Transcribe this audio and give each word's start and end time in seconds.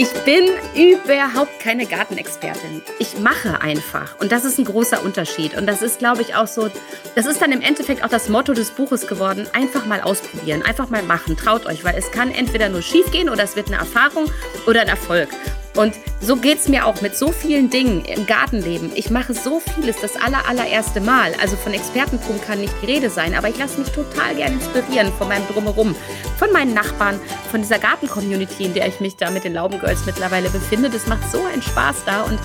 Ich 0.00 0.12
bin 0.24 0.44
überhaupt 0.76 1.58
keine 1.58 1.84
Gartenexpertin. 1.84 2.82
Ich 3.00 3.18
mache 3.18 3.60
einfach. 3.60 4.14
Und 4.20 4.30
das 4.30 4.44
ist 4.44 4.56
ein 4.56 4.64
großer 4.64 5.02
Unterschied. 5.02 5.56
Und 5.56 5.66
das 5.66 5.82
ist, 5.82 5.98
glaube 5.98 6.22
ich, 6.22 6.36
auch 6.36 6.46
so, 6.46 6.70
das 7.16 7.26
ist 7.26 7.42
dann 7.42 7.50
im 7.50 7.60
Endeffekt 7.60 8.04
auch 8.04 8.08
das 8.08 8.28
Motto 8.28 8.54
des 8.54 8.70
Buches 8.70 9.08
geworden. 9.08 9.48
Einfach 9.54 9.86
mal 9.86 10.00
ausprobieren, 10.00 10.62
einfach 10.62 10.88
mal 10.88 11.02
machen. 11.02 11.36
Traut 11.36 11.66
euch, 11.66 11.82
weil 11.82 11.96
es 11.96 12.12
kann 12.12 12.30
entweder 12.30 12.68
nur 12.68 12.80
schief 12.80 13.10
gehen 13.10 13.28
oder 13.28 13.42
es 13.42 13.56
wird 13.56 13.66
eine 13.66 13.78
Erfahrung 13.78 14.26
oder 14.68 14.82
ein 14.82 14.88
Erfolg. 14.88 15.30
Und 15.78 15.94
so 16.20 16.34
geht 16.34 16.58
es 16.58 16.66
mir 16.66 16.86
auch 16.86 17.02
mit 17.02 17.16
so 17.16 17.30
vielen 17.30 17.70
Dingen 17.70 18.04
im 18.04 18.26
Gartenleben. 18.26 18.90
Ich 18.96 19.10
mache 19.10 19.32
so 19.32 19.60
vieles 19.60 19.94
das 20.00 20.16
aller, 20.16 20.48
allererste 20.48 21.00
Mal. 21.00 21.32
Also 21.40 21.54
von 21.54 21.72
Expertentum 21.72 22.40
kann 22.40 22.60
nicht 22.60 22.74
die 22.82 22.86
Rede 22.86 23.10
sein, 23.10 23.32
aber 23.32 23.48
ich 23.48 23.58
lasse 23.58 23.78
mich 23.78 23.88
total 23.90 24.34
gerne 24.34 24.56
inspirieren 24.56 25.12
von 25.16 25.28
meinem 25.28 25.46
Drumherum, 25.46 25.94
von 26.36 26.50
meinen 26.52 26.74
Nachbarn, 26.74 27.20
von 27.52 27.62
dieser 27.62 27.78
Garten-Community, 27.78 28.64
in 28.64 28.74
der 28.74 28.88
ich 28.88 28.98
mich 28.98 29.14
da 29.14 29.30
mit 29.30 29.44
den 29.44 29.54
Laubengirls 29.54 30.04
mittlerweile 30.04 30.50
befinde. 30.50 30.90
Das 30.90 31.06
macht 31.06 31.30
so 31.30 31.44
einen 31.44 31.62
Spaß 31.62 31.98
da 32.04 32.22
und 32.22 32.40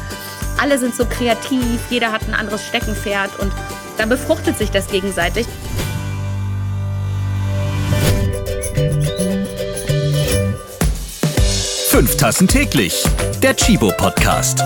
alle 0.62 0.78
sind 0.78 0.94
so 0.94 1.04
kreativ, 1.04 1.80
jeder 1.90 2.12
hat 2.12 2.22
ein 2.28 2.36
anderes 2.36 2.64
Steckenpferd 2.68 3.40
und 3.40 3.52
dann 3.98 4.10
befruchtet 4.10 4.60
sich 4.60 4.70
das 4.70 4.88
gegenseitig. 4.90 5.48
Fünf 11.94 12.18
Tassen 12.18 12.48
täglich. 12.48 13.04
Der 13.44 13.56
Chibo 13.56 13.92
Podcast. 13.96 14.64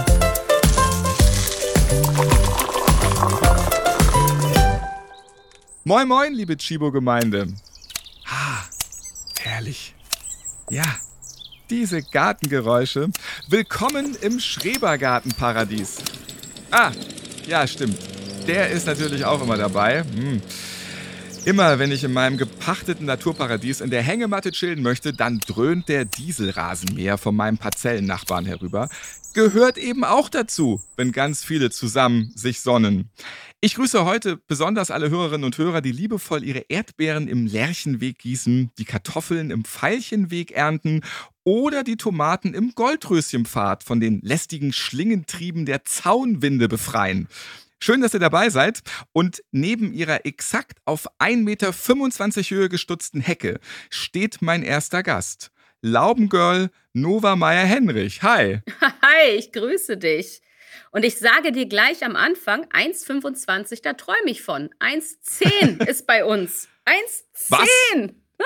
Moin, 5.84 6.08
moin, 6.08 6.34
liebe 6.34 6.56
Chibo-Gemeinde. 6.56 7.50
Ah, 8.26 8.64
herrlich. 9.42 9.94
Ja, 10.70 10.86
diese 11.70 12.02
Gartengeräusche. 12.02 13.10
Willkommen 13.50 14.16
im 14.22 14.40
Schrebergartenparadies. 14.40 15.98
Ah, 16.72 16.92
ja, 17.46 17.68
stimmt. 17.68 17.98
Der 18.48 18.70
ist 18.70 18.88
natürlich 18.88 19.26
auch 19.26 19.42
immer 19.42 19.58
dabei. 19.58 20.06
Hm. 20.06 20.42
Immer 21.48 21.80
wenn 21.80 21.94
ich 21.94 22.04
in 22.04 22.12
meinem 22.12 22.36
gepachteten 22.36 23.06
Naturparadies 23.06 23.80
in 23.80 23.90
der 23.90 24.02
Hängematte 24.02 24.52
chillen 24.52 24.82
möchte, 24.82 25.14
dann 25.14 25.40
dröhnt 25.40 25.88
der 25.88 26.04
Dieselrasenmäher 26.04 27.18
von 27.18 27.38
meinem 27.38 27.58
Parzellennachbarn 27.58 28.46
herüber. 28.46 28.90
Gehört 29.34 29.78
eben 29.78 30.04
auch 30.04 30.28
dazu, 30.28 30.82
wenn 30.98 31.14
ganz 31.14 31.46
viele 31.46 31.70
zusammen 31.70 32.34
sich 32.36 32.60
sonnen. 32.60 33.12
Ich 33.62 33.76
grüße 33.76 34.04
heute 34.04 34.36
besonders 34.36 34.92
alle 34.92 35.10
Hörerinnen 35.10 35.46
und 35.46 35.58
Hörer, 35.58 35.80
die 35.80 35.94
liebevoll 35.94 36.44
ihre 36.44 36.66
Erdbeeren 36.68 37.30
im 37.30 37.48
Lärchenweg 37.48 38.20
gießen, 38.20 38.72
die 38.78 38.84
Kartoffeln 38.84 39.50
im 39.50 39.64
Veilchenweg 39.64 40.52
ernten 40.52 41.00
oder 41.46 41.86
die 41.86 41.96
Tomaten 41.96 42.54
im 42.54 42.76
Goldröschenpfad 42.76 43.86
von 43.86 44.02
den 44.02 44.20
lästigen 44.20 44.74
Schlingentrieben 44.74 45.66
der 45.66 45.86
Zaunwinde 45.86 46.68
befreien. 46.68 47.30
Schön, 47.80 48.02
dass 48.02 48.14
ihr 48.14 48.20
dabei 48.20 48.50
seid. 48.50 48.82
Und 49.14 49.44
neben 49.52 49.94
ihrer 49.94 50.26
exakt 50.26 50.80
auf 50.86 51.08
1,25 51.20 51.38
Meter 51.44 52.56
Höhe 52.56 52.70
gestutzten 52.70 53.22
Hecke 53.22 53.60
steht 53.90 54.42
mein 54.42 54.64
erster 54.64 55.04
Gast. 55.04 55.52
Laubengirl 55.82 56.70
Nova 56.94 57.36
Meyer-Henrich. 57.36 58.24
Hi. 58.24 58.62
Hi, 58.82 59.30
ich 59.38 59.52
grüße 59.52 59.98
dich. 59.98 60.42
Und 60.92 61.06
ich 61.06 61.18
sage 61.18 61.52
dir 61.52 61.68
gleich 61.68 62.04
am 62.04 62.16
Anfang, 62.16 62.66
1,25, 62.66 63.82
da 63.84 63.94
träume 63.94 64.30
ich 64.30 64.42
von. 64.42 64.70
1,10 64.80 65.86
ist 65.88 66.08
bei 66.08 66.26
uns. 66.26 66.68
1,10. 66.86 66.96
Was? 67.50 67.68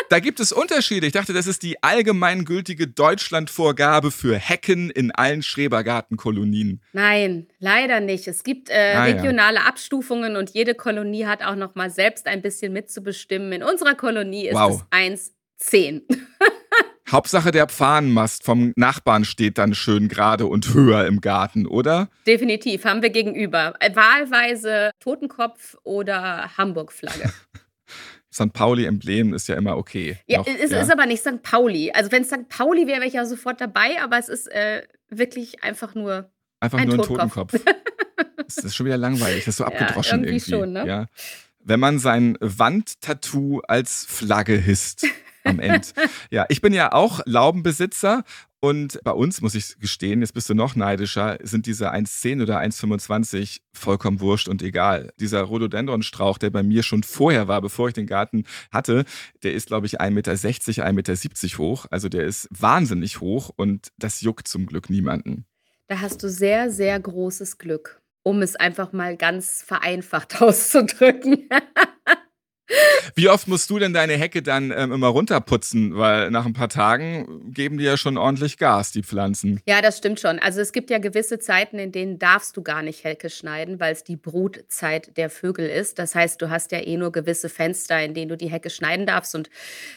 Da 0.09 0.19
gibt 0.19 0.39
es 0.39 0.51
Unterschiede. 0.51 1.07
Ich 1.07 1.13
dachte, 1.13 1.33
das 1.33 1.47
ist 1.47 1.63
die 1.63 1.81
allgemeingültige 1.83 2.87
Deutschlandvorgabe 2.87 4.11
für 4.11 4.37
Hecken 4.37 4.89
in 4.89 5.11
allen 5.11 5.41
Schrebergartenkolonien. 5.41 6.81
Nein, 6.93 7.47
leider 7.59 7.99
nicht. 7.99 8.27
Es 8.27 8.43
gibt 8.43 8.69
äh, 8.69 8.93
ah, 8.95 9.03
regionale 9.03 9.57
ja. 9.57 9.65
Abstufungen 9.65 10.35
und 10.35 10.49
jede 10.49 10.75
Kolonie 10.75 11.25
hat 11.25 11.43
auch 11.43 11.55
noch 11.55 11.75
mal 11.75 11.89
selbst 11.89 12.27
ein 12.27 12.41
bisschen 12.41 12.73
mitzubestimmen. 12.73 13.53
In 13.53 13.63
unserer 13.63 13.95
Kolonie 13.95 14.47
ist 14.47 14.55
wow. 14.55 14.83
es 14.91 15.31
1,10. 15.69 16.01
Hauptsache 17.11 17.51
der 17.51 17.67
Pfahnenmast 17.67 18.45
vom 18.45 18.71
Nachbarn 18.77 19.25
steht 19.25 19.57
dann 19.57 19.73
schön 19.73 20.07
gerade 20.07 20.45
und 20.45 20.73
höher 20.73 21.05
im 21.07 21.19
Garten, 21.19 21.65
oder? 21.67 22.09
Definitiv, 22.25 22.85
haben 22.85 23.01
wir 23.01 23.09
gegenüber. 23.09 23.73
Wahlweise 23.93 24.91
Totenkopf 24.99 25.75
oder 25.83 26.57
Hamburg-Flagge. 26.57 27.31
St. 28.33 28.53
Pauli-Emblem 28.53 29.33
ist 29.33 29.47
ja 29.47 29.55
immer 29.55 29.77
okay. 29.77 30.17
Ja, 30.25 30.39
noch, 30.39 30.47
es 30.47 30.71
ja. 30.71 30.81
ist 30.81 30.91
aber 30.91 31.05
nicht 31.05 31.21
St. 31.21 31.41
Pauli. 31.43 31.91
Also 31.91 32.11
wenn 32.11 32.23
es 32.23 32.29
St. 32.29 32.47
Pauli 32.47 32.87
wäre, 32.87 32.99
wäre 32.99 33.07
ich 33.07 33.13
ja 33.13 33.25
sofort 33.25 33.59
dabei, 33.59 34.01
aber 34.01 34.17
es 34.17 34.29
ist 34.29 34.47
äh, 34.51 34.83
wirklich 35.09 35.63
einfach 35.63 35.95
nur 35.95 36.29
Einfach 36.61 36.77
ein 36.79 36.87
nur 36.87 36.99
ein 36.99 37.03
Totenkopf. 37.03 37.53
das 38.37 38.57
ist 38.63 38.75
schon 38.75 38.85
wieder 38.85 38.97
langweilig, 38.97 39.45
das 39.45 39.53
ist 39.53 39.57
so 39.57 39.65
abgedroschen 39.65 40.23
ja, 40.23 40.29
irgendwie. 40.29 40.51
irgendwie. 40.51 40.51
Schon, 40.51 40.73
ne? 40.73 40.87
ja. 40.87 41.05
Wenn 41.63 41.79
man 41.79 41.99
sein 41.99 42.37
Wandtattoo 42.39 43.61
als 43.67 44.05
Flagge 44.05 44.55
hisst 44.55 45.05
am 45.43 45.59
Ende. 45.59 45.87
ja, 46.29 46.45
ich 46.49 46.61
bin 46.61 46.73
ja 46.73 46.91
auch 46.93 47.21
Laubenbesitzer 47.25 48.23
und 48.63 48.99
bei 49.03 49.11
uns, 49.11 49.41
muss 49.41 49.55
ich 49.55 49.79
gestehen, 49.79 50.21
jetzt 50.21 50.35
bist 50.35 50.47
du 50.47 50.53
noch 50.53 50.75
neidischer, 50.75 51.39
sind 51.41 51.65
diese 51.65 51.91
1,10 51.91 52.43
oder 52.43 52.59
1,25 52.59 53.61
vollkommen 53.73 54.19
wurscht 54.19 54.47
und 54.47 54.61
egal. 54.61 55.11
Dieser 55.19 55.41
Rhododendron-Strauch, 55.41 56.37
der 56.37 56.51
bei 56.51 56.61
mir 56.61 56.83
schon 56.83 57.01
vorher 57.01 57.47
war, 57.47 57.59
bevor 57.59 57.87
ich 57.87 57.95
den 57.95 58.05
Garten 58.05 58.43
hatte, 58.71 59.05
der 59.41 59.53
ist, 59.53 59.67
glaube 59.67 59.87
ich, 59.87 59.99
1,60 59.99 60.11
Meter, 60.11 60.33
1,70 60.33 60.93
Meter 60.93 61.57
hoch. 61.57 61.87
Also 61.89 62.07
der 62.07 62.25
ist 62.25 62.47
wahnsinnig 62.51 63.19
hoch 63.19 63.49
und 63.55 63.91
das 63.97 64.21
juckt 64.21 64.47
zum 64.47 64.67
Glück 64.67 64.91
niemanden. 64.91 65.45
Da 65.87 65.99
hast 65.99 66.21
du 66.21 66.29
sehr, 66.29 66.69
sehr 66.69 66.99
großes 66.99 67.57
Glück, 67.57 67.99
um 68.21 68.43
es 68.43 68.55
einfach 68.55 68.93
mal 68.93 69.17
ganz 69.17 69.63
vereinfacht 69.63 70.39
auszudrücken. 70.41 71.49
Wie 73.15 73.29
oft 73.29 73.47
musst 73.47 73.69
du 73.69 73.79
denn 73.79 73.93
deine 73.93 74.13
Hecke 74.13 74.41
dann 74.41 74.73
ähm, 74.75 74.91
immer 74.91 75.07
runterputzen? 75.07 75.97
Weil 75.97 76.31
nach 76.31 76.45
ein 76.45 76.53
paar 76.53 76.69
Tagen 76.69 77.51
geben 77.51 77.77
die 77.77 77.83
ja 77.83 77.97
schon 77.97 78.17
ordentlich 78.17 78.57
Gas, 78.57 78.91
die 78.91 79.03
Pflanzen. 79.03 79.61
Ja, 79.67 79.81
das 79.81 79.97
stimmt 79.97 80.19
schon. 80.19 80.39
Also 80.39 80.61
es 80.61 80.71
gibt 80.71 80.89
ja 80.89 80.97
gewisse 80.97 81.39
Zeiten, 81.39 81.79
in 81.79 81.91
denen 81.91 82.19
darfst 82.19 82.55
du 82.55 82.61
gar 82.61 82.81
nicht 82.81 83.03
Hecke 83.03 83.29
schneiden, 83.29 83.79
weil 83.79 83.93
es 83.93 84.03
die 84.03 84.15
Brutzeit 84.15 85.17
der 85.17 85.29
Vögel 85.29 85.67
ist. 85.67 85.99
Das 85.99 86.15
heißt, 86.15 86.41
du 86.41 86.49
hast 86.49 86.71
ja 86.71 86.79
eh 86.79 86.97
nur 86.97 87.11
gewisse 87.11 87.49
Fenster, 87.49 88.03
in 88.03 88.13
denen 88.13 88.29
du 88.29 88.37
die 88.37 88.49
Hecke 88.49 88.69
schneiden 88.69 89.05
darfst. 89.05 89.35
Und 89.35 89.49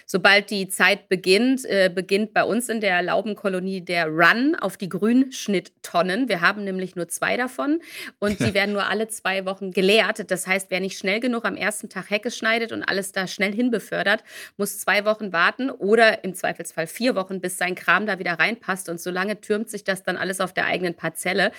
sobald 0.07 0.51
die 0.51 0.69
Zeit 0.69 1.09
beginnt, 1.09 1.65
äh, 1.65 1.91
beginnt 1.95 2.35
bei 2.35 2.45
uns 2.45 2.69
in 2.69 2.81
der 2.81 3.03
Laubenkolonie 3.03 3.81
der 3.81 4.09
Run 4.09 4.57
auf 4.57 4.77
die 4.77 4.89
Grünschnitttonnen. 4.89 6.29
Wir 6.29 6.41
haben 6.41 6.65
nämlich 6.65 6.97
nur 6.97 7.09
zwei 7.09 7.37
davon 7.37 7.81
und 8.19 8.41
die 8.41 8.55
werden 8.55 8.73
nur 8.73 8.89
alle 8.89 9.09
zwei 9.09 9.45
Wochen 9.45 9.71
geleert. 9.71 10.31
Das 10.31 10.47
heißt, 10.47 10.71
wer 10.71 10.81
nicht 10.81 10.99
schnell 10.99 11.21
genug 11.21 11.45
am 11.45 11.57
ersten 11.57 11.89
Tag 11.89 12.11
Hecke 12.11 12.31
schneidet 12.31 12.64
und 12.73 12.83
alles 12.83 13.13
da 13.13 13.27
schnell 13.27 13.53
hinbefördert, 13.53 14.25
muss 14.57 14.79
zwei 14.79 15.05
Wochen 15.05 15.33
warten 15.33 15.71
oder 15.71 16.25
im 16.25 16.35
Zweifelsfall 16.35 16.87
vier 16.87 17.15
Wochen, 17.15 17.41
bis 17.41 17.59
sein 17.59 17.75
Kram 17.75 18.07
da 18.07 18.19
wieder 18.19 18.33
reinpasst. 18.33 18.89
Und 18.89 19.01
so 19.01 19.11
lange 19.11 19.41
türmt 19.41 19.71
sich 19.71 19.85
das 19.85 20.03
dann 20.03 20.17
alles 20.17 20.41
auf 20.41 20.53
der 20.53 20.67
eigenen 20.67 20.95
Parzelle. 20.95 21.53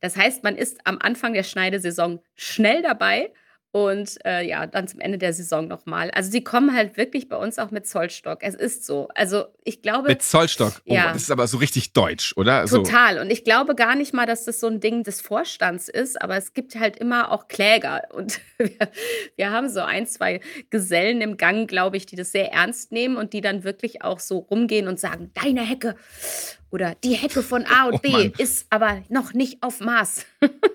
Das 0.00 0.16
heißt, 0.16 0.44
man 0.44 0.56
ist 0.56 0.80
am 0.84 0.98
Anfang 1.00 1.32
der 1.32 1.42
Schneidesaison 1.42 2.20
schnell 2.34 2.82
dabei 2.82 3.32
und 3.72 4.18
äh, 4.26 4.46
ja, 4.46 4.66
dann 4.66 4.86
zum 4.86 5.00
Ende 5.00 5.16
der 5.16 5.32
Saison 5.32 5.66
nochmal. 5.66 6.10
Also 6.10 6.30
sie 6.30 6.44
kommen 6.44 6.76
halt 6.76 6.98
wirklich 6.98 7.30
bei 7.30 7.36
uns 7.36 7.58
auch 7.58 7.70
mit 7.70 7.86
Zollstock. 7.86 8.40
Es 8.42 8.54
ist 8.54 8.84
so. 8.84 9.08
Also 9.14 9.46
ich 9.64 9.80
glaube. 9.80 10.08
Mit 10.08 10.22
Zollstock. 10.22 10.82
Oh, 10.86 10.94
ja. 10.94 11.14
Das 11.14 11.22
ist 11.22 11.30
aber 11.30 11.46
so 11.46 11.56
richtig 11.56 11.94
deutsch, 11.94 12.34
oder? 12.36 12.66
Total. 12.66 13.18
Und 13.18 13.30
ich 13.30 13.44
glaube 13.44 13.74
gar 13.74 13.96
nicht 13.96 14.12
mal, 14.12 14.26
dass 14.26 14.44
das 14.44 14.60
so 14.60 14.66
ein 14.66 14.80
Ding 14.80 15.04
des 15.04 15.22
Vorstands 15.22 15.88
ist, 15.88 16.20
aber 16.20 16.36
es 16.36 16.52
gibt 16.52 16.74
halt 16.74 16.98
immer 16.98 17.32
auch 17.32 17.48
Kläger. 17.48 18.02
Und 18.12 18.40
wir, 18.58 18.90
wir 19.36 19.50
haben 19.50 19.70
so 19.70 19.80
ein, 19.80 20.06
zwei 20.06 20.40
Gesellen 20.68 21.22
im 21.22 21.38
Gang, 21.38 21.66
glaube 21.66 21.96
ich, 21.96 22.04
die 22.04 22.16
das 22.16 22.30
sehr 22.30 22.52
ernst 22.52 22.92
nehmen 22.92 23.16
und 23.16 23.32
die 23.32 23.40
dann 23.40 23.64
wirklich 23.64 24.02
auch 24.02 24.20
so 24.20 24.38
rumgehen 24.38 24.86
und 24.86 25.00
sagen, 25.00 25.30
deine 25.34 25.62
Hecke 25.62 25.96
oder 26.70 26.94
die 27.02 27.14
Hecke 27.14 27.42
von 27.42 27.64
A 27.66 27.86
und 27.86 27.94
oh, 27.94 27.98
B 27.98 28.10
Mann. 28.10 28.32
ist 28.38 28.66
aber 28.70 29.02
noch 29.08 29.32
nicht 29.32 29.62
auf 29.62 29.80
Maß. 29.80 30.26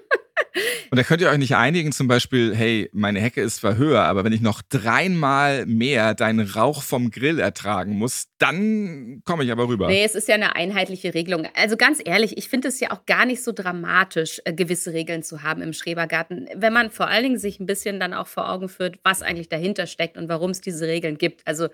Und 0.92 0.98
da 0.98 1.04
könnt 1.04 1.22
ihr 1.22 1.30
euch 1.30 1.38
nicht 1.38 1.56
einigen, 1.56 1.92
zum 1.92 2.08
Beispiel, 2.08 2.56
hey, 2.56 2.90
meine 2.94 3.20
Hecke 3.20 3.42
ist 3.42 3.58
zwar 3.58 3.78
höher, 3.78 4.04
aber 4.04 4.24
wenn 4.24 4.34
ich 4.34 4.42
noch 4.42 4.62
dreimal 4.62 5.66
mehr 5.66 6.14
deinen 6.14 6.48
Rauch 6.48 6.84
vom 6.84 7.12
Grill 7.12 7.40
ertragen 7.40 7.98
muss, 7.98 8.28
dann 8.38 9.22
komme 9.26 9.44
ich 9.44 9.52
aber 9.52 9.68
rüber. 9.68 9.88
Nee, 9.88 10.04
es 10.04 10.16
ist 10.16 10.28
ja 10.28 10.36
eine 10.36 10.56
einheitliche 10.56 11.14
Regelung. 11.14 11.48
Also 11.56 11.78
ganz 11.78 12.00
ehrlich, 12.04 12.38
ich 12.38 12.50
finde 12.50 12.70
es 12.70 12.80
ja 12.80 12.92
auch 12.92 13.06
gar 13.06 13.26
nicht 13.26 13.44
so 13.44 13.52
dramatisch, 13.52 14.42
äh, 14.46 14.54
gewisse 14.54 14.94
Regeln 14.94 15.24
zu 15.24 15.44
haben 15.44 15.62
im 15.62 15.74
Schrebergarten, 15.74 16.50
wenn 16.56 16.74
man 16.74 16.92
vor 16.92 17.08
allen 17.08 17.24
Dingen 17.24 17.40
sich 17.40 17.60
ein 17.60 17.66
bisschen 17.66 18.00
dann 18.00 18.14
auch 18.14 18.28
vor 18.28 18.50
Augen 18.50 18.70
führt, 18.70 19.00
was 19.04 19.22
eigentlich 19.22 19.50
dahinter 19.50 19.88
steckt 19.88 20.18
und 20.18 20.30
warum 20.30 20.52
es 20.52 20.62
diese 20.62 20.88
Regeln 20.88 21.18
gibt. 21.18 21.42
Also 21.46 21.68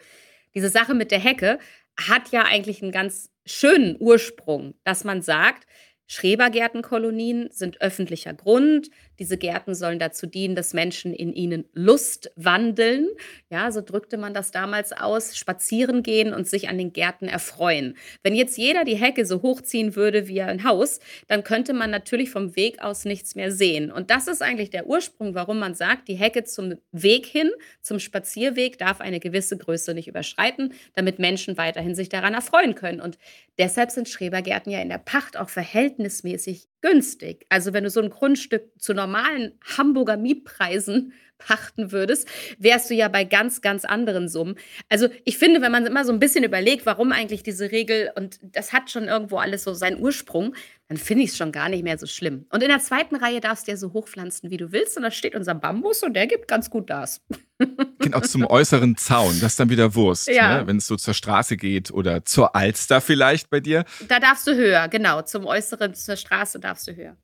diese 0.56 0.70
Sache 0.70 0.94
mit 0.94 1.12
der 1.12 1.20
Hecke 1.20 1.60
hat 1.98 2.32
ja 2.32 2.44
eigentlich 2.44 2.82
einen 2.82 2.92
ganz 2.92 3.30
schönen 3.46 3.96
Ursprung, 4.00 4.76
dass 4.84 5.04
man 5.04 5.22
sagt, 5.22 5.66
Schrebergärtenkolonien 6.08 7.50
sind 7.52 7.82
öffentlicher 7.82 8.34
Grund. 8.34 8.90
Diese 9.20 9.38
Gärten 9.38 9.76
sollen 9.76 10.00
dazu 10.00 10.26
dienen, 10.26 10.56
dass 10.56 10.74
Menschen 10.74 11.14
in 11.14 11.34
ihnen 11.34 11.66
Lust 11.74 12.32
wandeln. 12.36 13.10
Ja, 13.50 13.72
so 13.72 13.82
drückte 13.82 14.18
man 14.18 14.34
das 14.34 14.52
damals 14.52 14.92
aus. 14.92 15.38
Spazieren 15.38 16.04
gehen 16.04 16.34
und 16.34 16.48
sich 16.48 16.70
an 16.70 16.78
den 16.78 16.94
Gärten 16.94 17.28
erfreuen. 17.28 17.96
Wenn 18.24 18.36
jetzt 18.36 18.58
jeder 18.58 18.84
die 18.84 18.96
Hecke 18.96 19.26
so 19.26 19.42
hochziehen 19.42 19.96
würde 19.96 20.28
wie 20.28 20.42
ein 20.42 20.64
Haus, 20.64 21.00
dann 21.28 21.44
könnte 21.44 21.74
man 21.74 21.92
natürlich 21.92 22.30
vom 22.32 22.56
Weg 22.56 22.82
aus 22.82 23.06
nichts 23.06 23.36
mehr 23.36 23.52
sehen. 23.52 23.92
Und 23.92 24.10
das 24.10 24.28
ist 24.28 24.42
eigentlich 24.42 24.70
der 24.70 24.88
Ursprung, 24.88 25.36
warum 25.36 25.60
man 25.60 25.76
sagt, 25.76 26.08
die 26.08 26.16
Hecke 26.16 26.44
zum 26.44 26.76
Weg 26.92 27.26
hin, 27.26 27.52
zum 27.82 28.00
Spazierweg 28.00 28.78
darf 28.78 29.02
eine 29.02 29.20
gewisse 29.20 29.58
Größe 29.58 29.94
nicht 29.94 30.08
überschreiten, 30.08 30.74
damit 30.96 31.20
Menschen 31.20 31.58
weiterhin 31.58 31.96
sich 31.96 32.10
daran 32.10 32.34
erfreuen 32.34 32.76
können. 32.76 33.00
Und 33.00 33.18
deshalb 33.58 33.92
sind 33.92 34.10
Schrebergärten 34.10 34.72
ja 34.72 34.82
in 34.82 34.90
der 34.90 34.98
Pacht 34.98 35.38
auch 35.38 35.50
verhältnismäßig 35.50 36.68
günstig. 36.84 37.46
Also 37.50 37.74
wenn 37.74 37.86
du 37.86 37.90
so 37.90 38.02
ein 38.02 38.10
Grundstück 38.10 38.70
zu 38.78 38.94
normalen 38.94 39.54
Hamburger 39.78 40.18
Mietpreisen 40.18 41.14
pachten 41.38 41.92
würdest, 41.92 42.28
wärst 42.58 42.90
du 42.90 42.94
ja 42.94 43.08
bei 43.08 43.24
ganz, 43.24 43.62
ganz 43.62 43.86
anderen 43.86 44.30
Summen. 44.30 44.56
Also 44.90 45.10
ich 45.26 45.38
finde, 45.38 45.62
wenn 45.62 45.72
man 45.72 45.86
immer 45.86 46.06
so 46.06 46.14
ein 46.14 46.20
bisschen 46.20 46.44
überlegt, 46.44 46.86
warum 46.86 47.12
eigentlich 47.12 47.44
diese 47.44 47.72
Regel, 47.72 48.12
und 48.16 48.40
das 48.42 48.74
hat 48.74 48.90
schon 48.90 49.06
irgendwo 49.06 49.38
alles 49.38 49.64
so 49.64 49.74
seinen 49.74 50.00
Ursprung, 50.00 50.56
dann 50.88 50.98
finde 50.98 51.24
ich 51.24 51.32
es 51.32 51.38
schon 51.38 51.52
gar 51.52 51.70
nicht 51.70 51.84
mehr 51.84 51.98
so 51.98 52.06
schlimm. 52.06 52.46
Und 52.50 52.62
in 52.62 52.70
der 52.70 52.80
zweiten 52.80 53.16
Reihe 53.16 53.40
darfst 53.40 53.68
du 53.68 53.72
ja 53.72 53.78
so 53.78 53.94
hochpflanzen, 53.94 54.52
wie 54.52 54.58
du 54.58 54.72
willst. 54.72 54.96
Und 54.98 55.04
da 55.04 55.12
steht 55.12 55.36
unser 55.36 55.56
Bambus 55.56 56.04
und 56.04 56.14
der 56.14 56.28
gibt 56.28 56.48
ganz 56.48 56.70
gut 56.70 56.90
das. 56.90 57.22
Genau, 58.00 58.20
zum 58.20 58.46
äußeren 58.46 58.98
Zaun. 58.98 59.40
Das 59.40 59.54
ist 59.54 59.60
dann 59.62 59.70
wieder 59.70 59.96
Wurst, 59.96 60.28
ja. 60.28 60.58
ne? 60.60 60.68
wenn 60.68 60.78
es 60.78 60.88
so 60.88 60.98
zur 60.98 61.14
Straße 61.14 61.56
geht 61.56 61.90
oder 61.92 62.26
zur 62.26 62.54
Alster 62.54 63.00
vielleicht 63.00 63.50
bei 63.50 63.62
dir. 63.62 63.86
Da 64.10 64.20
darfst 64.20 64.46
du 64.46 64.56
höher, 64.56 64.90
genau. 64.90 65.22
Zum 65.22 65.46
äußeren, 65.46 65.94
zur 65.94 66.18
Straße 66.18 66.60
darfst 66.60 66.86
du 66.90 66.94
höher. 66.94 67.16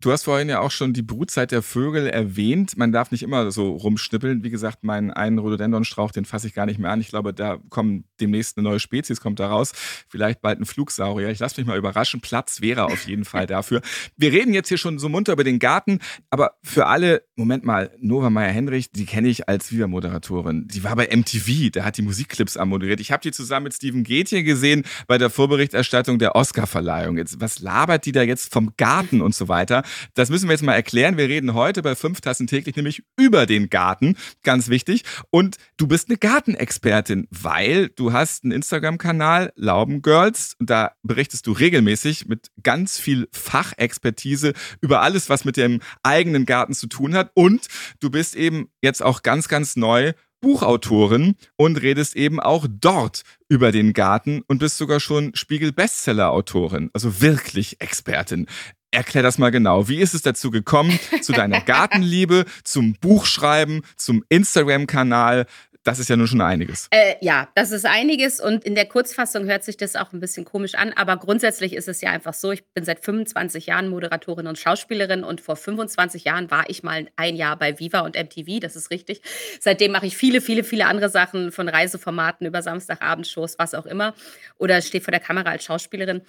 Du 0.00 0.12
hast 0.12 0.22
vorhin 0.22 0.48
ja 0.48 0.60
auch 0.60 0.70
schon 0.70 0.92
die 0.92 1.02
Brutzeit 1.02 1.50
der 1.50 1.60
Vögel 1.60 2.06
erwähnt. 2.06 2.76
Man 2.76 2.92
darf 2.92 3.10
nicht 3.10 3.24
immer 3.24 3.50
so 3.50 3.72
rumschnippeln. 3.72 4.44
Wie 4.44 4.50
gesagt, 4.50 4.84
meinen 4.84 5.10
einen 5.10 5.40
Rhododendronstrauch, 5.40 6.12
den 6.12 6.24
fasse 6.24 6.46
ich 6.46 6.54
gar 6.54 6.66
nicht 6.66 6.78
mehr 6.78 6.92
an. 6.92 7.00
Ich 7.00 7.08
glaube, 7.08 7.34
da 7.34 7.58
kommt 7.68 8.04
demnächst 8.20 8.56
eine 8.56 8.68
neue 8.68 8.78
Spezies, 8.78 9.20
kommt 9.20 9.40
da 9.40 9.48
raus. 9.48 9.72
Vielleicht 10.08 10.40
bald 10.40 10.60
ein 10.60 10.66
Flugsaurier. 10.66 11.30
Ich 11.30 11.40
lasse 11.40 11.60
mich 11.60 11.66
mal 11.66 11.76
überraschen. 11.76 12.20
Platz 12.20 12.60
wäre 12.60 12.84
auf 12.84 13.08
jeden 13.08 13.24
Fall 13.24 13.46
dafür. 13.48 13.80
Wir 14.16 14.30
reden 14.30 14.54
jetzt 14.54 14.68
hier 14.68 14.78
schon 14.78 15.00
so 15.00 15.08
munter 15.08 15.32
über 15.32 15.42
den 15.42 15.58
Garten, 15.58 15.98
aber 16.30 16.52
für 16.62 16.86
alle, 16.86 17.24
Moment 17.34 17.64
mal, 17.64 17.90
Nova 17.98 18.30
Meyer-Henrich, 18.30 18.92
die 18.92 19.04
kenne 19.04 19.26
ich 19.26 19.48
als 19.48 19.72
Viva-Moderatorin. 19.72 20.68
Die 20.68 20.84
war 20.84 20.94
bei 20.94 21.08
MTV, 21.08 21.72
da 21.72 21.84
hat 21.84 21.96
die 21.96 22.02
Musikclips 22.02 22.56
anmoderiert. 22.56 23.00
Ich 23.00 23.10
habe 23.10 23.22
die 23.22 23.32
zusammen 23.32 23.64
mit 23.64 23.74
Steven 23.74 24.04
Gätje 24.04 24.44
gesehen 24.44 24.84
bei 25.08 25.18
der 25.18 25.28
Vorberichterstattung 25.28 26.20
der 26.20 26.36
Oscar-Verleihung. 26.36 27.18
Jetzt, 27.18 27.40
was 27.40 27.58
labert 27.58 28.06
die 28.06 28.12
da 28.12 28.22
jetzt 28.22 28.52
vom 28.52 28.74
Garten 28.76 29.20
und 29.20 29.34
so 29.34 29.48
weiter? 29.48 29.82
Das 30.14 30.30
müssen 30.30 30.48
wir 30.48 30.52
jetzt 30.52 30.62
mal 30.62 30.74
erklären. 30.74 31.16
Wir 31.16 31.28
reden 31.28 31.54
heute 31.54 31.82
bei 31.82 31.94
fünf 31.94 32.20
Tassen 32.20 32.46
täglich 32.46 32.76
nämlich 32.76 33.02
über 33.16 33.46
den 33.46 33.70
Garten. 33.70 34.16
Ganz 34.42 34.68
wichtig. 34.68 35.04
Und 35.30 35.56
du 35.76 35.86
bist 35.86 36.08
eine 36.08 36.18
Gartenexpertin, 36.18 37.28
weil 37.30 37.88
du 37.88 38.12
hast 38.12 38.44
einen 38.44 38.52
Instagram-Kanal, 38.52 39.52
Laubengirls. 39.56 40.54
Und 40.58 40.70
da 40.70 40.92
berichtest 41.02 41.46
du 41.46 41.52
regelmäßig 41.52 42.26
mit 42.26 42.48
ganz 42.62 42.98
viel 42.98 43.28
Fachexpertise 43.32 44.52
über 44.80 45.02
alles, 45.02 45.28
was 45.28 45.44
mit 45.44 45.56
dem 45.56 45.80
eigenen 46.02 46.46
Garten 46.46 46.74
zu 46.74 46.86
tun 46.86 47.14
hat. 47.14 47.30
Und 47.34 47.66
du 48.00 48.10
bist 48.10 48.36
eben 48.36 48.68
jetzt 48.82 49.02
auch 49.02 49.22
ganz, 49.22 49.48
ganz 49.48 49.76
neu 49.76 50.12
Buchautorin 50.40 51.34
und 51.56 51.82
redest 51.82 52.14
eben 52.16 52.40
auch 52.40 52.66
dort 52.68 53.22
über 53.48 53.72
den 53.72 53.92
Garten 53.92 54.42
und 54.46 54.58
bist 54.58 54.76
sogar 54.78 55.00
schon 55.00 55.34
Spiegel-Bestseller-Autorin, 55.34 56.90
also 56.92 57.20
wirklich 57.20 57.80
Expertin. 57.80 58.46
Erklär 58.90 59.22
das 59.22 59.36
mal 59.36 59.50
genau. 59.50 59.88
Wie 59.88 59.98
ist 59.98 60.14
es 60.14 60.22
dazu 60.22 60.50
gekommen, 60.50 60.98
zu 61.20 61.32
deiner 61.32 61.60
Gartenliebe, 61.66 62.46
zum 62.64 62.94
Buchschreiben, 62.94 63.82
zum 63.96 64.24
Instagram-Kanal? 64.30 65.46
Das 65.88 65.98
ist 65.98 66.10
ja 66.10 66.16
nun 66.16 66.26
schon 66.26 66.42
einiges. 66.42 66.88
Äh, 66.90 67.14
ja, 67.22 67.48
das 67.54 67.70
ist 67.70 67.86
einiges 67.86 68.40
und 68.40 68.62
in 68.62 68.74
der 68.74 68.84
Kurzfassung 68.84 69.46
hört 69.46 69.64
sich 69.64 69.78
das 69.78 69.96
auch 69.96 70.12
ein 70.12 70.20
bisschen 70.20 70.44
komisch 70.44 70.74
an, 70.74 70.92
aber 70.94 71.16
grundsätzlich 71.16 71.72
ist 71.72 71.88
es 71.88 72.02
ja 72.02 72.10
einfach 72.10 72.34
so, 72.34 72.52
ich 72.52 72.62
bin 72.74 72.84
seit 72.84 73.02
25 73.02 73.64
Jahren 73.66 73.88
Moderatorin 73.88 74.46
und 74.46 74.58
Schauspielerin 74.58 75.24
und 75.24 75.40
vor 75.40 75.56
25 75.56 76.24
Jahren 76.24 76.50
war 76.50 76.68
ich 76.68 76.82
mal 76.82 77.08
ein 77.16 77.36
Jahr 77.36 77.56
bei 77.56 77.78
Viva 77.78 78.00
und 78.00 78.16
MTV, 78.16 78.60
das 78.60 78.76
ist 78.76 78.90
richtig. 78.90 79.22
Seitdem 79.60 79.92
mache 79.92 80.04
ich 80.04 80.14
viele, 80.14 80.42
viele, 80.42 80.62
viele 80.62 80.84
andere 80.84 81.08
Sachen 81.08 81.52
von 81.52 81.70
Reiseformaten 81.70 82.46
über 82.46 82.60
Samstagabendshows, 82.60 83.58
was 83.58 83.72
auch 83.72 83.86
immer 83.86 84.12
oder 84.58 84.82
stehe 84.82 85.02
vor 85.02 85.12
der 85.12 85.20
Kamera 85.20 85.48
als 85.52 85.64
Schauspielerin. 85.64 86.20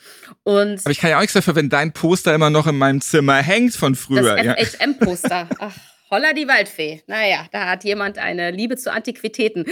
Und 0.44 0.80
aber 0.86 0.92
ich 0.92 1.00
kann 1.00 1.10
ja 1.10 1.18
auch 1.18 1.22
nichts 1.22 1.34
dafür, 1.34 1.56
wenn 1.56 1.68
dein 1.68 1.92
Poster 1.92 2.34
immer 2.34 2.50
noch 2.50 2.66
in 2.66 2.78
meinem 2.78 3.02
Zimmer 3.02 3.36
hängt 3.42 3.76
von 3.76 3.96
früher. 3.96 4.42
Das 4.42 4.76
FHM-Poster. 4.76 5.50
Ach. 5.60 5.74
Holla 6.12 6.34
die 6.34 6.48
Waldfee. 6.48 7.04
Naja, 7.06 7.46
da 7.52 7.70
hat 7.70 7.84
jemand 7.84 8.18
eine 8.18 8.50
Liebe 8.50 8.78
zu 8.78 8.92
Antiquitäten. 8.92 9.66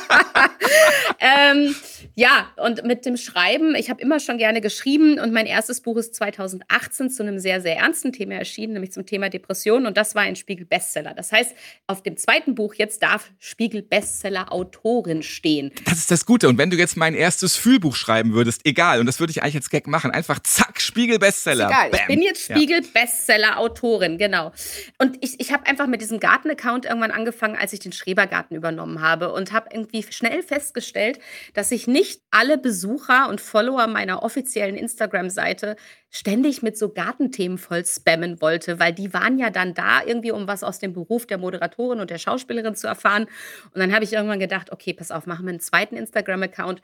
ähm, 1.20 1.74
ja, 2.14 2.50
und 2.56 2.84
mit 2.84 3.04
dem 3.04 3.18
Schreiben, 3.18 3.74
ich 3.74 3.90
habe 3.90 4.00
immer 4.00 4.20
schon 4.20 4.38
gerne 4.38 4.62
geschrieben 4.62 5.18
und 5.18 5.34
mein 5.34 5.44
erstes 5.44 5.82
Buch 5.82 5.98
ist 5.98 6.14
2018 6.14 7.10
zu 7.10 7.22
einem 7.22 7.38
sehr, 7.38 7.60
sehr 7.60 7.76
ernsten 7.76 8.12
Thema 8.12 8.36
erschienen, 8.36 8.72
nämlich 8.72 8.92
zum 8.92 9.04
Thema 9.04 9.28
Depression 9.28 9.84
und 9.84 9.98
das 9.98 10.14
war 10.14 10.22
ein 10.22 10.36
Spiegel-Bestseller. 10.36 11.12
Das 11.12 11.30
heißt, 11.30 11.54
auf 11.88 12.02
dem 12.02 12.16
zweiten 12.16 12.54
Buch 12.54 12.74
jetzt 12.74 13.02
darf 13.02 13.30
Spiegel-Bestseller-Autorin 13.38 15.22
stehen. 15.22 15.72
Das 15.84 15.98
ist 15.98 16.10
das 16.10 16.24
Gute 16.24 16.48
und 16.48 16.56
wenn 16.56 16.70
du 16.70 16.76
jetzt 16.78 16.96
mein 16.96 17.14
erstes 17.14 17.56
Fühlbuch 17.56 17.96
schreiben 17.96 18.32
würdest, 18.32 18.62
egal, 18.64 19.00
und 19.00 19.06
das 19.06 19.20
würde 19.20 19.32
ich 19.32 19.42
eigentlich 19.42 19.56
als 19.56 19.68
Gag 19.68 19.88
machen, 19.88 20.10
einfach 20.10 20.38
zack, 20.38 20.80
Spiegel-Bestseller. 20.80 21.66
Egal, 21.66 21.90
Bam. 21.90 22.00
ich 22.00 22.06
bin 22.06 22.22
jetzt 22.22 22.44
Spiegel-Bestseller-Autorin, 22.44 24.16
genau. 24.16 24.52
Und 24.98 25.18
ich, 25.20 25.33
ich 25.38 25.52
habe 25.52 25.66
einfach 25.66 25.86
mit 25.86 26.00
diesem 26.00 26.20
Garten-Account 26.20 26.84
irgendwann 26.84 27.10
angefangen, 27.10 27.56
als 27.56 27.72
ich 27.72 27.80
den 27.80 27.92
Schrebergarten 27.92 28.56
übernommen 28.56 29.00
habe 29.00 29.32
und 29.32 29.52
habe 29.52 29.68
irgendwie 29.72 30.02
schnell 30.02 30.42
festgestellt, 30.42 31.18
dass 31.54 31.70
ich 31.70 31.86
nicht 31.86 32.22
alle 32.30 32.58
Besucher 32.58 33.28
und 33.28 33.40
Follower 33.40 33.86
meiner 33.86 34.22
offiziellen 34.22 34.76
Instagram-Seite 34.76 35.76
ständig 36.10 36.62
mit 36.62 36.78
so 36.78 36.90
Gartenthemen 36.90 37.58
voll 37.58 37.84
spammen 37.84 38.40
wollte, 38.40 38.78
weil 38.78 38.92
die 38.92 39.12
waren 39.12 39.38
ja 39.38 39.50
dann 39.50 39.74
da 39.74 40.02
irgendwie, 40.04 40.30
um 40.30 40.46
was 40.46 40.62
aus 40.62 40.78
dem 40.78 40.92
Beruf 40.92 41.26
der 41.26 41.38
Moderatorin 41.38 42.00
und 42.00 42.10
der 42.10 42.18
Schauspielerin 42.18 42.76
zu 42.76 42.86
erfahren. 42.86 43.24
Und 43.72 43.80
dann 43.80 43.92
habe 43.92 44.04
ich 44.04 44.12
irgendwann 44.12 44.40
gedacht, 44.40 44.72
okay, 44.72 44.92
pass 44.92 45.10
auf, 45.10 45.26
machen 45.26 45.46
wir 45.46 45.50
einen 45.50 45.60
zweiten 45.60 45.96
Instagram-Account. 45.96 46.82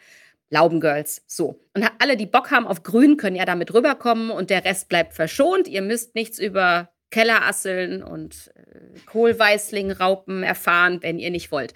Laubengirls. 0.50 1.22
So. 1.26 1.60
Und 1.74 1.88
alle, 2.00 2.16
die 2.16 2.26
Bock 2.26 2.50
haben 2.50 2.66
auf 2.66 2.82
Grün, 2.82 3.16
können 3.16 3.36
ja 3.36 3.44
damit 3.44 3.72
rüberkommen 3.72 4.30
und 4.30 4.50
der 4.50 4.64
Rest 4.64 4.88
bleibt 4.88 5.14
verschont. 5.14 5.68
Ihr 5.68 5.82
müsst 5.82 6.16
nichts 6.16 6.40
über 6.40 6.90
Kellerasseln 7.10 8.02
und 8.02 8.52
äh, 8.54 8.98
Kohlweißlingraupen 9.06 10.42
erfahren, 10.42 11.02
wenn 11.02 11.18
ihr 11.18 11.30
nicht 11.30 11.50
wollt. 11.50 11.74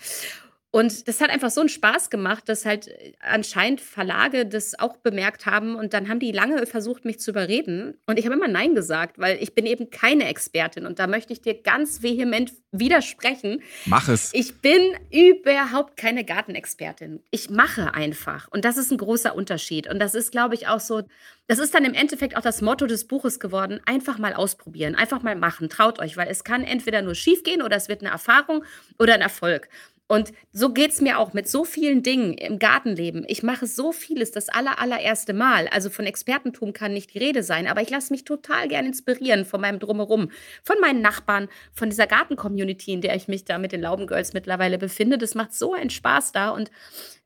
Und 0.74 1.06
das 1.06 1.20
hat 1.20 1.30
einfach 1.30 1.52
so 1.52 1.60
einen 1.60 1.68
Spaß 1.68 2.10
gemacht, 2.10 2.48
dass 2.48 2.66
halt 2.66 2.88
äh, 2.88 3.12
anscheinend 3.20 3.80
Verlage 3.80 4.44
das 4.44 4.76
auch 4.76 4.96
bemerkt 4.96 5.46
haben. 5.46 5.76
Und 5.76 5.94
dann 5.94 6.08
haben 6.08 6.18
die 6.18 6.32
lange 6.32 6.66
versucht, 6.66 7.04
mich 7.04 7.20
zu 7.20 7.30
überreden. 7.30 7.96
Und 8.06 8.18
ich 8.18 8.24
habe 8.24 8.34
immer 8.34 8.48
Nein 8.48 8.74
gesagt, 8.74 9.20
weil 9.20 9.40
ich 9.40 9.54
bin 9.54 9.66
eben 9.66 9.90
keine 9.90 10.26
Expertin. 10.26 10.84
Und 10.84 10.98
da 10.98 11.06
möchte 11.06 11.32
ich 11.32 11.40
dir 11.40 11.54
ganz 11.54 12.02
vehement 12.02 12.52
widersprechen. 12.72 13.62
Mach 13.84 14.08
es. 14.08 14.34
Ich 14.34 14.62
bin 14.62 14.80
überhaupt 15.12 15.96
keine 15.96 16.24
Gartenexpertin. 16.24 17.22
Ich 17.30 17.50
mache 17.50 17.94
einfach. 17.94 18.48
Und 18.48 18.64
das 18.64 18.76
ist 18.76 18.90
ein 18.90 18.98
großer 18.98 19.36
Unterschied. 19.36 19.88
Und 19.88 20.00
das 20.00 20.16
ist, 20.16 20.32
glaube 20.32 20.56
ich, 20.56 20.66
auch 20.66 20.80
so, 20.80 21.02
das 21.46 21.60
ist 21.60 21.72
dann 21.72 21.84
im 21.84 21.94
Endeffekt 21.94 22.36
auch 22.36 22.42
das 22.42 22.62
Motto 22.62 22.86
des 22.86 23.06
Buches 23.06 23.38
geworden. 23.38 23.80
Einfach 23.84 24.18
mal 24.18 24.34
ausprobieren, 24.34 24.96
einfach 24.96 25.22
mal 25.22 25.36
machen. 25.36 25.68
Traut 25.68 26.00
euch, 26.00 26.16
weil 26.16 26.26
es 26.28 26.42
kann 26.42 26.64
entweder 26.64 27.00
nur 27.00 27.14
schief 27.14 27.44
gehen 27.44 27.62
oder 27.62 27.76
es 27.76 27.88
wird 27.88 28.00
eine 28.00 28.10
Erfahrung 28.10 28.64
oder 28.98 29.14
ein 29.14 29.20
Erfolg. 29.20 29.68
Und 30.06 30.32
so 30.52 30.70
geht 30.72 30.90
es 30.90 31.00
mir 31.00 31.18
auch 31.18 31.32
mit 31.32 31.48
so 31.48 31.64
vielen 31.64 32.02
Dingen 32.02 32.34
im 32.34 32.58
Gartenleben. 32.58 33.24
Ich 33.26 33.42
mache 33.42 33.66
so 33.66 33.90
vieles 33.90 34.32
das 34.32 34.50
aller, 34.50 34.78
allererste 34.78 35.32
Mal. 35.32 35.66
Also 35.68 35.88
von 35.88 36.04
Expertentum 36.04 36.74
kann 36.74 36.92
nicht 36.92 37.14
die 37.14 37.18
Rede 37.18 37.42
sein, 37.42 37.66
aber 37.66 37.80
ich 37.80 37.88
lasse 37.88 38.12
mich 38.12 38.24
total 38.24 38.68
gern 38.68 38.84
inspirieren 38.84 39.46
von 39.46 39.62
meinem 39.62 39.78
Drumherum, 39.78 40.30
von 40.62 40.76
meinen 40.80 41.00
Nachbarn, 41.00 41.48
von 41.72 41.88
dieser 41.88 42.06
Garten-Community, 42.06 42.92
in 42.92 43.00
der 43.00 43.16
ich 43.16 43.28
mich 43.28 43.46
da 43.46 43.56
mit 43.56 43.72
den 43.72 43.80
Laubengirls 43.80 44.34
mittlerweile 44.34 44.76
befinde. 44.76 45.16
Das 45.16 45.34
macht 45.34 45.54
so 45.54 45.72
einen 45.72 45.90
Spaß 45.90 46.32
da 46.32 46.50
und 46.50 46.70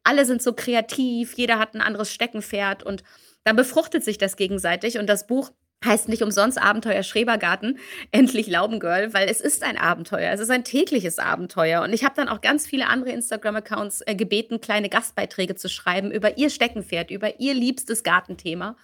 alle 0.05 0.25
sind 0.25 0.41
so 0.41 0.53
kreativ, 0.53 1.35
jeder 1.35 1.59
hat 1.59 1.75
ein 1.75 1.81
anderes 1.81 2.13
Steckenpferd 2.13 2.85
und 2.85 3.03
dann 3.43 3.57
befruchtet 3.57 4.05
sich 4.05 4.19
das 4.19 4.37
gegenseitig 4.37 4.99
und 4.99 5.09
das 5.09 5.27
Buch 5.27 5.51
heißt 5.85 6.09
nicht 6.09 6.23
umsonst 6.23 6.61
Abenteuer 6.61 7.03
Schrebergarten, 7.03 7.79
endlich 8.11 8.47
Laubengirl, 8.47 9.15
weil 9.15 9.29
es 9.29 9.41
ist 9.41 9.63
ein 9.63 9.79
Abenteuer. 9.79 10.33
Es 10.33 10.41
ist 10.41 10.51
ein 10.51 10.65
tägliches 10.65 11.19
Abenteuer. 11.19 11.83
Und 11.83 11.93
ich 11.93 12.05
habe 12.05 12.15
dann 12.17 12.29
auch 12.29 12.41
ganz 12.41 12.67
viele 12.67 12.87
andere 12.87 13.11
Instagram-Accounts 13.11 14.03
äh, 14.07 14.15
gebeten, 14.15 14.61
kleine 14.61 14.89
Gastbeiträge 14.89 15.55
zu 15.55 15.69
schreiben 15.69 16.11
über 16.11 16.39
ihr 16.39 16.51
Steckenpferd, 16.51 17.11
über 17.11 17.41
ihr 17.41 17.55
liebstes 17.55 18.03
Gartenthema. 18.03 18.77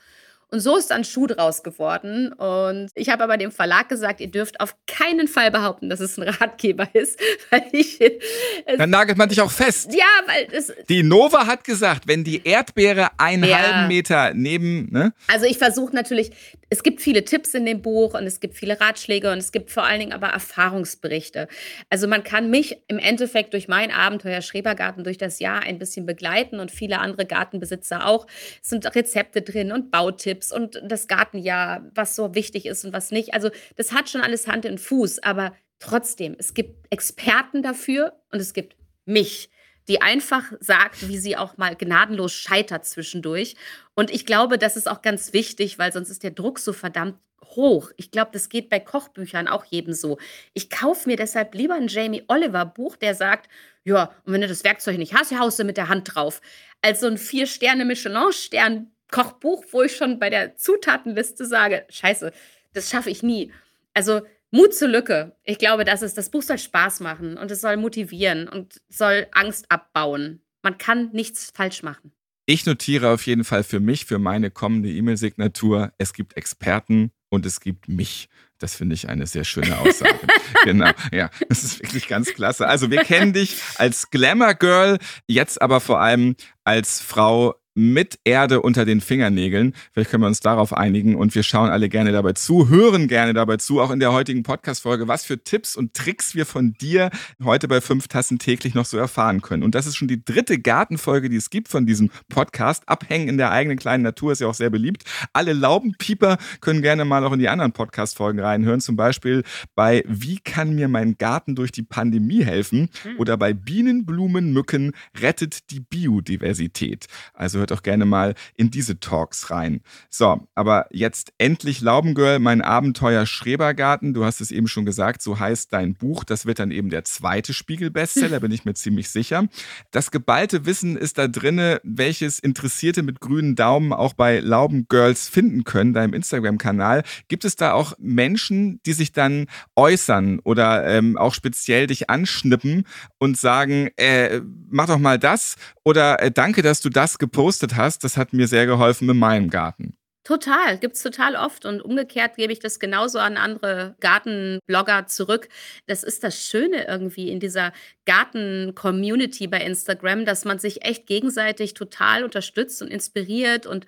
Und 0.55 0.61
so 0.61 0.77
ist 0.77 0.93
dann 0.93 1.03
Schuh 1.03 1.27
draus 1.27 1.65
geworden. 1.65 2.33
Und 2.33 2.91
ich 2.95 3.09
habe 3.09 3.25
aber 3.25 3.37
dem 3.37 3.51
Verlag 3.51 3.89
gesagt, 3.89 4.21
ihr 4.21 4.31
dürft 4.31 4.61
auf 4.61 4.77
keinen 4.87 5.27
Fall 5.27 5.51
behaupten, 5.51 5.91
dass 5.91 5.99
es 5.99 6.17
ein 6.17 6.29
Ratgeber 6.29 6.89
ist. 6.95 7.19
Weil 7.51 7.65
ich, 7.73 7.99
Dann 8.79 8.91
nagelt 8.91 9.19
man 9.19 9.29
dich 9.29 9.41
auch 9.41 9.51
fest. 9.51 9.93
Ja, 9.93 10.05
weil 10.27 10.47
es. 10.53 10.73
Die 10.89 11.03
Nova 11.03 11.49
hat 11.49 11.65
gesagt, 11.65 12.07
wenn 12.07 12.23
die 12.23 12.43
Erdbeere 12.45 13.09
einen 13.19 13.43
ja. 13.43 13.59
halben 13.59 13.89
Meter 13.89 14.33
neben. 14.33 14.93
Ne? 14.93 15.13
Also 15.27 15.47
ich 15.47 15.59
versuche 15.59 15.93
natürlich, 15.93 16.31
es 16.71 16.83
gibt 16.83 17.01
viele 17.01 17.25
Tipps 17.25 17.55
in 17.55 17.67
dem 17.67 17.83
Buch 17.83 18.15
und 18.15 18.25
es 18.25 18.41
gibt 18.41 18.55
viele 18.55 18.81
Ratschläge 18.81 19.31
und 19.31 19.39
es 19.39 19.53
gibt 19.53 19.71
vor 19.71 19.85
allen 19.85 20.01
Dingen 20.01 20.13
aber 20.13 20.29
Erfahrungsberichte. 20.29 21.49
Also 21.91 22.09
man 22.09 22.25
kann 22.25 22.51
mich 22.51 22.79
im 22.89 22.99
Endeffekt 22.99 23.53
durch 23.53 23.69
mein 23.69 23.91
Abenteuer 23.91 24.43
Schrebergarten 24.43 25.05
durch 25.05 25.19
das 25.19 25.39
Jahr 25.39 25.63
ein 25.63 25.79
bisschen 25.79 26.07
begleiten 26.07 26.61
und 26.61 26.71
viele 26.71 26.99
andere 26.99 27.27
Gartenbesitzer 27.27 28.07
auch. 28.07 28.27
Es 28.63 28.71
sind 28.71 28.95
Rezepte 28.95 29.43
drin 29.43 29.73
und 29.73 29.91
Bautipps 29.91 30.53
und 30.53 30.81
das 30.85 31.09
Gartenjahr, 31.09 31.91
was 31.95 32.17
so 32.17 32.35
wichtig 32.35 32.67
ist 32.67 32.85
und 32.85 32.93
was 32.93 33.11
nicht. 33.11 33.35
Also 33.35 33.51
das 33.77 33.93
hat 33.93 34.09
schon 34.09 34.21
alles 34.21 34.47
Hand 34.49 34.67
und 34.67 34.81
Fuß, 34.81 35.23
aber 35.23 35.55
trotzdem, 35.79 36.37
es 36.39 36.55
gibt 36.55 36.87
Experten 36.91 37.63
dafür 37.63 38.15
und 38.33 38.41
es 38.41 38.53
gibt 38.55 38.77
mich 39.05 39.51
die 39.89 40.01
einfach 40.03 40.45
sagt, 40.61 41.09
wie 41.09 41.19
sie 41.19 41.37
auch 41.37 41.57
mal 41.57 41.77
gnadenlos 41.77 42.33
scheitert 42.33 42.87
zwischendurch. 42.87 43.57
Und 43.95 44.11
ich 44.11 44.27
glaube, 44.27 44.59
das 44.59 44.77
ist 44.77 44.89
auch 44.89 45.03
ganz 45.03 45.33
wichtig, 45.33 45.79
weil 45.79 45.93
sonst 45.93 46.11
ist 46.11 46.23
der 46.23 46.31
Druck 46.31 46.59
so 46.59 46.73
verdammt 46.73 47.19
hoch. 47.45 47.91
Ich 47.97 48.11
glaube, 48.11 48.31
das 48.33 48.49
geht 48.49 48.71
bei 48.71 48.81
Kochbüchern 48.81 49.49
auch 49.49 49.65
jedem 49.65 49.93
so. 49.93 50.19
Ich 50.55 50.71
kaufe 50.71 51.09
mir 51.09 51.17
deshalb 51.17 51.55
lieber 51.55 51.75
ein 51.75 51.89
Jamie 51.89 52.25
Oliver 52.29 52.65
Buch, 52.65 52.97
der 52.97 53.15
sagt, 53.15 53.49
ja, 53.85 54.15
und 54.25 54.33
wenn 54.33 54.41
du 54.41 54.49
das 54.49 54.65
Werkzeug 54.65 54.99
nicht 54.99 55.15
hast, 55.15 55.39
haust 55.39 55.59
du 55.59 55.65
mit 55.65 55.77
der 55.77 55.89
Hand 55.89 56.15
drauf. 56.15 56.41
Als 56.83 57.01
so 57.01 57.07
ein 57.07 57.19
Vier-Sterne-Michelin-Stern 57.19 58.91
Kochbuch, 59.11 59.65
wo 59.71 59.83
ich 59.83 59.97
schon 59.97 60.19
bei 60.19 60.31
der 60.31 60.57
Zutatenliste 60.57 61.45
sage, 61.47 61.87
scheiße, 61.89 62.33
das 62.73 62.91
schaffe 62.91 63.11
ich 63.11 63.23
nie. 63.23 63.53
Also 63.93 64.23
Mut 64.55 64.73
zur 64.73 64.87
Lücke. 64.87 65.35
Ich 65.43 65.59
glaube, 65.59 65.85
das 65.85 66.03
ist, 66.03 66.17
das 66.17 66.31
Buch 66.31 66.43
soll 66.43 66.59
Spaß 66.59 67.01
machen 67.01 67.37
und 67.37 67.51
es 67.51 67.61
soll 67.61 67.77
motivieren 67.77 68.49
und 68.49 68.81
soll 68.89 69.27
Angst 69.33 69.67
abbauen. 69.69 70.43
Man 70.63 70.79
kann 70.79 71.11
nichts 71.13 71.51
falsch 71.53 71.83
machen. 71.83 72.13
Ich 72.47 72.65
notiere 72.65 73.11
auf 73.11 73.27
jeden 73.27 73.43
Fall 73.43 73.65
für 73.65 73.81
mich, 73.81 74.05
für 74.05 74.21
meine 74.21 74.53
kommende 74.53 74.91
E-Mail-Signatur, 74.91 75.93
es 75.99 76.13
gibt 76.13 76.37
Experten 76.37 77.11
und 77.31 77.47
es 77.47 77.59
gibt 77.59 77.89
mich. 77.89 78.29
Das 78.59 78.77
finde 78.77 78.95
ich 78.95 79.09
eine 79.09 79.27
sehr 79.27 79.43
schöne 79.43 79.77
Aussage. 79.81 80.21
genau, 80.63 80.93
ja, 81.11 81.31
das 81.49 81.65
ist 81.65 81.83
wirklich 81.83 82.07
ganz 82.07 82.33
klasse. 82.33 82.69
Also 82.69 82.93
wir 82.93 83.03
kennen 83.03 83.33
dich 83.33 83.61
als 83.75 84.09
Glamour 84.11 84.55
Girl, 84.55 84.99
jetzt 85.27 85.61
aber 85.61 85.81
vor 85.81 86.01
allem 86.01 86.37
als 86.63 87.01
Frau 87.01 87.57
mit 87.75 88.19
Erde 88.25 88.63
unter 88.63 88.85
den 88.85 89.01
Fingernägeln. 89.01 89.75
Vielleicht 89.93 90.11
können 90.11 90.23
wir 90.23 90.29
uns 90.29 90.41
darauf 90.41 90.73
einigen 90.73 91.17
und 91.17 91.35
wir 91.35 91.43
schauen 91.43 91.71
alle 91.71 91.89
gerne 91.89 92.13
dabei 92.13 92.33
zu, 92.33 92.69
hören 92.69 93.09
gerne 93.09 93.35
dabei 93.35 93.57
zu, 93.57 93.81
auch 93.81 93.91
in 93.91 94.01
der 94.01 94.13
heutigen 94.13 94.45
Podcast-Folge, 94.45 95.09
was 95.09 95.25
für 95.25 95.43
Tipps 95.43 95.77
und 95.77 95.95
Tricks 95.95 96.35
wir 96.35 96.47
von 96.47 96.75
dir 96.75 97.11
heute 97.43 97.69
bei 97.69 97.81
fünf 97.81 98.09
Tassen 98.09 98.39
täglich 98.39 98.75
noch 98.75 98.85
so 98.85 98.97
erfahren 98.97 99.43
können. 99.43 99.63
Und 99.63 99.75
das 99.75 99.87
ist 99.87 99.97
schon 99.97 100.09
die 100.09 100.25
dritte 100.25 100.59
Gartenfolge, 100.59 101.29
die 101.29 101.37
es 101.37 101.51
gibt 101.51 101.69
von 101.69 101.85
diesem 101.87 102.11
Podcast. 102.29 102.89
Abhängen 102.89 103.29
in 103.29 103.39
der 103.39 103.51
eigenen 103.51 103.79
kleinen 103.79 104.05
Natur 104.05 104.33
ist 104.33 104.41
ja 104.41 104.47
auch 104.47 104.55
sehr 104.55 104.71
beliebt. 104.71 105.05
Alle 105.33 105.53
Laubenpieper 105.53 106.39
können 106.61 106.83
gerne 106.83 107.05
mal 107.05 107.25
auch 107.25 107.33
in 107.33 107.41
die 107.41 107.49
anderen 107.49 107.73
Podcast-Folgen 107.73 108.41
reinhören. 108.41 108.81
Zum 108.81 108.97
Beispiel 108.97 109.43
bei 109.75 110.05
Wie 110.07 110.39
kann 110.39 110.75
mir 110.75 110.89
mein 110.89 111.19
Garten 111.19 111.57
durch 111.57 111.73
die 111.73 111.83
Pandemie 111.83 112.45
helfen? 112.45 112.89
Hm. 113.03 113.19
Oder 113.19 113.37
bei 113.37 113.53
Bienen, 113.53 114.07
Blumen, 114.07 114.53
Mücken 114.53 114.93
rettet 115.21 115.71
die 115.71 115.81
Biodiversität. 115.81 117.07
Also 117.33 117.64
hört 117.65 117.73
auch 117.73 117.83
gerne 117.83 118.05
mal 118.05 118.35
in 118.57 118.71
diese 118.71 119.01
Talks 119.01 119.51
rein. 119.51 119.81
So, 120.11 120.47
aber 120.55 120.87
jetzt 120.91 121.33
endlich 121.39 121.81
Laubengirl, 121.81 122.39
mein 122.39 122.61
Abenteuer 122.61 123.25
Schrebergarten. 123.25 124.13
Du 124.13 124.25
hast 124.25 124.43
es 124.43 124.51
eben 124.51 124.69
schon 124.69 124.85
gesagt, 124.85 125.23
so 125.23 125.39
heißt 125.39 125.73
dein 125.73 125.95
Buch. 125.95 126.25
Das 126.25 126.45
wird 126.45 126.59
dann 126.59 126.71
eben 126.71 126.91
der 126.91 127.05
zweite 127.05 127.55
Spiegel-Bestseller, 127.55 128.41
bin 128.45 128.53
ich 128.53 128.67
mir 128.67 128.75
ziemlich 128.75 129.09
sicher. 129.09 129.47
Das 129.93 130.11
geballte 130.11 130.67
Wissen 130.67 130.97
ist 130.97 131.17
da 131.17 131.27
drinne, 131.27 131.81
welches 131.85 132.39
Interessierte 132.39 133.03
mit 133.03 133.21
grünen 133.21 133.55
Daumen 133.55 133.95
auch 133.95 134.13
bei 134.13 134.41
Laubengirls 134.41 135.29
finden 135.29 135.65
können, 135.65 135.95
deinem 135.95 136.13
Instagram-Kanal. 136.13 137.03
Gibt 137.29 137.47
es 137.47 137.57
da 137.57 137.73
auch 137.73 137.95
Menschen, 137.99 138.81
die 138.85 138.93
sich 138.93 139.13
dann 139.13 139.47
äußern 139.75 140.41
oder 140.41 140.87
ähm, 140.87 141.17
auch 141.17 141.33
speziell 141.33 141.87
dich 141.87 142.11
anschnippen 142.11 142.85
und 143.19 143.39
sagen, 143.39 143.89
äh, 143.97 144.43
mach 144.69 144.87
doch 144.87 144.99
mal 144.99 145.19
das 145.19 145.57
oder 145.83 146.21
äh, 146.21 146.31
danke, 146.31 146.61
dass 146.61 146.81
du 146.81 146.91
das 146.91 147.19
gepostet 147.19 147.54
gepostet 147.55 147.77
hast, 147.77 148.05
das 148.05 148.17
hat 148.17 148.33
mir 148.33 148.49
sehr 148.49 148.67
geholfen 148.67 149.09
in 149.09 149.19
meinem 149.19 149.51
Garten. 149.51 149.97
Total, 150.25 150.79
gibt 150.79 150.97
es 150.97 151.03
total 151.03 151.37
oft 151.37 151.67
und 151.67 151.83
umgekehrt 151.83 152.37
gebe 152.37 152.51
ich 152.53 152.59
das 152.59 152.79
genauso 152.79 153.19
an 153.19 153.37
andere 153.37 153.95
Gartenblogger 154.01 155.07
zurück. 155.07 155.49
Das 155.87 156.03
ist 156.03 156.25
das 156.25 156.43
Schöne 156.43 156.87
irgendwie 156.89 157.29
in 157.29 157.41
dieser 157.41 157.73
Garten-Community 158.07 159.49
bei 159.49 159.59
Instagram, 159.59 160.25
dass 160.25 160.47
man 160.47 160.59
sich 160.59 160.83
echt 160.83 161.07
gegenseitig 161.07 161.75
total 161.75 162.25
unterstützt 162.25 162.81
und 162.81 162.89
inspiriert 162.89 163.67
und 163.67 163.85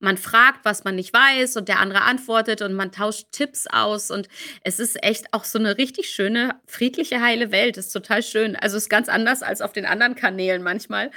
man 0.00 0.18
fragt, 0.18 0.64
was 0.64 0.84
man 0.84 0.96
nicht 0.96 1.14
weiß 1.14 1.56
und 1.56 1.68
der 1.68 1.78
andere 1.78 2.02
antwortet 2.02 2.62
und 2.62 2.74
man 2.74 2.92
tauscht 2.92 3.28
Tipps 3.30 3.66
aus 3.66 4.10
und 4.10 4.28
es 4.62 4.78
ist 4.78 5.02
echt 5.02 5.32
auch 5.32 5.44
so 5.44 5.58
eine 5.58 5.78
richtig 5.78 6.10
schöne, 6.10 6.60
friedliche, 6.66 7.22
heile 7.22 7.50
Welt. 7.52 7.76
Ist 7.76 7.92
total 7.92 8.22
schön. 8.22 8.56
Also 8.56 8.76
ist 8.76 8.90
ganz 8.90 9.08
anders 9.08 9.42
als 9.42 9.62
auf 9.62 9.72
den 9.72 9.86
anderen 9.86 10.16
Kanälen 10.16 10.62
manchmal. 10.62 11.10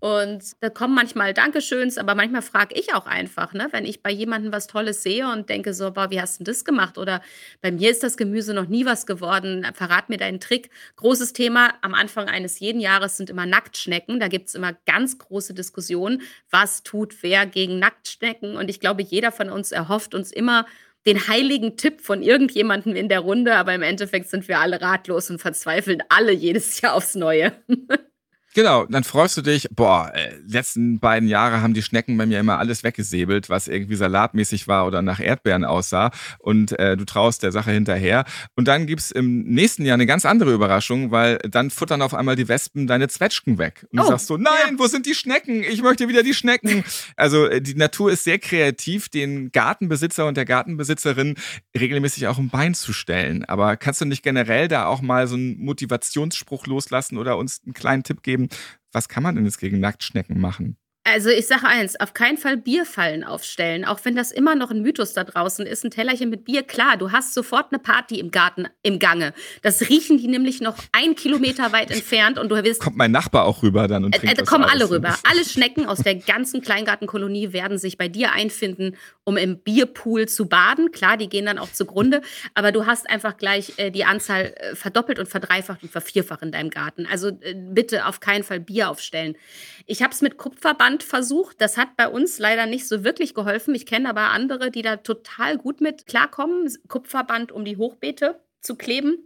Und 0.00 0.56
da 0.60 0.68
kommen 0.68 0.94
manchmal 0.94 1.32
Dankeschöns, 1.32 1.96
aber 1.96 2.14
manchmal 2.14 2.42
frage 2.42 2.74
ich 2.78 2.92
auch 2.94 3.06
einfach, 3.06 3.54
ne, 3.54 3.68
wenn 3.70 3.86
ich 3.86 4.02
bei 4.02 4.10
jemandem 4.10 4.52
was 4.52 4.66
Tolles 4.66 5.02
sehe 5.02 5.26
und 5.30 5.48
denke 5.48 5.72
so, 5.72 5.92
boah, 5.92 6.10
wie 6.10 6.20
hast 6.20 6.40
du 6.40 6.44
das 6.44 6.64
gemacht? 6.64 6.98
Oder 6.98 7.22
bei 7.62 7.72
mir 7.72 7.90
ist 7.90 8.02
das 8.02 8.18
Gemüse 8.18 8.52
noch 8.52 8.68
nie 8.68 8.84
was 8.84 9.06
geworden. 9.06 9.66
Verrat 9.72 10.10
mir 10.10 10.18
deinen 10.18 10.40
Trick. 10.40 10.68
Großes 10.96 11.32
Thema 11.32 11.72
am 11.80 11.94
Anfang 11.94 12.28
eines 12.28 12.60
jeden 12.60 12.80
Jahres 12.80 13.16
sind 13.16 13.30
immer 13.30 13.46
Nacktschnecken. 13.46 14.20
Da 14.20 14.28
gibt 14.28 14.48
es 14.48 14.54
immer 14.54 14.74
ganz 14.84 15.16
große 15.16 15.54
Diskussionen, 15.54 16.20
was 16.50 16.82
tut 16.82 17.22
wer 17.22 17.46
gegen 17.46 17.78
Nacktschnecken. 17.78 18.56
Und 18.56 18.68
ich 18.68 18.80
glaube, 18.80 19.02
jeder 19.02 19.32
von 19.32 19.48
uns 19.48 19.72
erhofft 19.72 20.14
uns 20.14 20.32
immer 20.32 20.66
den 21.06 21.28
heiligen 21.28 21.76
Tipp 21.76 22.00
von 22.00 22.22
irgendjemandem 22.22 22.96
in 22.96 23.08
der 23.08 23.20
Runde, 23.20 23.56
aber 23.56 23.74
im 23.74 23.82
Endeffekt 23.82 24.28
sind 24.28 24.48
wir 24.48 24.58
alle 24.58 24.80
ratlos 24.80 25.30
und 25.30 25.40
verzweifeln 25.40 26.02
alle 26.08 26.32
jedes 26.32 26.80
Jahr 26.80 26.94
aufs 26.94 27.14
Neue. 27.14 27.52
Genau, 28.54 28.86
dann 28.86 29.02
freust 29.02 29.36
du 29.36 29.42
dich, 29.42 29.68
boah, 29.72 30.12
äh, 30.14 30.30
letzten 30.46 31.00
beiden 31.00 31.28
Jahre 31.28 31.60
haben 31.60 31.74
die 31.74 31.82
Schnecken 31.82 32.16
bei 32.16 32.24
mir 32.24 32.38
immer 32.38 32.58
alles 32.58 32.84
weggesäbelt, 32.84 33.50
was 33.50 33.66
irgendwie 33.66 33.96
salatmäßig 33.96 34.68
war 34.68 34.86
oder 34.86 35.02
nach 35.02 35.18
Erdbeeren 35.18 35.64
aussah 35.64 36.12
und 36.38 36.78
äh, 36.78 36.96
du 36.96 37.04
traust 37.04 37.42
der 37.42 37.50
Sache 37.50 37.72
hinterher. 37.72 38.24
Und 38.54 38.68
dann 38.68 38.86
gibt's 38.86 39.10
im 39.10 39.42
nächsten 39.42 39.84
Jahr 39.84 39.94
eine 39.94 40.06
ganz 40.06 40.24
andere 40.24 40.52
Überraschung, 40.52 41.10
weil 41.10 41.38
dann 41.38 41.70
futtern 41.70 42.00
auf 42.00 42.14
einmal 42.14 42.36
die 42.36 42.46
Wespen 42.46 42.86
deine 42.86 43.08
Zwetschgen 43.08 43.58
weg. 43.58 43.86
Und 43.90 43.98
du 43.98 44.04
oh, 44.04 44.08
sagst 44.08 44.28
so, 44.28 44.36
nein, 44.36 44.52
ja. 44.70 44.78
wo 44.78 44.86
sind 44.86 45.06
die 45.06 45.14
Schnecken? 45.14 45.64
Ich 45.64 45.82
möchte 45.82 46.06
wieder 46.06 46.22
die 46.22 46.34
Schnecken. 46.34 46.84
also 47.16 47.46
äh, 47.46 47.60
die 47.60 47.74
Natur 47.74 48.12
ist 48.12 48.22
sehr 48.22 48.38
kreativ, 48.38 49.08
den 49.08 49.50
Gartenbesitzer 49.50 50.26
und 50.26 50.36
der 50.36 50.44
Gartenbesitzerin 50.44 51.34
regelmäßig 51.76 52.28
auch 52.28 52.38
ein 52.38 52.50
Bein 52.50 52.74
zu 52.74 52.92
stellen. 52.92 53.44
Aber 53.46 53.76
kannst 53.76 54.00
du 54.00 54.04
nicht 54.04 54.22
generell 54.22 54.68
da 54.68 54.86
auch 54.86 55.02
mal 55.02 55.26
so 55.26 55.34
einen 55.34 55.58
Motivationsspruch 55.58 56.68
loslassen 56.68 57.18
oder 57.18 57.36
uns 57.36 57.60
einen 57.64 57.74
kleinen 57.74 58.04
Tipp 58.04 58.22
geben, 58.22 58.43
was 58.92 59.08
kann 59.08 59.22
man 59.22 59.34
denn 59.34 59.44
jetzt 59.44 59.58
gegen 59.58 59.80
Nacktschnecken 59.80 60.40
machen? 60.40 60.76
Also 61.06 61.28
ich 61.28 61.46
sage 61.46 61.66
eins, 61.66 62.00
auf 62.00 62.14
keinen 62.14 62.38
Fall 62.38 62.56
Bierfallen 62.56 63.24
aufstellen, 63.24 63.84
auch 63.84 64.00
wenn 64.04 64.16
das 64.16 64.32
immer 64.32 64.54
noch 64.54 64.70
ein 64.70 64.80
Mythos 64.80 65.12
da 65.12 65.22
draußen 65.22 65.66
ist. 65.66 65.84
Ein 65.84 65.90
Tellerchen 65.90 66.30
mit 66.30 66.46
Bier, 66.46 66.62
klar, 66.62 66.96
du 66.96 67.12
hast 67.12 67.34
sofort 67.34 67.66
eine 67.72 67.78
Party 67.78 68.18
im 68.18 68.30
Garten 68.30 68.68
im 68.82 68.98
Gange. 68.98 69.34
Das 69.60 69.82
riechen 69.90 70.16
die 70.16 70.28
nämlich 70.28 70.62
noch 70.62 70.76
ein 70.92 71.14
Kilometer 71.14 71.72
weit 71.72 71.90
entfernt 71.90 72.38
und 72.38 72.48
du 72.48 72.64
wirst... 72.64 72.80
Kommt 72.80 72.96
mein 72.96 73.10
Nachbar 73.10 73.44
auch 73.44 73.62
rüber 73.62 73.86
dann 73.86 74.06
und 74.06 74.16
äh, 74.16 74.18
trinkt 74.18 74.38
äh, 74.38 74.44
kommen 74.44 74.64
alle 74.64 74.88
rüber. 74.88 75.14
Alle 75.30 75.44
Schnecken 75.44 75.84
aus 75.84 75.98
der 75.98 76.14
ganzen 76.14 76.62
Kleingartenkolonie 76.62 77.52
werden 77.52 77.76
sich 77.76 77.98
bei 77.98 78.08
dir 78.08 78.32
einfinden, 78.32 78.96
um 79.24 79.36
im 79.36 79.58
Bierpool 79.58 80.26
zu 80.26 80.46
baden. 80.46 80.90
Klar, 80.90 81.18
die 81.18 81.28
gehen 81.28 81.44
dann 81.44 81.58
auch 81.58 81.70
zugrunde, 81.70 82.22
aber 82.54 82.72
du 82.72 82.86
hast 82.86 83.10
einfach 83.10 83.36
gleich 83.36 83.74
äh, 83.76 83.90
die 83.90 84.06
Anzahl 84.06 84.54
äh, 84.56 84.74
verdoppelt 84.74 85.18
und 85.18 85.28
verdreifacht 85.28 85.82
und 85.82 85.92
vervierfacht 85.92 86.40
in 86.40 86.50
deinem 86.50 86.70
Garten. 86.70 87.06
Also 87.10 87.28
äh, 87.28 87.54
bitte 87.54 88.06
auf 88.06 88.20
keinen 88.20 88.42
Fall 88.42 88.60
Bier 88.60 88.88
aufstellen. 88.88 89.36
Ich 89.84 90.02
habe 90.02 90.14
es 90.14 90.22
mit 90.22 90.38
Kupferband 90.38 90.93
Kupferband 90.94 91.02
versucht. 91.02 91.60
Das 91.60 91.76
hat 91.76 91.96
bei 91.96 92.08
uns 92.08 92.38
leider 92.38 92.66
nicht 92.66 92.86
so 92.86 93.04
wirklich 93.04 93.34
geholfen. 93.34 93.74
Ich 93.74 93.86
kenne 93.86 94.08
aber 94.08 94.30
andere, 94.30 94.70
die 94.70 94.82
da 94.82 94.96
total 94.96 95.58
gut 95.58 95.80
mit 95.80 96.06
klarkommen, 96.06 96.72
Kupferband 96.88 97.52
um 97.52 97.64
die 97.64 97.76
Hochbeete 97.76 98.40
zu 98.60 98.76
kleben 98.76 99.18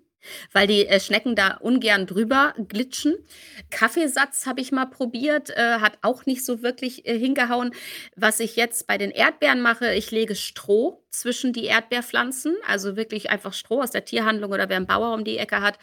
weil 0.52 0.66
die 0.66 0.84
äh, 0.86 0.98
Schnecken 0.98 1.36
da 1.36 1.58
ungern 1.60 2.06
drüber 2.06 2.52
glitschen. 2.66 3.14
Kaffeesatz 3.70 4.46
habe 4.46 4.60
ich 4.60 4.72
mal 4.72 4.86
probiert, 4.86 5.50
äh, 5.50 5.78
hat 5.78 5.98
auch 6.02 6.26
nicht 6.26 6.44
so 6.44 6.60
wirklich 6.60 7.06
äh, 7.06 7.16
hingehauen. 7.16 7.72
Was 8.16 8.40
ich 8.40 8.56
jetzt 8.56 8.88
bei 8.88 8.98
den 8.98 9.12
Erdbeeren 9.12 9.60
mache, 9.60 9.94
ich 9.94 10.10
lege 10.10 10.34
Stroh 10.34 11.04
zwischen 11.10 11.52
die 11.52 11.64
Erdbeerpflanzen, 11.64 12.54
also 12.66 12.96
wirklich 12.96 13.30
einfach 13.30 13.52
Stroh 13.52 13.82
aus 13.82 13.90
der 13.90 14.04
Tierhandlung 14.04 14.52
oder 14.52 14.68
wer 14.68 14.76
einen 14.76 14.86
Bauer 14.86 15.14
um 15.14 15.24
die 15.24 15.38
Ecke 15.38 15.60
hat. 15.60 15.78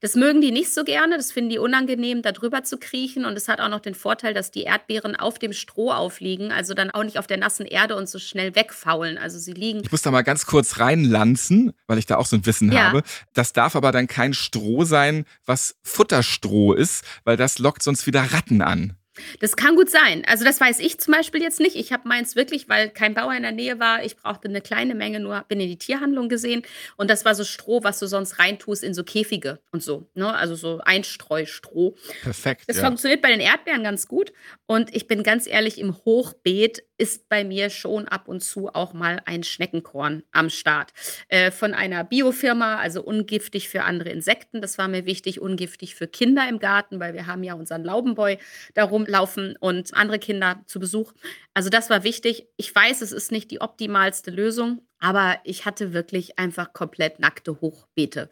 Das 0.00 0.14
mögen 0.14 0.40
die 0.40 0.52
nicht 0.52 0.72
so 0.72 0.84
gerne, 0.84 1.16
das 1.16 1.32
finden 1.32 1.50
die 1.50 1.58
unangenehm, 1.58 2.22
da 2.22 2.32
drüber 2.32 2.64
zu 2.64 2.78
kriechen 2.78 3.24
und 3.24 3.36
es 3.36 3.48
hat 3.48 3.60
auch 3.60 3.68
noch 3.68 3.80
den 3.80 3.94
Vorteil, 3.94 4.34
dass 4.34 4.50
die 4.50 4.62
Erdbeeren 4.62 5.16
auf 5.16 5.38
dem 5.38 5.52
Stroh 5.52 5.90
aufliegen, 5.90 6.52
also 6.52 6.74
dann 6.74 6.90
auch 6.90 7.04
nicht 7.04 7.18
auf 7.18 7.26
der 7.26 7.36
nassen 7.36 7.66
Erde 7.66 7.96
und 7.96 8.08
so 8.08 8.18
schnell 8.18 8.54
wegfaulen. 8.54 9.18
Also 9.18 9.38
sie 9.38 9.52
liegen. 9.52 9.82
Ich 9.82 9.92
muss 9.92 10.02
da 10.02 10.10
mal 10.10 10.22
ganz 10.22 10.46
kurz 10.46 10.78
reinlanzen, 10.78 11.72
weil 11.86 11.98
ich 11.98 12.06
da 12.06 12.16
auch 12.16 12.26
so 12.26 12.36
ein 12.36 12.46
Wissen 12.46 12.72
ja. 12.72 12.84
habe. 12.84 13.02
Das 13.34 13.52
darf 13.52 13.76
aber 13.76 13.92
dann 13.92 14.06
kein 14.06 14.34
Stroh 14.34 14.84
sein, 14.84 15.24
was 15.44 15.76
Futterstroh 15.82 16.72
ist, 16.72 17.04
weil 17.24 17.36
das 17.36 17.58
lockt 17.58 17.82
sonst 17.82 18.06
wieder 18.06 18.32
Ratten 18.32 18.62
an. 18.62 18.96
Das 19.40 19.56
kann 19.56 19.76
gut 19.76 19.90
sein. 19.90 20.22
Also 20.26 20.44
das 20.44 20.60
weiß 20.60 20.80
ich 20.80 20.98
zum 20.98 21.12
Beispiel 21.12 21.42
jetzt 21.42 21.60
nicht. 21.60 21.76
Ich 21.76 21.92
habe 21.92 22.08
meins 22.08 22.36
wirklich, 22.36 22.68
weil 22.68 22.90
kein 22.90 23.14
Bauer 23.14 23.34
in 23.34 23.42
der 23.42 23.52
Nähe 23.52 23.78
war. 23.78 24.04
Ich 24.04 24.16
brauchte 24.16 24.48
eine 24.48 24.60
kleine 24.60 24.94
Menge, 24.94 25.20
nur 25.20 25.44
bin 25.48 25.60
in 25.60 25.68
die 25.68 25.78
Tierhandlung 25.78 26.28
gesehen. 26.28 26.62
Und 26.96 27.10
das 27.10 27.24
war 27.24 27.34
so 27.34 27.44
Stroh, 27.44 27.82
was 27.82 27.98
du 27.98 28.06
sonst 28.06 28.38
reintust 28.38 28.82
in 28.82 28.94
so 28.94 29.04
Käfige 29.04 29.60
und 29.72 29.82
so. 29.82 30.08
Ne? 30.14 30.32
Also 30.34 30.54
so 30.54 30.80
Einstreustroh. 30.84 31.96
Perfekt. 32.22 32.64
Das 32.66 32.76
ja. 32.76 32.86
funktioniert 32.86 33.22
bei 33.22 33.30
den 33.30 33.40
Erdbeeren 33.40 33.82
ganz 33.82 34.06
gut. 34.08 34.32
Und 34.66 34.94
ich 34.94 35.06
bin 35.06 35.22
ganz 35.22 35.46
ehrlich, 35.46 35.78
im 35.78 35.96
Hochbeet 36.04 36.82
ist 37.00 37.30
bei 37.30 37.44
mir 37.44 37.70
schon 37.70 38.06
ab 38.06 38.28
und 38.28 38.40
zu 38.40 38.68
auch 38.68 38.92
mal 38.92 39.22
ein 39.24 39.42
Schneckenkorn 39.42 40.22
am 40.32 40.50
Start. 40.50 40.92
Äh, 41.28 41.50
von 41.50 41.72
einer 41.72 42.04
Biofirma, 42.04 42.76
also 42.76 43.02
ungiftig 43.02 43.70
für 43.70 43.84
andere 43.84 44.10
Insekten. 44.10 44.60
Das 44.60 44.76
war 44.76 44.86
mir 44.86 45.06
wichtig, 45.06 45.40
ungiftig 45.40 45.94
für 45.94 46.06
Kinder 46.06 46.46
im 46.46 46.58
Garten, 46.58 47.00
weil 47.00 47.14
wir 47.14 47.26
haben 47.26 47.42
ja 47.42 47.54
unseren 47.54 47.84
Laubenboy 47.84 48.38
darum 48.74 49.06
laufen 49.06 49.56
und 49.58 49.94
andere 49.94 50.18
Kinder 50.18 50.62
zu 50.66 50.78
Besuch. 50.78 51.14
Also 51.54 51.70
das 51.70 51.88
war 51.88 52.04
wichtig. 52.04 52.46
Ich 52.58 52.74
weiß, 52.74 53.00
es 53.00 53.12
ist 53.12 53.32
nicht 53.32 53.50
die 53.50 53.62
optimalste 53.62 54.30
Lösung, 54.30 54.82
aber 54.98 55.38
ich 55.44 55.64
hatte 55.64 55.94
wirklich 55.94 56.38
einfach 56.38 56.74
komplett 56.74 57.18
nackte 57.18 57.62
Hochbeete 57.62 58.28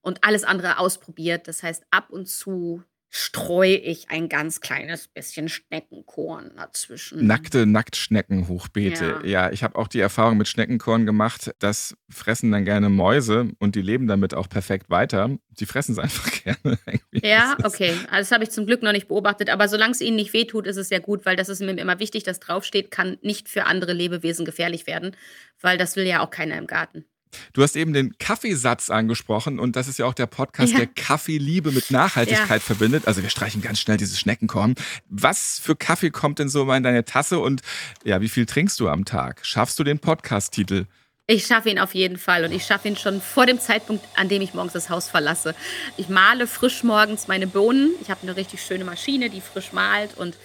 und 0.00 0.24
alles 0.24 0.42
andere 0.42 0.78
ausprobiert. 0.78 1.46
Das 1.46 1.62
heißt, 1.62 1.84
ab 1.92 2.10
und 2.10 2.26
zu 2.26 2.82
streue 3.10 3.76
ich 3.76 4.08
ein 4.08 4.28
ganz 4.28 4.60
kleines 4.60 5.08
bisschen 5.08 5.48
Schneckenkorn 5.48 6.52
dazwischen. 6.56 7.26
Nackte 7.26 7.66
Nacktschneckenhochbeete. 7.66 9.20
Ja. 9.24 9.46
ja, 9.46 9.52
ich 9.52 9.64
habe 9.64 9.76
auch 9.76 9.88
die 9.88 9.98
Erfahrung 9.98 10.38
mit 10.38 10.46
Schneckenkorn 10.46 11.06
gemacht, 11.06 11.50
das 11.58 11.96
fressen 12.08 12.52
dann 12.52 12.64
gerne 12.64 12.88
Mäuse 12.88 13.50
und 13.58 13.74
die 13.74 13.82
leben 13.82 14.06
damit 14.06 14.32
auch 14.32 14.48
perfekt 14.48 14.90
weiter. 14.90 15.36
Die 15.48 15.66
fressen 15.66 15.92
es 15.92 15.98
einfach 16.00 16.30
gerne. 16.44 16.78
Ja, 17.10 17.56
okay. 17.64 17.94
Also 18.10 18.28
das 18.28 18.32
habe 18.32 18.44
ich 18.44 18.50
zum 18.50 18.64
Glück 18.64 18.82
noch 18.82 18.92
nicht 18.92 19.08
beobachtet, 19.08 19.50
aber 19.50 19.66
solange 19.66 19.92
es 19.92 20.00
ihnen 20.00 20.16
nicht 20.16 20.32
wehtut, 20.32 20.68
ist 20.68 20.76
es 20.76 20.88
sehr 20.88 21.00
gut, 21.00 21.26
weil 21.26 21.34
das 21.34 21.48
ist 21.48 21.60
mir 21.60 21.76
immer 21.76 21.98
wichtig, 21.98 22.22
dass 22.22 22.38
draufsteht, 22.38 22.92
kann 22.92 23.18
nicht 23.22 23.48
für 23.48 23.64
andere 23.64 23.92
Lebewesen 23.92 24.44
gefährlich 24.44 24.86
werden, 24.86 25.16
weil 25.60 25.78
das 25.78 25.96
will 25.96 26.06
ja 26.06 26.20
auch 26.20 26.30
keiner 26.30 26.56
im 26.56 26.68
Garten. 26.68 27.04
Du 27.52 27.62
hast 27.62 27.76
eben 27.76 27.92
den 27.92 28.16
Kaffeesatz 28.18 28.90
angesprochen 28.90 29.58
und 29.58 29.76
das 29.76 29.88
ist 29.88 29.98
ja 29.98 30.06
auch 30.06 30.14
der 30.14 30.26
Podcast, 30.26 30.72
ja. 30.72 30.78
der 30.78 30.86
Kaffeeliebe 30.86 31.72
mit 31.72 31.90
Nachhaltigkeit 31.90 32.48
ja. 32.48 32.58
verbindet. 32.60 33.06
Also 33.06 33.22
wir 33.22 33.30
streichen 33.30 33.62
ganz 33.62 33.80
schnell 33.80 33.96
dieses 33.96 34.18
Schneckenkorn. 34.18 34.74
Was 35.08 35.60
für 35.62 35.76
Kaffee 35.76 36.10
kommt 36.10 36.38
denn 36.38 36.48
so 36.48 36.64
mal 36.64 36.76
in 36.76 36.82
deine 36.82 37.04
Tasse 37.04 37.38
und 37.38 37.62
ja, 38.04 38.20
wie 38.20 38.28
viel 38.28 38.46
trinkst 38.46 38.78
du 38.80 38.88
am 38.88 39.04
Tag? 39.04 39.40
Schaffst 39.44 39.78
du 39.78 39.84
den 39.84 39.98
Podcast-Titel? 39.98 40.86
Ich 41.32 41.46
schaffe 41.46 41.70
ihn 41.70 41.78
auf 41.78 41.94
jeden 41.94 42.18
Fall 42.18 42.44
und 42.44 42.50
ich 42.50 42.64
schaffe 42.64 42.88
ihn 42.88 42.96
schon 42.96 43.20
vor 43.20 43.46
dem 43.46 43.60
Zeitpunkt, 43.60 44.04
an 44.16 44.28
dem 44.28 44.42
ich 44.42 44.52
morgens 44.52 44.72
das 44.72 44.90
Haus 44.90 45.08
verlasse. 45.08 45.54
Ich 45.96 46.08
male 46.08 46.48
frisch 46.48 46.82
morgens 46.82 47.28
meine 47.28 47.46
Bohnen. 47.46 47.92
Ich 48.02 48.10
habe 48.10 48.22
eine 48.22 48.34
richtig 48.34 48.60
schöne 48.62 48.84
Maschine, 48.84 49.30
die 49.30 49.40
frisch 49.40 49.72
malt 49.72 50.16
und 50.16 50.36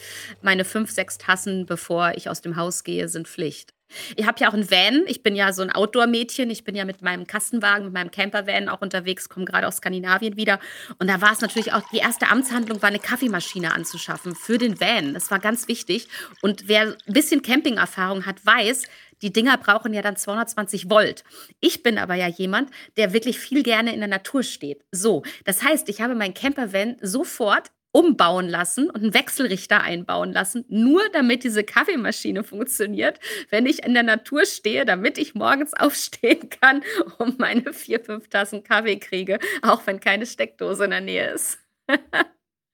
meine 0.43 0.63
fünf, 0.63 0.91
sechs 0.91 1.17
Tassen, 1.17 1.65
bevor 1.65 2.11
ich 2.15 2.29
aus 2.29 2.41
dem 2.41 2.55
Haus 2.55 2.83
gehe, 2.83 3.07
sind 3.07 3.27
Pflicht. 3.27 3.74
Ich 4.15 4.25
habe 4.25 4.39
ja 4.39 4.49
auch 4.49 4.53
einen 4.53 4.69
Van. 4.69 5.03
Ich 5.07 5.23
bin 5.23 5.35
ja 5.35 5.53
so 5.53 5.61
ein 5.61 5.71
Outdoor-Mädchen. 5.71 6.49
Ich 6.49 6.63
bin 6.63 6.75
ja 6.75 6.85
mit 6.85 7.01
meinem 7.01 7.27
Kastenwagen, 7.27 7.85
mit 7.85 7.93
meinem 7.93 8.11
Camper-Van 8.11 8.69
auch 8.69 8.81
unterwegs, 8.81 9.29
komme 9.29 9.45
gerade 9.45 9.67
aus 9.67 9.77
Skandinavien 9.77 10.37
wieder. 10.37 10.59
Und 10.99 11.09
da 11.09 11.21
war 11.21 11.31
es 11.31 11.41
natürlich 11.41 11.73
auch, 11.73 11.87
die 11.89 11.97
erste 11.97 12.29
Amtshandlung 12.29 12.81
war 12.81 12.89
eine 12.89 12.99
Kaffeemaschine 12.99 13.73
anzuschaffen 13.73 14.35
für 14.35 14.57
den 14.57 14.79
Van. 14.79 15.13
Das 15.13 15.31
war 15.31 15.39
ganz 15.39 15.67
wichtig. 15.67 16.07
Und 16.41 16.67
wer 16.67 16.95
ein 17.07 17.13
bisschen 17.13 17.41
Camping-Erfahrung 17.41 18.25
hat, 18.25 18.45
weiß, 18.45 18.83
die 19.21 19.31
Dinger 19.31 19.57
brauchen 19.57 19.93
ja 19.93 20.01
dann 20.01 20.17
220 20.17 20.89
Volt. 20.89 21.23
Ich 21.59 21.83
bin 21.83 21.97
aber 21.97 22.15
ja 22.15 22.27
jemand, 22.27 22.69
der 22.97 23.13
wirklich 23.13 23.39
viel 23.39 23.63
gerne 23.63 23.93
in 23.93 23.99
der 23.99 24.09
Natur 24.09 24.43
steht. 24.43 24.83
So, 24.91 25.23
das 25.45 25.63
heißt, 25.63 25.89
ich 25.89 26.01
habe 26.01 26.15
mein 26.15 26.33
Campervan 26.33 26.97
sofort 27.01 27.71
umbauen 27.95 28.49
lassen 28.49 28.89
und 28.89 29.03
einen 29.03 29.13
Wechselrichter 29.13 29.79
einbauen 29.79 30.33
lassen, 30.33 30.65
nur 30.67 31.01
damit 31.13 31.45
diese 31.45 31.63
Kaffeemaschine 31.63 32.43
funktioniert, 32.43 33.21
wenn 33.51 33.65
ich 33.65 33.85
in 33.85 33.93
der 33.93 34.03
Natur 34.03 34.45
stehe, 34.45 34.83
damit 34.83 35.17
ich 35.17 35.33
morgens 35.33 35.73
aufstehen 35.77 36.49
kann 36.49 36.83
und 37.19 37.39
meine 37.39 37.71
vier, 37.71 38.01
fünf 38.01 38.27
Tassen 38.27 38.63
Kaffee 38.63 38.99
kriege, 38.99 39.39
auch 39.61 39.87
wenn 39.87 40.01
keine 40.01 40.25
Steckdose 40.25 40.83
in 40.83 40.91
der 40.91 41.01
Nähe 41.01 41.31
ist. 41.31 41.57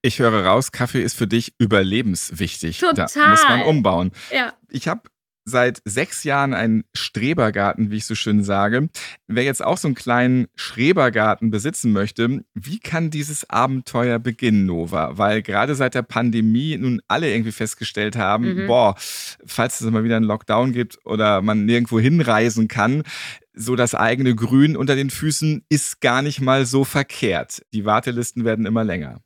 Ich 0.04 0.18
höre 0.18 0.44
raus, 0.44 0.72
Kaffee 0.72 1.04
ist 1.04 1.16
für 1.16 1.28
dich 1.28 1.54
überlebenswichtig. 1.60 2.80
Total. 2.80 3.06
Da 3.14 3.28
muss 3.28 3.44
man 3.48 3.62
umbauen. 3.62 4.12
Ja. 4.32 4.56
Ich 4.72 4.88
habe 4.88 5.04
seit 5.46 5.82
sechs 5.86 6.24
Jahren 6.24 6.54
einen 6.54 6.84
Strebergarten, 6.94 7.92
wie 7.92 7.98
ich 7.98 8.06
so 8.06 8.16
schön 8.16 8.44
sage. 8.44 8.90
Wer 9.28 9.44
jetzt 9.44 9.64
auch 9.64 9.78
so 9.78 9.88
einen 9.88 9.96
kleinen 9.96 10.48
Schrebergarten 10.56 11.52
besitzen 11.52 11.92
möchte, 11.92 12.44
wie 12.54 12.80
kann 12.80 13.10
dieses 13.10 13.50
Abenteuer 13.50 14.20
beginnen, 14.20 14.66
Nova? 14.66 15.18
Weil 15.18 15.42
gerade 15.42 15.76
seit 15.76 15.96
der 15.96 16.04
Pandemie 16.04 16.78
nun 16.78 17.02
alle 17.08 17.32
irgendwie 17.32 17.52
festgestellt 17.52 18.16
haben, 18.16 18.64
mhm. 18.64 18.68
boah, 18.68 18.96
falls 19.46 19.82
es 19.82 19.90
mal 19.90 20.04
wieder 20.04 20.18
einen 20.18 20.26
Lockdown 20.26 20.72
gibt 20.74 21.00
oder 21.06 21.42
man 21.42 21.66
nirgendwo 21.66 22.00
hinreisen 22.00 22.68
kann, 22.68 23.04
so 23.54 23.76
das 23.76 23.96
eigene 23.96 24.36
Grün 24.36 24.78
unter 24.78 24.96
den 24.96 25.10
Füßen 25.10 25.66
ist 25.70 26.02
gar 26.02 26.22
nicht 26.22 26.42
mal 26.42 26.66
so 26.66 26.84
verkehrt. 26.84 27.64
Die 27.74 27.86
Wartelisten 27.86 28.46
werden 28.46 28.66
immer 28.66 28.84
länger. 28.84 29.22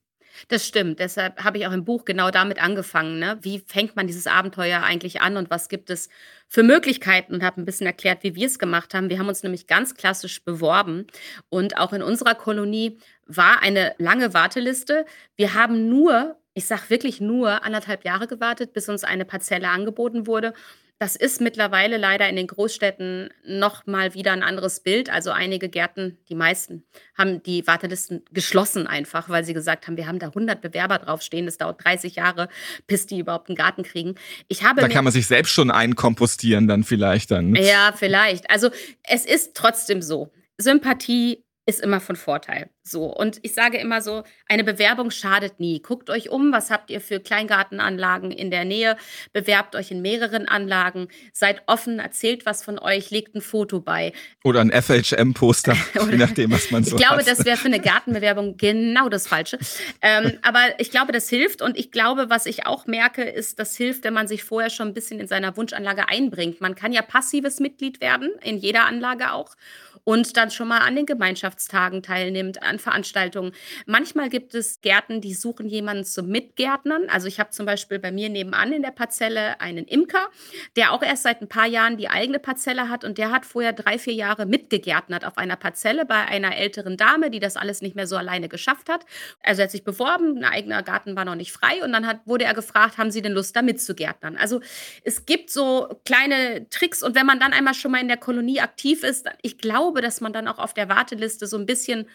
Das 0.48 0.66
stimmt. 0.66 1.00
Deshalb 1.00 1.44
habe 1.44 1.58
ich 1.58 1.68
auch 1.68 1.72
im 1.72 1.86
Buch 1.86 2.06
genau 2.06 2.32
damit 2.32 2.62
angefangen. 2.62 3.20
Ne? 3.20 3.38
Wie 3.42 3.60
fängt 3.60 3.96
man 3.96 4.08
dieses 4.08 4.28
Abenteuer 4.28 4.84
eigentlich 4.84 5.22
an 5.22 5.38
und 5.38 5.50
was 5.50 5.70
gibt 5.70 5.90
es 5.90 6.10
für 6.48 6.64
Möglichkeiten? 6.64 7.34
Und 7.34 7.44
habe 7.44 7.62
ein 7.62 7.66
bisschen 7.66 7.88
erklärt, 7.88 8.24
wie 8.24 8.36
wir 8.36 8.48
es 8.48 8.60
gemacht 8.60 8.94
haben. 8.94 9.10
Wir 9.10 9.20
haben 9.20 9.28
uns 9.28 9.44
nämlich 9.44 9.68
ganz 9.68 9.96
klassisch 9.96 10.44
beworben. 10.44 11.08
Und 11.50 11.78
auch 11.78 11.94
in 11.94 12.02
unserer 12.02 12.36
Kolonie 12.36 13.00
war 13.26 13.62
eine 13.62 13.96
lange 13.98 14.34
Warteliste. 14.34 15.06
Wir 15.36 15.54
haben 15.54 15.90
nur, 15.90 16.38
ich 16.54 16.66
sage 16.68 16.90
wirklich 16.90 17.22
nur, 17.22 17.64
anderthalb 17.64 18.06
Jahre 18.06 18.28
gewartet, 18.28 18.74
bis 18.74 18.90
uns 18.90 19.04
eine 19.04 19.26
Parzelle 19.26 19.70
angeboten 19.70 20.28
wurde. 20.28 20.54
Das 20.98 21.18
ist 21.18 21.42
mittlerweile 21.42 21.98
leider 21.98 22.30
in 22.30 22.38
den 22.38 22.48
Großstädten 22.48 23.30
noch 23.46 23.86
mal 23.86 24.14
wieder 24.14 24.32
ein 24.32 24.44
anderes 24.44 24.80
Bild. 24.80 25.10
Also 25.10 25.32
einige 25.32 25.68
Gärten, 25.68 26.18
die 26.30 26.36
meisten, 26.36 26.86
haben 27.18 27.44
die 27.44 27.68
Wartelisten 27.68 28.24
geschlossen 28.32 28.88
einfach, 28.88 29.28
weil 29.28 29.44
sie 29.44 29.54
gesagt 29.54 29.88
haben, 29.88 29.98
wir 29.98 30.08
haben 30.08 30.20
da 30.20 30.28
100 30.28 30.62
Bewerber 30.62 31.00
draufstehen. 31.00 31.48
Es 31.48 31.58
dauert 31.58 31.84
30 31.84 32.16
Jahre, 32.16 32.48
bis 32.88 33.08
die 33.08 33.20
überhaupt 33.20 33.50
einen 33.50 33.58
Garten 33.58 33.84
kriegen. 33.84 34.16
Ich 34.48 34.64
habe 34.64 34.80
da 34.80 34.88
kann 34.88 35.04
man 35.04 35.12
sich 35.12 35.28
selbst 35.28 35.52
schon 35.52 35.70
einkompostieren 35.70 36.68
dann 36.68 36.86
vielleicht 36.86 37.32
dann. 37.32 37.56
Ja, 37.56 37.94
vielleicht. 37.94 38.50
Also 38.50 38.70
es 39.04 39.26
ist 39.26 39.54
trotzdem 39.54 40.02
so. 40.02 40.32
Sympathie 40.58 41.45
ist 41.68 41.82
immer 41.82 42.00
von 42.00 42.16
Vorteil. 42.16 42.70
So. 42.84 43.06
Und 43.06 43.40
ich 43.42 43.56
sage 43.56 43.78
immer 43.78 44.02
so, 44.02 44.24
eine 44.48 44.64
Bewerbung 44.64 45.10
schadet 45.10 45.60
nie. 45.60 45.82
Guckt 45.82 46.12
euch 46.12 46.30
um, 46.30 46.52
was 46.52 46.70
habt 46.70 46.92
ihr 46.92 47.02
für 47.02 47.20
Kleingartenanlagen 47.20 48.30
in 48.30 48.52
der 48.52 48.66
Nähe? 48.66 48.98
Bewerbt 49.34 49.76
euch 49.76 49.90
in 49.90 50.04
mehreren 50.04 50.48
Anlagen. 50.48 51.08
Seid 51.34 51.64
offen, 51.66 51.98
erzählt 51.98 52.46
was 52.46 52.64
von 52.64 52.78
euch, 52.78 53.10
legt 53.10 53.34
ein 53.36 53.42
Foto 53.42 53.80
bei. 53.80 54.14
Oder 54.44 54.62
ein 54.62 54.72
FHM-Poster, 54.72 55.76
je 56.12 56.18
nachdem, 56.18 56.52
was 56.52 56.70
man 56.70 56.84
so 56.84 56.96
Ich 56.96 57.02
glaube, 57.02 57.22
hat. 57.22 57.28
das 57.28 57.46
wäre 57.46 57.58
für 57.58 57.68
eine 57.68 57.80
Gartenbewerbung 57.80 58.58
genau 58.58 59.10
das 59.10 59.28
Falsche. 59.28 59.58
ähm, 60.04 60.38
aber 60.44 60.80
ich 60.80 60.92
glaube, 60.92 61.12
das 61.14 61.28
hilft. 61.30 61.64
Und 61.64 61.78
ich 61.78 61.92
glaube, 61.92 62.30
was 62.30 62.46
ich 62.46 62.68
auch 62.68 62.86
merke, 62.86 63.24
ist, 63.24 63.58
das 63.58 63.76
hilft, 63.76 64.04
wenn 64.04 64.14
man 64.14 64.28
sich 64.28 64.44
vorher 64.44 64.70
schon 64.70 64.90
ein 64.90 64.94
bisschen 64.94 65.20
in 65.20 65.28
seiner 65.28 65.58
Wunschanlage 65.58 66.10
einbringt. 66.10 66.62
Man 66.62 66.76
kann 66.76 66.94
ja 66.94 67.02
passives 67.02 67.60
Mitglied 67.60 68.02
werden, 68.02 68.30
in 68.44 68.58
jeder 68.58 68.86
Anlage 68.86 69.32
auch 69.32 69.56
und 70.06 70.38
dann 70.38 70.52
schon 70.52 70.70
mal 70.70 70.80
an 70.80 70.96
den 70.96 71.06
Gemeinschaftstagen 71.06 72.02
teilnimmt, 72.02 72.64
an 72.64 72.80
Veranstaltungen. 72.80 73.52
Manchmal 73.86 74.30
gibt 74.30 74.56
es 74.56 74.80
Gärten, 74.80 75.20
die 75.20 75.34
suchen 75.34 75.68
jemanden 75.68 76.06
zum 76.06 76.28
Mitgärtnern. 76.28 77.10
Also 77.10 77.28
ich 77.28 77.40
habe 77.40 77.50
zum 77.50 77.66
Beispiel 77.66 78.00
bei 78.00 78.12
mir 78.12 78.30
nebenan 78.30 78.72
in 78.72 78.84
der 78.84 78.92
Parzelle 78.92 79.60
einen 79.60 79.86
Imker, 79.86 80.30
der 80.78 80.94
auch 80.94 81.02
erst 81.02 81.24
seit 81.24 81.42
ein 81.42 81.50
paar 81.50 81.66
Jahren 81.66 81.98
die 81.98 82.08
eigene 82.08 82.40
Parzelle 82.40 82.88
hat 82.88 83.04
und 83.04 83.18
der 83.18 83.32
hat 83.32 83.46
vorher 83.46 83.74
drei, 83.74 83.98
vier 83.98 84.14
Jahre 84.14 84.46
mitgegärtnert 84.46 85.26
auf 85.26 85.38
einer 85.38 85.56
Parzelle 85.56 86.06
bei 86.06 86.26
einer 86.26 86.56
älteren 86.56 86.98
Dame, 86.98 87.32
die 87.32 87.40
das 87.40 87.58
alles 87.58 87.82
nicht 87.82 87.96
mehr 87.96 88.08
so 88.08 88.16
alleine 88.16 88.48
geschafft 88.48 88.90
hat. 88.90 89.06
Also 89.44 89.62
er 89.62 89.66
hat 89.66 89.72
sich 89.72 89.84
beworben, 89.84 90.38
ein 90.38 90.46
eigener 90.46 90.84
Garten 90.84 91.16
war 91.16 91.26
noch 91.26 91.36
nicht 91.36 91.52
frei 91.52 91.84
und 91.84 91.92
dann 91.92 92.06
hat, 92.06 92.20
wurde 92.26 92.46
er 92.46 92.54
gefragt, 92.54 93.00
haben 93.00 93.10
Sie 93.10 93.24
denn 93.24 93.32
Lust, 93.32 93.56
da 93.56 93.64
mitzugärtnern? 93.64 94.38
Also 94.38 94.62
es 95.04 95.26
gibt 95.26 95.50
so 95.50 96.00
kleine 96.06 96.70
Tricks 96.70 97.02
und 97.02 97.16
wenn 97.16 97.26
man 97.26 97.40
dann 97.40 97.54
einmal 97.54 97.74
schon 97.74 97.92
mal 97.92 98.02
in 98.02 98.08
der 98.08 98.18
Kolonie 98.18 98.60
aktiv 98.60 99.04
ist, 99.04 99.28
ich 99.42 99.58
glaube, 99.58 99.95
glaube, 99.96 100.02
dass 100.06 100.22
man 100.22 100.34
dann 100.34 100.48
auch 100.48 100.60
auf 100.60 100.74
der 100.74 100.90
Warteliste 100.90 101.48
so 101.48 101.58
ein 101.58 101.66
bisschen, 101.66 102.08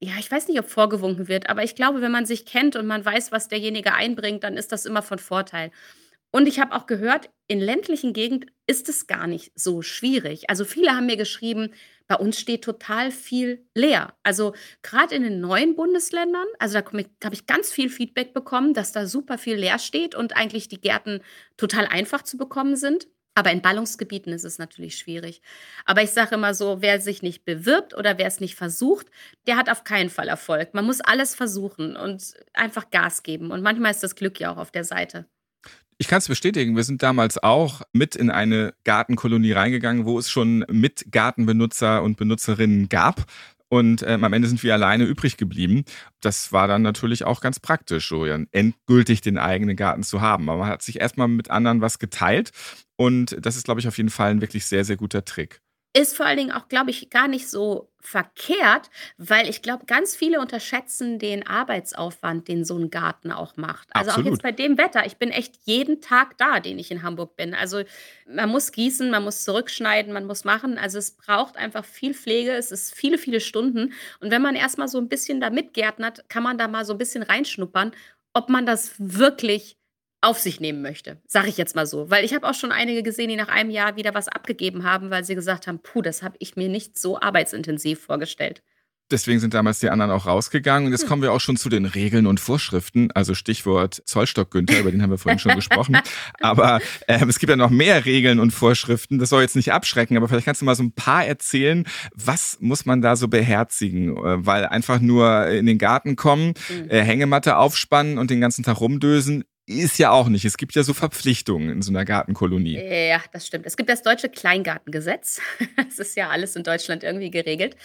ja, 0.00 0.12
ich 0.18 0.30
weiß 0.30 0.48
nicht, 0.48 0.58
ob 0.60 0.68
vorgewunken 0.68 1.26
wird, 1.26 1.48
aber 1.50 1.64
ich 1.64 1.74
glaube, 1.74 2.00
wenn 2.00 2.12
man 2.12 2.26
sich 2.26 2.46
kennt 2.46 2.76
und 2.76 2.86
man 2.86 3.04
weiß, 3.04 3.32
was 3.32 3.48
derjenige 3.48 3.92
einbringt, 3.92 4.44
dann 4.44 4.56
ist 4.56 4.70
das 4.70 4.86
immer 4.86 5.02
von 5.02 5.18
Vorteil. 5.18 5.72
Und 6.30 6.46
ich 6.46 6.60
habe 6.60 6.74
auch 6.74 6.86
gehört, 6.86 7.30
in 7.48 7.60
ländlichen 7.60 8.12
Gegenden 8.12 8.50
ist 8.68 8.88
es 8.88 9.06
gar 9.06 9.26
nicht 9.26 9.52
so 9.56 9.82
schwierig. 9.82 10.48
Also 10.48 10.64
viele 10.64 10.90
haben 10.92 11.06
mir 11.06 11.16
geschrieben, 11.16 11.70
bei 12.06 12.16
uns 12.16 12.38
steht 12.38 12.62
total 12.62 13.10
viel 13.10 13.66
leer. 13.74 14.14
Also 14.22 14.54
gerade 14.82 15.14
in 15.14 15.22
den 15.22 15.40
neuen 15.40 15.74
Bundesländern, 15.74 16.46
also 16.58 16.78
da 16.78 16.84
habe 16.86 17.34
ich 17.34 17.46
ganz 17.46 17.72
viel 17.72 17.88
Feedback 17.88 18.32
bekommen, 18.32 18.74
dass 18.74 18.92
da 18.92 19.06
super 19.06 19.38
viel 19.38 19.56
leer 19.56 19.78
steht 19.78 20.14
und 20.14 20.36
eigentlich 20.36 20.68
die 20.68 20.80
Gärten 20.80 21.20
total 21.56 21.86
einfach 21.86 22.22
zu 22.22 22.36
bekommen 22.36 22.76
sind. 22.76 23.08
Aber 23.34 23.50
in 23.50 23.62
Ballungsgebieten 23.62 24.32
ist 24.32 24.44
es 24.44 24.58
natürlich 24.58 24.96
schwierig. 24.96 25.42
Aber 25.84 26.02
ich 26.02 26.10
sage 26.10 26.36
immer 26.36 26.54
so, 26.54 26.80
wer 26.80 27.00
sich 27.00 27.22
nicht 27.22 27.44
bewirbt 27.44 27.96
oder 27.96 28.16
wer 28.16 28.26
es 28.26 28.40
nicht 28.40 28.54
versucht, 28.54 29.06
der 29.46 29.56
hat 29.56 29.68
auf 29.68 29.82
keinen 29.82 30.10
Fall 30.10 30.28
Erfolg. 30.28 30.72
Man 30.72 30.84
muss 30.84 31.00
alles 31.00 31.34
versuchen 31.34 31.96
und 31.96 32.34
einfach 32.52 32.90
Gas 32.90 33.24
geben. 33.24 33.50
Und 33.50 33.62
manchmal 33.62 33.90
ist 33.90 34.02
das 34.02 34.14
Glück 34.14 34.38
ja 34.38 34.52
auch 34.52 34.58
auf 34.58 34.70
der 34.70 34.84
Seite. 34.84 35.26
Ich 35.98 36.08
kann 36.08 36.18
es 36.18 36.26
bestätigen, 36.26 36.74
wir 36.74 36.82
sind 36.82 37.04
damals 37.04 37.40
auch 37.40 37.82
mit 37.92 38.16
in 38.16 38.28
eine 38.28 38.74
Gartenkolonie 38.82 39.52
reingegangen, 39.52 40.06
wo 40.06 40.18
es 40.18 40.28
schon 40.28 40.64
mit 40.68 41.12
Gartenbenutzer 41.12 42.02
und 42.02 42.16
Benutzerinnen 42.16 42.88
gab. 42.88 43.26
Und 43.68 44.04
ähm, 44.06 44.22
am 44.24 44.32
Ende 44.32 44.48
sind 44.48 44.62
wir 44.62 44.74
alleine 44.74 45.04
übrig 45.04 45.36
geblieben. 45.36 45.84
Das 46.20 46.52
war 46.52 46.68
dann 46.68 46.82
natürlich 46.82 47.24
auch 47.24 47.40
ganz 47.40 47.58
praktisch, 47.60 48.08
so 48.08 48.26
ja, 48.26 48.38
endgültig 48.52 49.20
den 49.20 49.38
eigenen 49.38 49.76
Garten 49.76 50.02
zu 50.02 50.20
haben. 50.20 50.48
Aber 50.48 50.60
man 50.60 50.68
hat 50.68 50.82
sich 50.82 51.00
erstmal 51.00 51.28
mit 51.28 51.50
anderen 51.50 51.80
was 51.80 51.98
geteilt. 51.98 52.52
Und 52.96 53.36
das 53.40 53.56
ist, 53.56 53.64
glaube 53.64 53.80
ich, 53.80 53.88
auf 53.88 53.96
jeden 53.96 54.10
Fall 54.10 54.30
ein 54.30 54.40
wirklich 54.40 54.66
sehr, 54.66 54.84
sehr 54.84 54.96
guter 54.96 55.24
Trick 55.24 55.63
ist 55.96 56.16
vor 56.16 56.26
allen 56.26 56.38
Dingen 56.38 56.52
auch, 56.52 56.68
glaube 56.68 56.90
ich, 56.90 57.08
gar 57.08 57.28
nicht 57.28 57.48
so 57.48 57.88
verkehrt, 58.00 58.90
weil 59.16 59.48
ich 59.48 59.62
glaube, 59.62 59.86
ganz 59.86 60.14
viele 60.16 60.40
unterschätzen 60.40 61.20
den 61.20 61.46
Arbeitsaufwand, 61.46 62.48
den 62.48 62.64
so 62.64 62.76
ein 62.76 62.90
Garten 62.90 63.30
auch 63.30 63.56
macht. 63.56 63.88
Also 63.92 64.10
Absolut. 64.10 64.26
auch 64.26 64.32
jetzt 64.32 64.42
bei 64.42 64.52
dem 64.52 64.76
Wetter. 64.76 65.06
Ich 65.06 65.16
bin 65.16 65.30
echt 65.30 65.54
jeden 65.62 66.00
Tag 66.00 66.36
da, 66.36 66.58
den 66.58 66.78
ich 66.78 66.90
in 66.90 67.02
Hamburg 67.02 67.36
bin. 67.36 67.54
Also 67.54 67.82
man 68.26 68.50
muss 68.50 68.72
gießen, 68.72 69.08
man 69.08 69.22
muss 69.22 69.44
zurückschneiden, 69.44 70.12
man 70.12 70.26
muss 70.26 70.44
machen. 70.44 70.78
Also 70.78 70.98
es 70.98 71.12
braucht 71.12 71.56
einfach 71.56 71.84
viel 71.84 72.12
Pflege. 72.12 72.50
Es 72.50 72.72
ist 72.72 72.92
viele, 72.92 73.16
viele 73.16 73.40
Stunden. 73.40 73.92
Und 74.20 74.32
wenn 74.32 74.42
man 74.42 74.56
erstmal 74.56 74.88
so 74.88 74.98
ein 74.98 75.08
bisschen 75.08 75.40
da 75.40 75.48
mitgärtnert, 75.48 76.28
kann 76.28 76.42
man 76.42 76.58
da 76.58 76.66
mal 76.66 76.84
so 76.84 76.92
ein 76.92 76.98
bisschen 76.98 77.22
reinschnuppern, 77.22 77.92
ob 78.34 78.48
man 78.48 78.66
das 78.66 78.94
wirklich 78.98 79.78
auf 80.24 80.38
sich 80.38 80.60
nehmen 80.60 80.82
möchte, 80.82 81.20
sage 81.26 81.48
ich 81.48 81.56
jetzt 81.56 81.76
mal 81.76 81.86
so. 81.86 82.10
Weil 82.10 82.24
ich 82.24 82.34
habe 82.34 82.48
auch 82.48 82.54
schon 82.54 82.72
einige 82.72 83.02
gesehen, 83.02 83.28
die 83.28 83.36
nach 83.36 83.48
einem 83.48 83.70
Jahr 83.70 83.96
wieder 83.96 84.14
was 84.14 84.28
abgegeben 84.28 84.84
haben, 84.84 85.10
weil 85.10 85.24
sie 85.24 85.34
gesagt 85.34 85.66
haben, 85.66 85.80
puh, 85.80 86.02
das 86.02 86.22
habe 86.22 86.36
ich 86.38 86.56
mir 86.56 86.68
nicht 86.68 86.98
so 86.98 87.20
arbeitsintensiv 87.20 88.00
vorgestellt. 88.00 88.62
Deswegen 89.10 89.38
sind 89.38 89.52
damals 89.52 89.80
die 89.80 89.90
anderen 89.90 90.10
auch 90.10 90.24
rausgegangen. 90.24 90.86
Und 90.86 90.92
jetzt 90.92 91.02
hm. 91.02 91.08
kommen 91.10 91.22
wir 91.22 91.32
auch 91.32 91.40
schon 91.40 91.58
zu 91.58 91.68
den 91.68 91.84
Regeln 91.84 92.26
und 92.26 92.40
Vorschriften. 92.40 93.10
Also 93.12 93.34
Stichwort 93.34 94.02
Zollstock 94.06 94.50
Günther, 94.50 94.80
über 94.80 94.90
den 94.90 95.02
haben 95.02 95.10
wir 95.10 95.18
vorhin 95.18 95.38
schon 95.38 95.54
gesprochen. 95.56 95.98
Aber 96.40 96.80
äh, 97.06 97.22
es 97.28 97.38
gibt 97.38 97.50
ja 97.50 97.56
noch 97.56 97.68
mehr 97.68 98.06
Regeln 98.06 98.40
und 98.40 98.50
Vorschriften. 98.50 99.18
Das 99.18 99.28
soll 99.28 99.42
jetzt 99.42 99.56
nicht 99.56 99.72
abschrecken, 99.72 100.16
aber 100.16 100.26
vielleicht 100.26 100.46
kannst 100.46 100.62
du 100.62 100.64
mal 100.64 100.74
so 100.74 100.82
ein 100.82 100.92
paar 100.92 101.26
erzählen. 101.26 101.84
Was 102.14 102.56
muss 102.60 102.86
man 102.86 103.02
da 103.02 103.14
so 103.14 103.28
beherzigen? 103.28 104.16
Äh, 104.16 104.46
weil 104.46 104.64
einfach 104.64 105.00
nur 105.00 105.48
in 105.48 105.66
den 105.66 105.76
Garten 105.76 106.16
kommen, 106.16 106.54
hm. 106.68 106.88
äh, 106.88 107.02
Hängematte 107.02 107.58
aufspannen 107.58 108.16
und 108.16 108.30
den 108.30 108.40
ganzen 108.40 108.64
Tag 108.64 108.80
rumdösen 108.80 109.44
ist 109.66 109.98
ja 109.98 110.10
auch 110.10 110.28
nicht. 110.28 110.44
Es 110.44 110.56
gibt 110.56 110.74
ja 110.74 110.82
so 110.82 110.92
Verpflichtungen 110.92 111.70
in 111.70 111.82
so 111.82 111.90
einer 111.90 112.04
Gartenkolonie. 112.04 112.78
Ja, 112.78 113.22
das 113.32 113.46
stimmt. 113.46 113.66
Es 113.66 113.76
gibt 113.76 113.88
das 113.88 114.02
deutsche 114.02 114.28
Kleingartengesetz. 114.28 115.40
Das 115.76 115.98
ist 115.98 116.16
ja 116.16 116.28
alles 116.30 116.56
in 116.56 116.62
Deutschland 116.62 117.02
irgendwie 117.02 117.30
geregelt. 117.30 117.76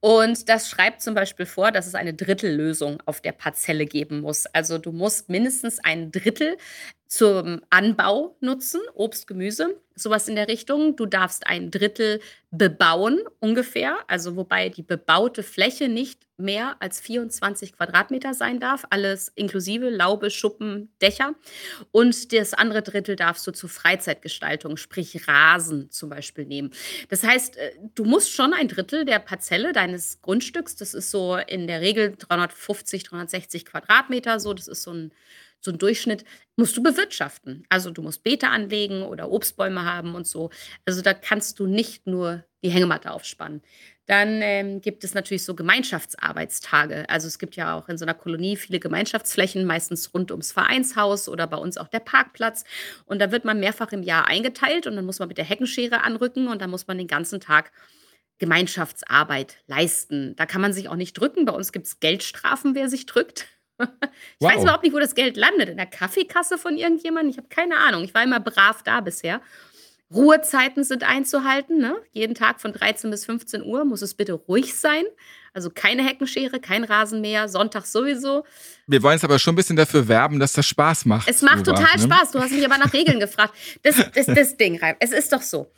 Und 0.00 0.48
das 0.48 0.68
schreibt 0.68 1.02
zum 1.02 1.14
Beispiel 1.14 1.46
vor, 1.46 1.72
dass 1.72 1.86
es 1.86 1.94
eine 1.94 2.14
Drittellösung 2.14 3.02
auf 3.06 3.20
der 3.20 3.32
Parzelle 3.32 3.86
geben 3.86 4.20
muss. 4.20 4.46
Also 4.46 4.78
du 4.78 4.92
musst 4.92 5.28
mindestens 5.28 5.78
ein 5.78 6.10
Drittel 6.10 6.56
zum 7.10 7.60
Anbau 7.70 8.36
nutzen, 8.40 8.80
Obst, 8.94 9.26
Gemüse, 9.26 9.76
sowas 9.96 10.28
in 10.28 10.36
der 10.36 10.46
Richtung. 10.46 10.94
Du 10.94 11.06
darfst 11.06 11.44
ein 11.44 11.72
Drittel 11.72 12.20
bebauen 12.52 13.18
ungefähr, 13.40 13.98
also 14.06 14.36
wobei 14.36 14.68
die 14.68 14.84
bebaute 14.84 15.42
Fläche 15.42 15.88
nicht 15.88 16.20
mehr 16.36 16.76
als 16.78 17.00
24 17.00 17.72
Quadratmeter 17.72 18.32
sein 18.32 18.60
darf, 18.60 18.84
alles 18.90 19.32
inklusive 19.34 19.90
Laube, 19.90 20.30
Schuppen, 20.30 20.88
Dächer. 21.02 21.34
Und 21.90 22.32
das 22.32 22.54
andere 22.54 22.82
Drittel 22.82 23.16
darfst 23.16 23.44
du 23.44 23.50
zur 23.50 23.68
Freizeitgestaltung, 23.68 24.76
sprich 24.76 25.26
Rasen 25.26 25.90
zum 25.90 26.10
Beispiel 26.10 26.46
nehmen. 26.46 26.70
Das 27.08 27.24
heißt, 27.24 27.56
äh, 27.56 27.72
du 27.96 28.04
musst 28.04 28.30
schon 28.30 28.54
ein 28.54 28.68
Drittel 28.68 29.04
der 29.04 29.18
Parzelle 29.18 29.72
deines 29.72 30.22
Grundstücks, 30.22 30.76
das 30.76 30.94
ist 30.94 31.10
so 31.10 31.36
in 31.36 31.66
der 31.66 31.80
Regel 31.80 32.14
350, 32.16 33.02
360 33.02 33.64
Quadratmeter, 33.64 34.38
so, 34.38 34.54
das 34.54 34.68
ist 34.68 34.84
so 34.84 34.92
ein 34.92 35.12
so 35.60 35.70
ein 35.70 35.78
Durchschnitt 35.78 36.24
musst 36.56 36.76
du 36.76 36.82
bewirtschaften. 36.82 37.64
Also 37.68 37.90
du 37.90 38.02
musst 38.02 38.22
Beete 38.22 38.48
anlegen 38.48 39.02
oder 39.02 39.30
Obstbäume 39.30 39.84
haben 39.84 40.14
und 40.14 40.26
so. 40.26 40.50
Also 40.84 41.02
da 41.02 41.14
kannst 41.14 41.58
du 41.60 41.66
nicht 41.66 42.06
nur 42.06 42.44
die 42.62 42.70
Hängematte 42.70 43.10
aufspannen. 43.10 43.62
Dann 44.06 44.40
ähm, 44.42 44.80
gibt 44.80 45.04
es 45.04 45.14
natürlich 45.14 45.44
so 45.44 45.54
Gemeinschaftsarbeitstage. 45.54 47.08
Also 47.08 47.28
es 47.28 47.38
gibt 47.38 47.54
ja 47.56 47.78
auch 47.78 47.88
in 47.88 47.96
so 47.96 48.04
einer 48.04 48.14
Kolonie 48.14 48.56
viele 48.56 48.80
Gemeinschaftsflächen, 48.80 49.64
meistens 49.64 50.12
rund 50.12 50.32
ums 50.32 50.52
Vereinshaus 50.52 51.28
oder 51.28 51.46
bei 51.46 51.56
uns 51.56 51.78
auch 51.78 51.88
der 51.88 52.00
Parkplatz. 52.00 52.64
Und 53.06 53.20
da 53.20 53.30
wird 53.30 53.44
man 53.44 53.60
mehrfach 53.60 53.92
im 53.92 54.02
Jahr 54.02 54.26
eingeteilt 54.26 54.86
und 54.86 54.96
dann 54.96 55.06
muss 55.06 55.20
man 55.20 55.28
mit 55.28 55.38
der 55.38 55.44
Heckenschere 55.44 56.02
anrücken 56.02 56.48
und 56.48 56.60
dann 56.60 56.70
muss 56.70 56.86
man 56.88 56.98
den 56.98 57.06
ganzen 57.06 57.40
Tag 57.40 57.70
Gemeinschaftsarbeit 58.38 59.62
leisten. 59.66 60.34
Da 60.34 60.46
kann 60.46 60.60
man 60.60 60.72
sich 60.72 60.88
auch 60.88 60.96
nicht 60.96 61.14
drücken. 61.14 61.44
Bei 61.44 61.52
uns 61.52 61.70
gibt 61.70 61.86
es 61.86 62.00
Geldstrafen, 62.00 62.74
wer 62.74 62.88
sich 62.88 63.06
drückt. 63.06 63.46
Ich 64.38 64.46
wow. 64.46 64.54
weiß 64.54 64.62
überhaupt 64.62 64.82
nicht, 64.82 64.94
wo 64.94 64.98
das 64.98 65.14
Geld 65.14 65.36
landet. 65.36 65.68
In 65.68 65.76
der 65.76 65.86
Kaffeekasse 65.86 66.58
von 66.58 66.76
irgendjemandem? 66.76 67.30
Ich 67.30 67.36
habe 67.36 67.48
keine 67.48 67.76
Ahnung. 67.76 68.04
Ich 68.04 68.14
war 68.14 68.22
immer 68.22 68.40
brav 68.40 68.82
da 68.82 69.00
bisher. 69.00 69.40
Ruhezeiten 70.12 70.82
sind 70.82 71.04
einzuhalten. 71.04 71.78
Ne? 71.78 71.96
Jeden 72.12 72.34
Tag 72.34 72.60
von 72.60 72.72
13 72.72 73.10
bis 73.10 73.24
15 73.24 73.62
Uhr 73.62 73.84
muss 73.84 74.02
es 74.02 74.14
bitte 74.14 74.32
ruhig 74.32 74.74
sein. 74.74 75.04
Also 75.52 75.70
keine 75.70 76.04
Heckenschere, 76.04 76.60
kein 76.60 76.84
Rasenmäher, 76.84 77.48
Sonntag 77.48 77.84
sowieso. 77.84 78.44
Wir 78.86 79.02
wollen 79.02 79.16
es 79.16 79.24
aber 79.24 79.38
schon 79.38 79.54
ein 79.54 79.56
bisschen 79.56 79.76
dafür 79.76 80.06
werben, 80.08 80.38
dass 80.38 80.52
das 80.52 80.66
Spaß 80.66 81.06
macht. 81.06 81.28
Es 81.28 81.42
macht 81.42 81.64
total 81.64 81.96
ne? 81.96 82.02
Spaß. 82.02 82.32
Du 82.32 82.40
hast 82.40 82.52
mich 82.52 82.64
aber 82.64 82.78
nach 82.78 82.92
Regeln 82.92 83.20
gefragt. 83.20 83.54
Das, 83.82 83.96
das, 84.14 84.26
das 84.26 84.56
Ding, 84.56 84.78
Reif. 84.78 84.96
Es 85.00 85.12
ist 85.12 85.32
doch 85.32 85.42
so. 85.42 85.72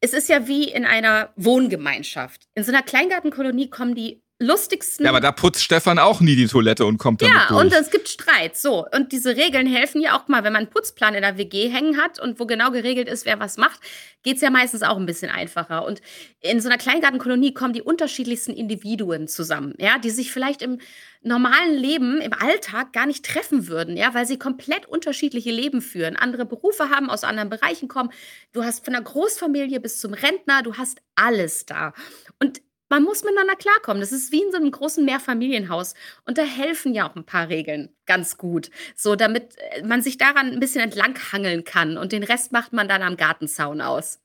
Es 0.00 0.12
ist 0.12 0.28
ja 0.28 0.46
wie 0.46 0.64
in 0.64 0.84
einer 0.84 1.32
Wohngemeinschaft. 1.36 2.48
In 2.54 2.64
so 2.64 2.72
einer 2.72 2.82
Kleingartenkolonie 2.82 3.68
kommen 3.68 3.94
die 3.94 4.22
lustigsten. 4.40 5.04
Ja, 5.04 5.10
aber 5.10 5.20
da 5.20 5.32
putzt 5.32 5.62
Stefan 5.62 5.98
auch 5.98 6.20
nie 6.20 6.36
die 6.36 6.46
Toilette 6.46 6.86
und 6.86 6.98
kommt 6.98 7.22
damit 7.22 7.34
Ja, 7.34 7.46
durch. 7.48 7.60
und 7.60 7.72
es 7.72 7.90
gibt 7.90 8.08
Streit. 8.08 8.56
So. 8.56 8.86
Und 8.94 9.10
diese 9.10 9.36
Regeln 9.36 9.66
helfen 9.66 10.00
ja 10.00 10.16
auch 10.16 10.28
mal, 10.28 10.44
wenn 10.44 10.52
man 10.52 10.62
einen 10.64 10.70
Putzplan 10.70 11.14
in 11.14 11.22
der 11.22 11.36
WG 11.38 11.68
hängen 11.68 12.00
hat 12.00 12.20
und 12.20 12.38
wo 12.38 12.46
genau 12.46 12.70
geregelt 12.70 13.08
ist, 13.08 13.26
wer 13.26 13.40
was 13.40 13.56
macht, 13.56 13.80
geht 14.22 14.36
es 14.36 14.42
ja 14.42 14.50
meistens 14.50 14.82
auch 14.82 14.96
ein 14.96 15.06
bisschen 15.06 15.30
einfacher. 15.30 15.84
Und 15.84 16.00
in 16.40 16.60
so 16.60 16.68
einer 16.68 16.78
Kleingartenkolonie 16.78 17.52
kommen 17.52 17.72
die 17.72 17.82
unterschiedlichsten 17.82 18.52
Individuen 18.52 19.26
zusammen, 19.26 19.74
ja, 19.78 19.98
die 19.98 20.10
sich 20.10 20.32
vielleicht 20.32 20.62
im 20.62 20.78
normalen 21.22 21.74
Leben, 21.74 22.20
im 22.20 22.32
Alltag 22.32 22.92
gar 22.92 23.06
nicht 23.06 23.24
treffen 23.24 23.66
würden, 23.66 23.96
ja, 23.96 24.14
weil 24.14 24.26
sie 24.26 24.38
komplett 24.38 24.86
unterschiedliche 24.86 25.50
Leben 25.50 25.82
führen, 25.82 26.14
andere 26.14 26.46
Berufe 26.46 26.90
haben, 26.90 27.10
aus 27.10 27.24
anderen 27.24 27.50
Bereichen 27.50 27.88
kommen. 27.88 28.10
Du 28.52 28.62
hast 28.62 28.84
von 28.84 28.92
der 28.94 29.02
Großfamilie 29.02 29.80
bis 29.80 30.00
zum 30.00 30.14
Rentner, 30.14 30.62
du 30.62 30.74
hast 30.74 31.00
alles 31.16 31.66
da. 31.66 31.92
Und 32.38 32.60
man 32.88 33.02
muss 33.02 33.24
miteinander 33.24 33.56
klarkommen. 33.56 34.00
Das 34.00 34.12
ist 34.12 34.32
wie 34.32 34.42
in 34.42 34.50
so 34.50 34.56
einem 34.56 34.70
großen 34.70 35.04
Mehrfamilienhaus. 35.04 35.94
Und 36.26 36.38
da 36.38 36.42
helfen 36.42 36.94
ja 36.94 37.08
auch 37.08 37.16
ein 37.16 37.24
paar 37.24 37.48
Regeln 37.48 37.90
ganz 38.06 38.36
gut. 38.36 38.70
So, 38.96 39.16
damit 39.16 39.56
äh, 39.58 39.82
man 39.82 40.02
sich 40.02 40.18
daran 40.18 40.52
ein 40.52 40.60
bisschen 40.60 40.82
entlanghangeln 40.82 41.64
kann. 41.64 41.98
Und 41.98 42.12
den 42.12 42.22
Rest 42.22 42.52
macht 42.52 42.72
man 42.72 42.88
dann 42.88 43.02
am 43.02 43.16
Gartenzaun 43.16 43.80
aus. 43.80 44.20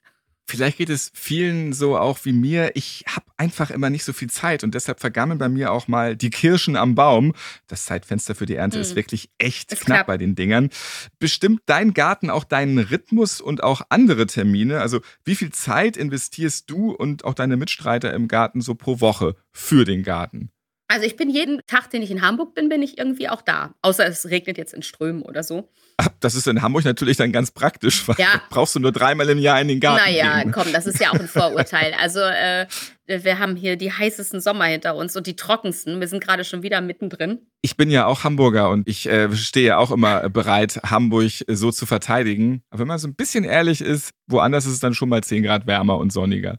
Vielleicht 0.46 0.78
geht 0.78 0.90
es 0.90 1.12
vielen 1.14 1.74
so 1.74 1.98
auch 1.98 2.20
wie 2.24 2.34
mir. 2.34 2.72
Ich 2.76 3.06
habe 3.08 3.26
einfach 3.38 3.72
immer 3.72 3.90
nicht 3.90 4.04
so 4.04 4.14
viel 4.14 4.30
Zeit 4.30 4.64
und 4.64 4.76
deshalb 4.76 5.00
vergammeln 5.00 5.40
bei 5.40 5.50
mir 5.50 5.72
auch 5.72 5.88
mal 5.88 6.16
die 6.16 6.30
Kirschen 6.30 6.76
am 6.76 6.96
Baum. 6.96 7.34
Das 7.68 7.86
Zeitfenster 7.86 8.36
für 8.36 8.46
die 8.46 8.56
Ernte 8.56 8.78
mhm. 8.78 8.82
ist 8.82 8.96
wirklich 8.96 9.30
echt 9.38 9.72
ist 9.72 9.82
knapp, 9.82 9.98
knapp 9.98 10.08
bei 10.08 10.18
den 10.18 10.36
Dingern. 10.36 10.70
Bestimmt 11.20 11.62
dein 11.66 11.94
Garten 11.94 12.30
auch 12.30 12.44
deinen 12.44 12.78
Rhythmus 12.78 13.42
und 13.42 13.64
auch 13.64 13.82
andere 13.90 14.28
Termine? 14.28 14.82
Also 14.82 15.02
wie 15.26 15.36
viel 15.36 15.52
Zeit 15.52 15.98
investierst 15.98 16.70
du 16.70 16.92
und 16.92 17.26
auch 17.26 17.34
deine 17.34 17.58
Mitstreiter 17.58 18.14
im 18.14 18.28
Garten 18.28 18.62
so 18.62 18.76
pro 18.76 19.00
Woche 19.00 19.36
für 19.52 19.86
den 19.86 20.04
Garten? 20.04 20.53
Also 20.94 21.08
ich 21.08 21.16
bin 21.16 21.32
jeden 21.32 21.60
Tag, 21.66 21.90
den 21.90 22.04
ich 22.04 22.12
in 22.12 22.22
Hamburg 22.22 22.54
bin, 22.54 22.70
bin 22.70 22.84
ich 22.84 23.00
irgendwie 23.00 23.28
auch 23.28 23.42
da. 23.42 23.74
Außer 23.82 24.06
es 24.06 24.30
regnet 24.30 24.60
jetzt 24.60 24.76
in 24.76 24.84
Strömen 24.84 25.24
oder 25.24 25.42
so. 25.42 25.68
Das 26.20 26.36
ist 26.36 26.48
in 26.48 26.62
Hamburg 26.62 26.86
natürlich 26.86 27.18
dann 27.18 27.32
ganz 27.32 27.50
praktisch, 27.50 28.08
weil 28.08 28.16
ja. 28.20 28.40
brauchst 28.52 28.76
du 28.76 28.80
nur 28.80 28.92
dreimal 28.92 29.28
im 29.30 29.40
Jahr 29.40 29.60
in 29.60 29.70
den 29.70 29.80
Garten. 29.80 30.04
Naja, 30.06 30.44
gehen. 30.44 30.52
komm, 30.52 30.72
das 30.72 30.86
ist 30.86 31.00
ja 31.00 31.10
auch 31.10 31.20
ein 31.20 31.28
Vorurteil. 31.28 31.94
Also 32.04 32.20
äh, 32.20 32.68
wir 33.08 33.40
haben 33.40 33.56
hier 33.56 33.76
die 33.78 33.92
heißesten 33.92 34.42
Sommer 34.42 34.66
hinter 34.66 34.96
uns 34.96 35.16
und 35.16 35.26
die 35.26 35.36
trockensten. 35.36 36.00
Wir 36.00 36.08
sind 36.08 36.24
gerade 36.24 36.44
schon 36.44 36.62
wieder 36.62 36.82
mittendrin. 36.82 37.40
Ich 37.62 37.78
bin 37.78 37.90
ja 37.90 38.06
auch 38.06 38.24
Hamburger 38.24 38.70
und 38.70 38.88
ich 38.88 39.08
äh, 39.08 39.34
stehe 39.36 39.78
auch 39.78 39.92
immer 39.92 40.30
bereit, 40.30 40.80
Hamburg 40.84 41.32
so 41.48 41.72
zu 41.72 41.86
verteidigen. 41.86 42.62
Aber 42.70 42.82
wenn 42.82 42.88
man 42.88 43.00
so 43.00 43.08
ein 43.08 43.16
bisschen 43.16 43.46
ehrlich 43.46 43.82
ist, 43.82 44.12
woanders 44.28 44.66
ist 44.66 44.74
es 44.74 44.80
dann 44.80 44.94
schon 44.94 45.10
mal 45.10 45.24
10 45.24 45.44
Grad 45.44 45.66
wärmer 45.66 45.98
und 45.98 46.12
sonniger. 46.12 46.58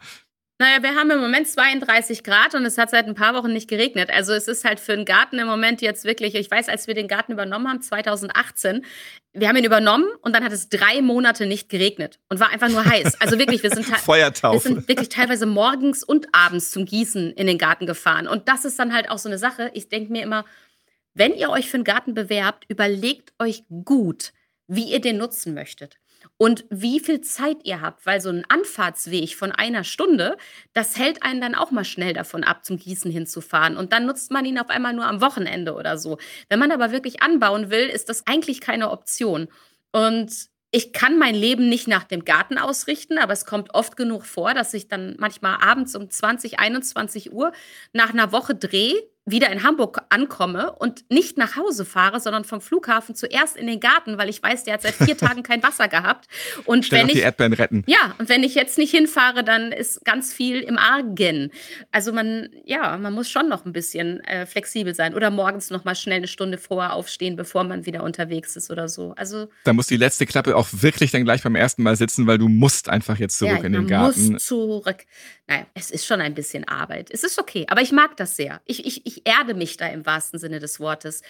Naja, 0.59 0.85
wir 0.85 0.95
haben 0.95 1.11
im 1.11 1.21
Moment 1.21 1.49
32 1.49 2.23
Grad 2.23 2.55
und 2.55 2.65
es 2.65 2.79
hat 2.79 2.89
seit 2.89 3.07
ein 3.07 3.17
paar 3.17 3.35
Wochen 3.35 3.53
nicht 3.53 3.69
geregnet. 3.69 4.11
Also 4.11 4.33
es 4.33 4.47
ist 4.47 4.65
halt 4.65 4.79
für 4.79 4.93
einen 4.93 5.05
Garten 5.05 5.37
im 5.41 5.49
Moment 5.49 5.83
jetzt 5.83 6.05
wirklich, 6.05 6.37
ich 6.37 6.49
weiß, 6.49 6.69
als 6.69 6.87
wir 6.87 6.95
den 6.95 7.09
Garten 7.09 7.33
übernommen 7.33 7.69
haben, 7.69 7.83
2018, 7.83 8.85
wir 9.33 9.49
haben 9.49 9.57
ihn 9.57 9.65
übernommen 9.65 10.07
und 10.23 10.33
dann 10.33 10.45
hat 10.45 10.53
es 10.53 10.69
drei 10.69 11.03
Monate 11.03 11.47
nicht 11.47 11.69
geregnet 11.71 12.21
und 12.29 12.39
war 12.39 12.51
einfach 12.51 12.69
nur 12.69 12.85
heiß. 12.85 13.21
Also 13.21 13.37
wirklich, 13.37 13.65
wir 13.65 13.71
sind, 13.71 13.89
wir 14.07 14.61
sind 14.61 14.87
wirklich 14.87 15.09
teilweise 15.09 15.47
morgens 15.47 16.05
und 16.05 16.29
abends 16.31 16.71
zum 16.71 16.85
Gießen 16.85 17.33
in 17.33 17.49
den 17.49 17.59
Garten 17.59 17.87
gefahren. 17.87 18.29
Und 18.29 18.49
das 18.49 18.65
ist 18.65 18.79
dann 18.79 18.95
halt 18.95 19.11
auch 19.11 19.19
so 19.19 19.29
eine 19.29 19.39
Sache. 19.39 19.73
Ich 19.75 19.89
denke 19.89 20.13
mir 20.13 20.23
immer, 20.23 20.45
wenn 21.15 21.35
ihr 21.35 21.51
euch 21.51 21.69
für 21.69 21.79
einen 21.79 21.85
Garten 21.85 22.15
bewerbt, 22.15 22.65
überlegt 22.69 23.33
euch 23.41 23.65
gut, 23.85 24.33
wie 24.69 24.85
ihr 24.85 25.01
den 25.01 25.17
nutzen 25.17 25.53
möchtet. 25.53 25.99
Und 26.37 26.65
wie 26.71 27.01
viel 27.01 27.21
Zeit 27.21 27.59
ihr 27.65 27.81
habt, 27.81 28.07
weil 28.07 28.21
so 28.21 28.29
ein 28.29 28.45
Anfahrtsweg 28.49 29.35
von 29.35 29.53
einer 29.53 29.85
Stunde, 29.85 30.37
das 30.73 30.99
hält 30.99 31.23
einen 31.23 31.41
dann 31.41 31.55
auch 31.55 31.71
mal 31.71 31.85
schnell 31.85 32.13
davon 32.13 32.45
ab, 32.45 32.65
zum 32.65 32.77
Gießen 32.77 33.11
hinzufahren. 33.11 33.77
Und 33.77 33.93
dann 33.93 34.07
nutzt 34.07 34.31
man 34.31 34.45
ihn 34.45 34.59
auf 34.59 34.71
einmal 34.71 34.93
nur 34.93 35.07
am 35.07 35.21
Wochenende 35.21 35.75
oder 35.75 35.99
so. 35.99 36.19
Wenn 36.49 36.59
man 36.59 36.73
aber 36.73 36.93
wirklich 36.93 37.23
anbauen 37.23 37.71
will, 37.71 37.87
ist 37.89 38.09
das 38.09 38.27
eigentlich 38.27 38.61
keine 38.61 38.91
Option. 38.91 39.49
Und 39.93 40.33
ich 40.71 40.93
kann 40.93 41.19
mein 41.19 41.37
Leben 41.37 41.69
nicht 41.69 41.87
nach 41.87 42.03
dem 42.03 42.25
Garten 42.25 42.59
ausrichten, 42.59 43.19
aber 43.19 43.33
es 43.33 43.47
kommt 43.47 43.73
oft 43.75 43.97
genug 43.97 44.27
vor, 44.27 44.55
dass 44.55 44.75
ich 44.75 44.89
dann 44.89 45.15
manchmal 45.21 45.59
abends 45.63 45.95
um 45.95 46.11
20, 46.11 46.59
21 46.59 47.33
Uhr 47.33 47.53
nach 47.93 48.13
einer 48.13 48.33
Woche 48.33 48.57
Dreh 48.57 48.95
wieder 49.27 49.51
in 49.51 49.63
Hamburg 49.63 50.03
ankomme 50.11 50.73
und 50.73 51.11
nicht 51.11 51.39
nach 51.39 51.57
Hause 51.57 51.87
fahre, 51.87 52.21
sondern 52.21 52.45
vom 52.45 52.61
Flughafen 52.61 53.15
zuerst 53.15 53.57
in 53.57 53.67
den 53.67 53.81
Garten, 53.81 54.19
weil 54.19 54.29
ich 54.29 54.43
weiß, 54.43 54.65
der 54.65 54.75
hat 54.75 54.83
seit 54.83 54.95
vier 54.95 55.17
Tagen 55.17 55.43
kein 55.43 55.63
Wasser 55.63 55.89
gehabt. 55.89 56.27
Und 56.67 56.85
Schnell 56.85 57.03
wenn 57.03 57.09
ich 57.09 57.15
die 57.15 57.21
Erdbeeren 57.21 57.55
retten. 57.55 57.85
ja, 57.87 58.15
und 58.19 58.29
wenn 58.29 58.43
ich 58.43 58.55
jetzt 58.55 58.77
nicht 58.77 58.91
hinfahre, 58.91 59.43
dann 59.43 59.73
ist 59.73 60.05
ganz 60.05 60.33
viel 60.35 60.61
im 60.61 60.77
Argen. 60.77 61.51
Also 61.91 62.13
man, 62.13 62.51
ja, 62.65 62.99
man 62.99 63.15
muss 63.15 63.31
schon 63.31 63.49
noch 63.49 63.65
ein 63.65 63.73
bisschen 63.73 64.21
äh, 64.25 64.45
flexibel 64.45 64.95
sein 64.95 65.15
oder 65.15 65.31
morgens 65.31 65.71
noch 65.71 65.85
mal 65.85 65.95
schnell 65.95 66.19
eine 66.19 66.29
Stunde 66.29 66.59
vorher 66.59 66.93
aufstehen, 66.93 67.37
bevor 67.37 67.65
man 67.65 67.87
wieder 67.87 68.03
unterwegs 68.03 68.57
ist 68.57 68.71
oder 68.71 68.89
so. 68.89 69.15
Also 69.17 69.49
Da 69.65 69.73
muss 69.73 69.87
die 69.87 69.97
letzte 69.97 70.27
Klappe 70.27 70.55
auch 70.55 70.69
wirklich 70.71 71.13
dann 71.13 71.25
gleich 71.25 71.43
beim 71.43 71.55
ersten 71.57 71.83
Mal 71.83 71.97
sitzen, 71.97 72.27
weil 72.27 72.37
du 72.37 72.49
musst 72.49 72.91
einfach 72.91 73.19
jetzt 73.19 73.39
zurück 73.39 73.59
ja, 73.61 73.65
in 73.65 73.73
den 73.73 73.87
Garten. 73.87 74.33
muss 74.33 74.45
zurück. 74.45 75.07
Naja, 75.47 75.67
es 75.75 75.91
ist 75.91 76.07
schon 76.07 76.21
ein 76.21 76.35
bisschen 76.35 76.67
Arbeit. 76.69 77.11
Es 77.11 77.23
ist 77.23 77.39
okay, 77.39 77.67
aber 77.69 77.83
ich 77.83 77.93
mag 77.93 78.17
das 78.17 78.37
sehr. 78.37 78.61
Ich, 78.65 78.85
ich, 78.87 79.07
ich 79.07 79.14
erde 79.25 79.55
mich 79.55 79.77
da 79.77 79.87
im 79.87 80.05
wahrsten 80.07 80.39
Sinne 80.39 80.59
des 80.59 80.81
Wortes. 80.81 81.23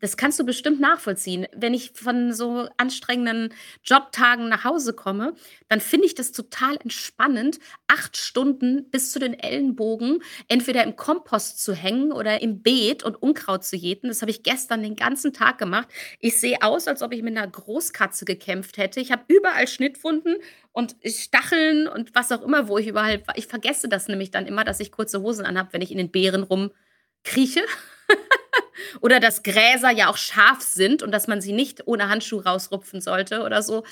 Das 0.00 0.16
kannst 0.16 0.38
du 0.38 0.44
bestimmt 0.44 0.80
nachvollziehen. 0.80 1.46
Wenn 1.54 1.74
ich 1.74 1.92
von 1.94 2.32
so 2.32 2.68
anstrengenden 2.76 3.52
Jobtagen 3.84 4.48
nach 4.48 4.64
Hause 4.64 4.92
komme, 4.92 5.34
dann 5.68 5.80
finde 5.80 6.06
ich 6.06 6.14
das 6.14 6.32
total 6.32 6.76
entspannend, 6.76 7.58
acht 7.88 8.16
Stunden 8.16 8.90
bis 8.90 9.12
zu 9.12 9.18
den 9.18 9.34
Ellenbogen 9.38 10.22
entweder 10.48 10.84
im 10.84 10.96
Kompost 10.96 11.62
zu 11.62 11.74
hängen 11.74 12.12
oder 12.12 12.40
im 12.42 12.62
Beet 12.62 13.02
und 13.02 13.16
Unkraut 13.16 13.64
zu 13.64 13.76
jäten. 13.76 14.08
Das 14.08 14.22
habe 14.22 14.30
ich 14.30 14.42
gestern 14.42 14.82
den 14.82 14.96
ganzen 14.96 15.32
Tag 15.32 15.58
gemacht. 15.58 15.88
Ich 16.20 16.40
sehe 16.40 16.62
aus, 16.62 16.88
als 16.88 17.02
ob 17.02 17.12
ich 17.12 17.22
mit 17.22 17.36
einer 17.36 17.46
Großkatze 17.46 18.24
gekämpft 18.24 18.76
hätte. 18.76 19.00
Ich 19.00 19.12
habe 19.12 19.24
überall 19.28 19.66
Schnittwunden 19.68 20.36
und 20.72 20.96
Stacheln 21.04 21.86
und 21.86 22.14
was 22.14 22.32
auch 22.32 22.42
immer, 22.42 22.68
wo 22.68 22.78
ich 22.78 22.86
überall. 22.86 23.22
Ich 23.34 23.46
vergesse 23.46 23.88
das 23.88 24.08
nämlich 24.08 24.30
dann 24.30 24.46
immer, 24.46 24.64
dass 24.64 24.80
ich 24.80 24.90
kurze 24.92 25.20
Hosen 25.22 25.44
anhabe, 25.44 25.72
wenn 25.72 25.82
ich 25.82 25.90
in 25.92 25.98
den 25.98 26.10
Beeren 26.10 26.42
rumkrieche. 27.26 27.62
oder 29.00 29.20
dass 29.20 29.42
Gräser 29.42 29.90
ja 29.90 30.08
auch 30.08 30.16
scharf 30.16 30.60
sind 30.60 31.02
und 31.02 31.12
dass 31.12 31.28
man 31.28 31.40
sie 31.40 31.52
nicht 31.52 31.86
ohne 31.86 32.08
Handschuh 32.08 32.38
rausrupfen 32.40 33.00
sollte 33.00 33.42
oder 33.42 33.62
so. 33.62 33.84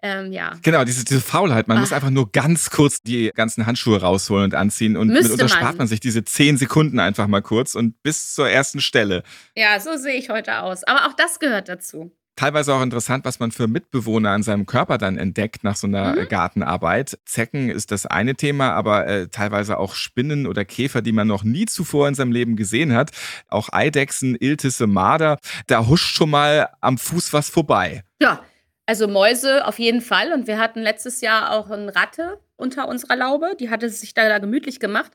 Ähm, 0.00 0.32
ja. 0.32 0.54
Genau, 0.62 0.84
diese, 0.84 1.04
diese 1.04 1.20
Faulheit. 1.20 1.66
Man 1.66 1.76
Ah. 1.78 1.80
muss 1.80 1.92
einfach 1.92 2.10
nur 2.10 2.30
ganz 2.30 2.70
kurz 2.70 3.02
die 3.02 3.30
ganzen 3.34 3.66
Handschuhe 3.66 4.00
rausholen 4.00 4.44
und 4.44 4.54
anziehen. 4.54 4.96
Und 4.96 5.08
Müsste 5.08 5.32
mitunter 5.32 5.52
man. 5.52 5.58
spart 5.60 5.78
man 5.78 5.88
sich 5.88 5.98
diese 5.98 6.24
zehn 6.24 6.56
Sekunden 6.56 7.00
einfach 7.00 7.26
mal 7.26 7.42
kurz 7.42 7.74
und 7.74 8.00
bis 8.02 8.32
zur 8.32 8.48
ersten 8.48 8.80
Stelle. 8.80 9.24
Ja, 9.56 9.80
so 9.80 9.96
sehe 9.96 10.14
ich 10.14 10.30
heute 10.30 10.60
aus. 10.60 10.84
Aber 10.84 11.08
auch 11.08 11.14
das 11.14 11.40
gehört 11.40 11.68
dazu. 11.68 12.12
Teilweise 12.38 12.72
auch 12.72 12.82
interessant, 12.82 13.24
was 13.24 13.40
man 13.40 13.50
für 13.50 13.66
Mitbewohner 13.66 14.30
an 14.30 14.44
seinem 14.44 14.64
Körper 14.64 14.96
dann 14.96 15.18
entdeckt 15.18 15.64
nach 15.64 15.74
so 15.74 15.88
einer 15.88 16.14
Mhm. 16.14 16.28
Gartenarbeit. 16.28 17.18
Zecken 17.24 17.68
ist 17.68 17.90
das 17.90 18.06
eine 18.06 18.36
Thema, 18.36 18.74
aber 18.74 19.08
äh, 19.08 19.26
teilweise 19.26 19.76
auch 19.76 19.96
Spinnen 19.96 20.46
oder 20.46 20.64
Käfer, 20.64 21.02
die 21.02 21.10
man 21.10 21.26
noch 21.26 21.42
nie 21.42 21.66
zuvor 21.66 22.06
in 22.06 22.14
seinem 22.14 22.30
Leben 22.30 22.54
gesehen 22.54 22.94
hat. 22.94 23.10
Auch 23.48 23.70
Eidechsen, 23.72 24.36
Iltisse, 24.36 24.86
Marder. 24.86 25.38
Da 25.66 25.88
huscht 25.88 26.14
schon 26.14 26.30
mal 26.30 26.68
am 26.80 26.96
Fuß 26.96 27.32
was 27.32 27.50
vorbei. 27.50 28.04
Ja, 28.22 28.44
also 28.86 29.08
Mäuse 29.08 29.66
auf 29.66 29.80
jeden 29.80 30.00
Fall. 30.00 30.32
Und 30.32 30.46
wir 30.46 30.58
hatten 30.60 30.78
letztes 30.78 31.20
Jahr 31.20 31.50
auch 31.50 31.70
eine 31.70 31.92
Ratte 31.96 32.38
unter 32.54 32.86
unserer 32.86 33.16
Laube. 33.16 33.56
Die 33.58 33.68
hatte 33.68 33.90
sich 33.90 34.14
da, 34.14 34.28
da 34.28 34.38
gemütlich 34.38 34.78
gemacht. 34.78 35.10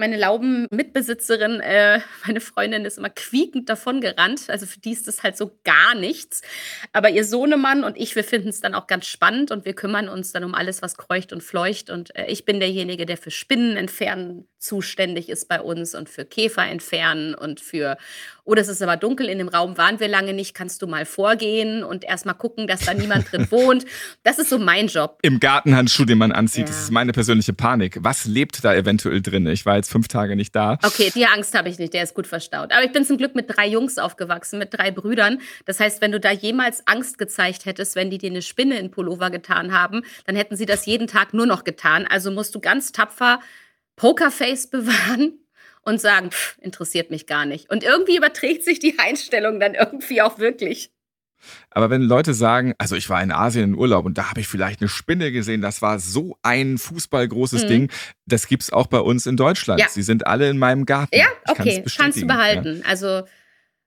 Meine 0.00 0.16
Laubenmitbesitzerin, 0.16 1.60
äh, 1.60 2.00
meine 2.26 2.40
Freundin, 2.40 2.86
ist 2.86 2.96
immer 2.96 3.10
quiekend 3.10 3.68
davon 3.68 4.00
gerannt. 4.00 4.48
Also 4.48 4.64
für 4.64 4.80
die 4.80 4.92
ist 4.92 5.06
das 5.06 5.22
halt 5.22 5.36
so 5.36 5.58
gar 5.62 5.94
nichts. 5.94 6.40
Aber 6.94 7.10
ihr 7.10 7.22
Sohnemann 7.22 7.84
und 7.84 7.98
ich, 7.98 8.16
wir 8.16 8.24
finden 8.24 8.48
es 8.48 8.62
dann 8.62 8.74
auch 8.74 8.86
ganz 8.86 9.04
spannend 9.06 9.50
und 9.50 9.66
wir 9.66 9.74
kümmern 9.74 10.08
uns 10.08 10.32
dann 10.32 10.42
um 10.42 10.54
alles, 10.54 10.80
was 10.80 10.96
kreucht 10.96 11.34
und 11.34 11.42
fleucht. 11.42 11.90
Und 11.90 12.16
äh, 12.16 12.26
ich 12.28 12.46
bin 12.46 12.60
derjenige, 12.60 13.04
der 13.04 13.18
für 13.18 13.30
Spinnen 13.30 13.76
entfernen 13.76 14.48
zuständig 14.60 15.28
ist 15.28 15.48
bei 15.48 15.60
uns 15.60 15.94
und 15.94 16.08
für 16.08 16.24
Käfer 16.24 16.66
entfernen 16.66 17.34
und 17.34 17.60
für, 17.60 17.96
oh, 18.44 18.54
das 18.54 18.68
ist 18.68 18.82
aber 18.82 18.96
dunkel, 18.96 19.28
in 19.28 19.38
dem 19.38 19.48
Raum 19.48 19.76
waren 19.78 19.98
wir 20.00 20.06
lange 20.08 20.32
nicht, 20.34 20.54
kannst 20.54 20.82
du 20.82 20.86
mal 20.86 21.06
vorgehen 21.06 21.82
und 21.82 22.04
erstmal 22.04 22.34
gucken, 22.34 22.66
dass 22.66 22.80
da 22.84 22.94
niemand 22.94 23.32
drin 23.32 23.46
wohnt. 23.50 23.84
Das 24.22 24.38
ist 24.38 24.50
so 24.50 24.58
mein 24.58 24.86
Job. 24.88 25.18
Im 25.22 25.40
Gartenhandschuh, 25.40 26.04
den 26.04 26.18
man 26.18 26.30
anzieht, 26.32 26.66
Ja. 26.68 26.72
das 26.74 26.82
ist 26.82 26.90
meine 26.90 27.12
persönliche 27.12 27.52
Panik. 27.54 27.98
Was 28.02 28.26
lebt 28.26 28.62
da 28.62 28.74
eventuell 28.74 29.22
drin? 29.22 29.46
Ich 29.46 29.64
war 29.66 29.76
jetzt 29.76 29.90
fünf 29.90 30.08
Tage 30.08 30.36
nicht 30.36 30.54
da. 30.54 30.78
Okay, 30.84 31.10
die 31.14 31.26
Angst 31.26 31.56
habe 31.56 31.68
ich 31.70 31.78
nicht, 31.78 31.94
der 31.94 32.02
ist 32.02 32.14
gut 32.14 32.26
verstaut. 32.26 32.70
Aber 32.72 32.84
ich 32.84 32.92
bin 32.92 33.04
zum 33.04 33.16
Glück 33.16 33.34
mit 33.34 33.46
drei 33.56 33.66
Jungs 33.66 33.96
aufgewachsen, 33.98 34.58
mit 34.58 34.74
drei 34.74 34.90
Brüdern. 34.90 35.40
Das 35.64 35.80
heißt, 35.80 36.00
wenn 36.02 36.12
du 36.12 36.20
da 36.20 36.30
jemals 36.32 36.86
Angst 36.86 37.16
gezeigt 37.18 37.64
hättest, 37.64 37.96
wenn 37.96 38.10
die 38.10 38.18
dir 38.18 38.30
eine 38.30 38.42
Spinne 38.42 38.78
in 38.78 38.90
Pullover 38.90 39.30
getan 39.30 39.72
haben, 39.72 40.02
dann 40.26 40.36
hätten 40.36 40.54
sie 40.56 40.66
das 40.66 40.84
jeden 40.86 41.06
Tag 41.06 41.32
nur 41.32 41.46
noch 41.46 41.64
getan. 41.64 42.06
Also 42.08 42.30
musst 42.30 42.54
du 42.54 42.60
ganz 42.60 42.92
tapfer 42.92 43.40
Pokerface 44.00 44.68
bewahren 44.68 45.38
und 45.82 46.00
sagen, 46.00 46.30
pff, 46.30 46.56
interessiert 46.62 47.10
mich 47.10 47.26
gar 47.26 47.44
nicht. 47.44 47.70
Und 47.70 47.84
irgendwie 47.84 48.16
überträgt 48.16 48.64
sich 48.64 48.78
die 48.78 48.98
Einstellung 48.98 49.60
dann 49.60 49.74
irgendwie 49.74 50.22
auch 50.22 50.38
wirklich. 50.38 50.90
Aber 51.68 51.90
wenn 51.90 52.00
Leute 52.00 52.32
sagen, 52.32 52.74
also 52.78 52.96
ich 52.96 53.10
war 53.10 53.22
in 53.22 53.30
Asien 53.30 53.64
in 53.64 53.74
Urlaub 53.74 54.06
und 54.06 54.16
da 54.16 54.30
habe 54.30 54.40
ich 54.40 54.48
vielleicht 54.48 54.80
eine 54.80 54.88
Spinne 54.88 55.32
gesehen, 55.32 55.60
das 55.60 55.82
war 55.82 55.98
so 55.98 56.38
ein 56.42 56.78
fußballgroßes 56.78 57.64
Mhm. 57.64 57.68
Ding, 57.68 57.92
das 58.24 58.46
gibt's 58.46 58.72
auch 58.72 58.86
bei 58.86 59.00
uns 59.00 59.26
in 59.26 59.36
Deutschland. 59.36 59.80
Ja. 59.80 59.88
Sie 59.90 60.02
sind 60.02 60.26
alle 60.26 60.48
in 60.48 60.56
meinem 60.56 60.86
Garten. 60.86 61.14
Ja, 61.14 61.26
es 61.44 61.50
okay, 61.50 61.84
kannst 61.94 62.22
du 62.22 62.26
behalten. 62.26 62.82
Also 62.88 63.24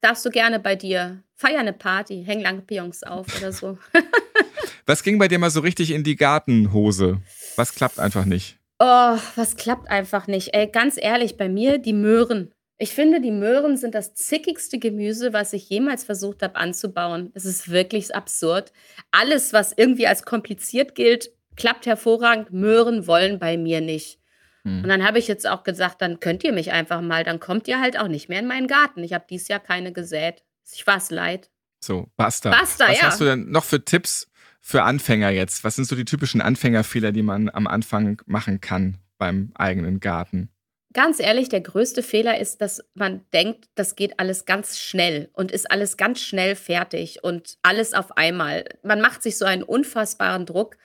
darfst 0.02 0.24
du 0.26 0.30
gerne 0.30 0.60
bei 0.60 0.76
dir. 0.76 1.24
Feier 1.34 1.60
eine 1.60 1.74
Party, 1.74 2.24
häng 2.24 2.42
Lampions 2.42 3.02
auf 3.02 3.26
oder 3.38 3.52
so. 3.52 3.80
Ja. 3.96 4.02
Was 4.86 5.02
ging 5.02 5.18
bei 5.18 5.28
dir 5.28 5.40
mal 5.40 5.50
so 5.50 5.62
richtig 5.62 5.90
in 5.90 6.04
die 6.04 6.18
Gartenhose? 6.18 7.22
Was 7.56 7.74
klappt 7.74 8.00
einfach 8.00 8.26
nicht? 8.26 8.60
Oh, 8.86 9.18
was 9.38 9.56
klappt 9.56 9.90
einfach 9.90 10.28
nicht. 10.28 10.54
Ey, 10.54 10.68
ganz 10.68 10.98
ehrlich, 11.02 11.38
bei 11.38 11.48
mir 11.48 11.78
die 11.78 11.94
Möhren. 11.94 12.52
Ich 12.78 12.94
finde, 12.94 13.22
die 13.22 13.32
Möhren 13.32 13.78
sind 13.78 13.96
das 13.96 14.14
zickigste 14.14 14.78
Gemüse, 14.78 15.32
was 15.32 15.54
ich 15.54 15.70
jemals 15.70 16.04
versucht 16.04 16.44
habe 16.44 16.58
anzubauen. 16.58 17.32
Es 17.34 17.46
ist 17.46 17.72
wirklich 17.72 18.14
absurd. 18.14 18.74
Alles, 19.10 19.54
was 19.54 19.72
irgendwie 19.72 20.06
als 20.06 20.24
kompliziert 20.26 20.96
gilt, 20.96 21.32
klappt 21.56 21.86
hervorragend. 21.86 22.52
Möhren 22.52 23.08
wollen 23.08 23.40
bei 23.40 23.56
mir 23.56 23.80
nicht. 23.80 24.20
Hm. 24.66 24.84
Und 24.84 24.90
dann 24.90 25.08
habe 25.08 25.18
ich 25.18 25.30
jetzt 25.30 25.48
auch 25.48 25.64
gesagt, 25.64 26.02
dann 26.02 26.20
könnt 26.20 26.44
ihr 26.44 26.52
mich 26.52 26.74
einfach 26.74 27.00
mal, 27.00 27.24
dann 27.24 27.40
kommt 27.40 27.70
ihr 27.70 27.80
halt 27.80 27.98
auch 27.98 28.10
nicht 28.10 28.28
mehr 28.28 28.40
in 28.40 28.48
meinen 28.48 28.68
Garten. 28.68 29.02
Ich 29.02 29.14
habe 29.14 29.24
dieses 29.30 29.48
Jahr 29.48 29.62
keine 29.62 29.94
gesät. 29.94 30.44
Ich 30.74 30.86
war 30.86 30.98
es 30.98 31.10
leid. 31.10 31.50
So, 31.80 32.08
basta. 32.18 32.50
Basta, 32.50 32.90
Was 32.90 33.00
ja. 33.00 33.08
hast 33.08 33.22
du 33.22 33.26
denn 33.26 33.50
noch 33.50 33.64
für 33.64 33.86
Tipps 33.86 34.28
für 34.66 34.84
Anfänger 34.84 35.30
jetzt? 35.30 35.64
Was 35.64 35.76
sind 35.76 35.86
so 35.86 35.96
die 35.96 36.06
typischen 36.06 36.42
Anfängerfehler, 36.42 37.12
die 37.12 37.22
man 37.22 37.50
am 37.50 37.68
Anfang 37.68 38.22
machen 38.26 38.62
kann 38.62 38.98
beim 39.18 39.52
eigenen 39.56 40.00
Garten? 40.00 40.50
Ganz 40.94 41.20
ehrlich, 41.20 41.50
der 41.50 41.62
größte 41.62 42.02
Fehler 42.02 42.40
ist, 42.40 42.62
dass 42.62 42.82
man 42.94 43.26
denkt, 43.34 43.66
das 43.76 43.96
geht 43.96 44.20
alles 44.20 44.46
ganz 44.46 44.80
schnell 44.80 45.30
und 45.34 45.52
ist 45.52 45.70
alles 45.70 45.98
ganz 45.98 46.22
schnell 46.22 46.56
fertig 46.56 47.24
und 47.24 47.58
alles 47.62 47.94
auf 47.94 48.16
einmal. 48.16 48.64
Man 48.84 49.02
macht 49.02 49.22
sich 49.22 49.38
so 49.38 49.46
einen 49.46 49.64
unfassbaren 49.64 50.46
Druck. 50.46 50.78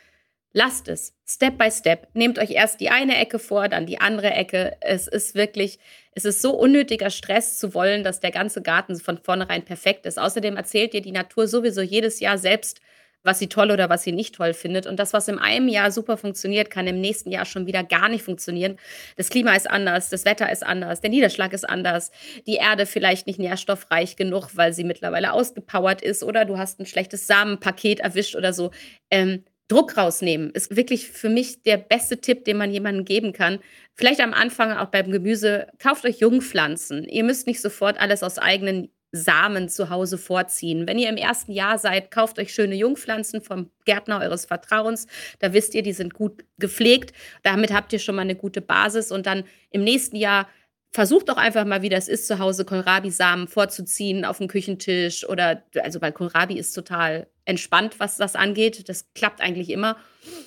Lasst 0.52 0.88
es, 0.88 1.14
Step 1.26 1.58
by 1.58 1.70
Step. 1.70 2.08
Nehmt 2.14 2.38
euch 2.38 2.52
erst 2.52 2.80
die 2.80 2.88
eine 2.88 3.16
Ecke 3.18 3.38
vor, 3.38 3.68
dann 3.68 3.86
die 3.86 4.00
andere 4.00 4.30
Ecke. 4.30 4.76
Es 4.80 5.06
ist 5.06 5.34
wirklich, 5.34 5.78
es 6.12 6.24
ist 6.24 6.40
so 6.40 6.56
unnötiger 6.56 7.10
Stress 7.10 7.58
zu 7.58 7.74
wollen, 7.74 8.02
dass 8.02 8.18
der 8.18 8.32
ganze 8.32 8.62
Garten 8.62 8.96
von 8.96 9.18
vornherein 9.18 9.64
perfekt 9.64 10.06
ist. 10.06 10.18
Außerdem 10.18 10.56
erzählt 10.56 10.94
dir 10.94 11.02
die 11.02 11.12
Natur 11.12 11.46
sowieso 11.46 11.82
jedes 11.82 12.18
Jahr 12.18 12.38
selbst, 12.38 12.80
was 13.22 13.38
sie 13.38 13.48
toll 13.48 13.70
oder 13.70 13.88
was 13.88 14.02
sie 14.02 14.12
nicht 14.12 14.34
toll 14.34 14.54
findet. 14.54 14.86
Und 14.86 14.98
das, 14.98 15.12
was 15.12 15.28
in 15.28 15.38
einem 15.38 15.68
Jahr 15.68 15.90
super 15.90 16.16
funktioniert, 16.16 16.70
kann 16.70 16.86
im 16.86 17.00
nächsten 17.00 17.30
Jahr 17.30 17.44
schon 17.44 17.66
wieder 17.66 17.84
gar 17.84 18.08
nicht 18.08 18.24
funktionieren. 18.24 18.76
Das 19.16 19.28
Klima 19.28 19.54
ist 19.54 19.68
anders, 19.68 20.08
das 20.08 20.24
Wetter 20.24 20.50
ist 20.50 20.64
anders, 20.64 21.00
der 21.00 21.10
Niederschlag 21.10 21.52
ist 21.52 21.68
anders, 21.68 22.10
die 22.46 22.56
Erde 22.56 22.86
vielleicht 22.86 23.26
nicht 23.26 23.38
nährstoffreich 23.38 24.16
genug, 24.16 24.50
weil 24.54 24.72
sie 24.72 24.84
mittlerweile 24.84 25.32
ausgepowert 25.32 26.02
ist 26.02 26.22
oder 26.22 26.44
du 26.44 26.58
hast 26.58 26.80
ein 26.80 26.86
schlechtes 26.86 27.26
Samenpaket 27.26 28.00
erwischt 28.00 28.36
oder 28.36 28.52
so. 28.52 28.70
Ähm, 29.10 29.44
Druck 29.68 29.98
rausnehmen 29.98 30.50
ist 30.50 30.74
wirklich 30.76 31.08
für 31.08 31.28
mich 31.28 31.62
der 31.62 31.76
beste 31.76 32.20
Tipp, 32.20 32.44
den 32.46 32.56
man 32.56 32.72
jemandem 32.72 33.04
geben 33.04 33.34
kann. 33.34 33.58
Vielleicht 33.94 34.20
am 34.20 34.32
Anfang 34.32 34.72
auch 34.72 34.86
beim 34.86 35.10
Gemüse, 35.10 35.66
kauft 35.78 36.06
euch 36.06 36.20
Jungpflanzen. 36.20 37.04
Ihr 37.04 37.22
müsst 37.22 37.46
nicht 37.46 37.60
sofort 37.60 38.00
alles 38.00 38.22
aus 38.22 38.38
eigenen 38.38 38.90
Samen 39.12 39.68
zu 39.68 39.90
Hause 39.90 40.18
vorziehen. 40.18 40.86
Wenn 40.86 40.98
ihr 40.98 41.08
im 41.08 41.16
ersten 41.16 41.52
Jahr 41.52 41.78
seid, 41.78 42.10
kauft 42.10 42.38
euch 42.38 42.52
schöne 42.52 42.74
Jungpflanzen 42.74 43.40
vom 43.40 43.70
Gärtner 43.84 44.20
eures 44.20 44.44
Vertrauens. 44.44 45.06
Da 45.38 45.52
wisst 45.52 45.74
ihr, 45.74 45.82
die 45.82 45.92
sind 45.94 46.12
gut 46.14 46.44
gepflegt. 46.58 47.12
Damit 47.42 47.72
habt 47.72 47.92
ihr 47.92 47.98
schon 47.98 48.16
mal 48.16 48.22
eine 48.22 48.36
gute 48.36 48.60
Basis. 48.60 49.10
Und 49.10 49.26
dann 49.26 49.44
im 49.70 49.82
nächsten 49.82 50.16
Jahr 50.16 50.46
versuch 50.90 51.22
doch 51.22 51.36
einfach 51.36 51.64
mal, 51.64 51.82
wie 51.82 51.88
das 51.88 52.08
ist, 52.08 52.26
zu 52.26 52.38
Hause 52.38 52.64
Kohlrabi-Samen 52.64 53.48
vorzuziehen 53.48 54.24
auf 54.24 54.38
dem 54.38 54.48
Küchentisch 54.48 55.26
oder, 55.28 55.62
also 55.82 56.00
weil 56.00 56.12
Kohlrabi 56.12 56.58
ist 56.58 56.72
total 56.72 57.26
entspannt, 57.44 57.96
was 57.98 58.16
das 58.18 58.36
angeht. 58.36 58.88
Das 58.88 59.06
klappt 59.14 59.40
eigentlich 59.40 59.70
immer. 59.70 59.96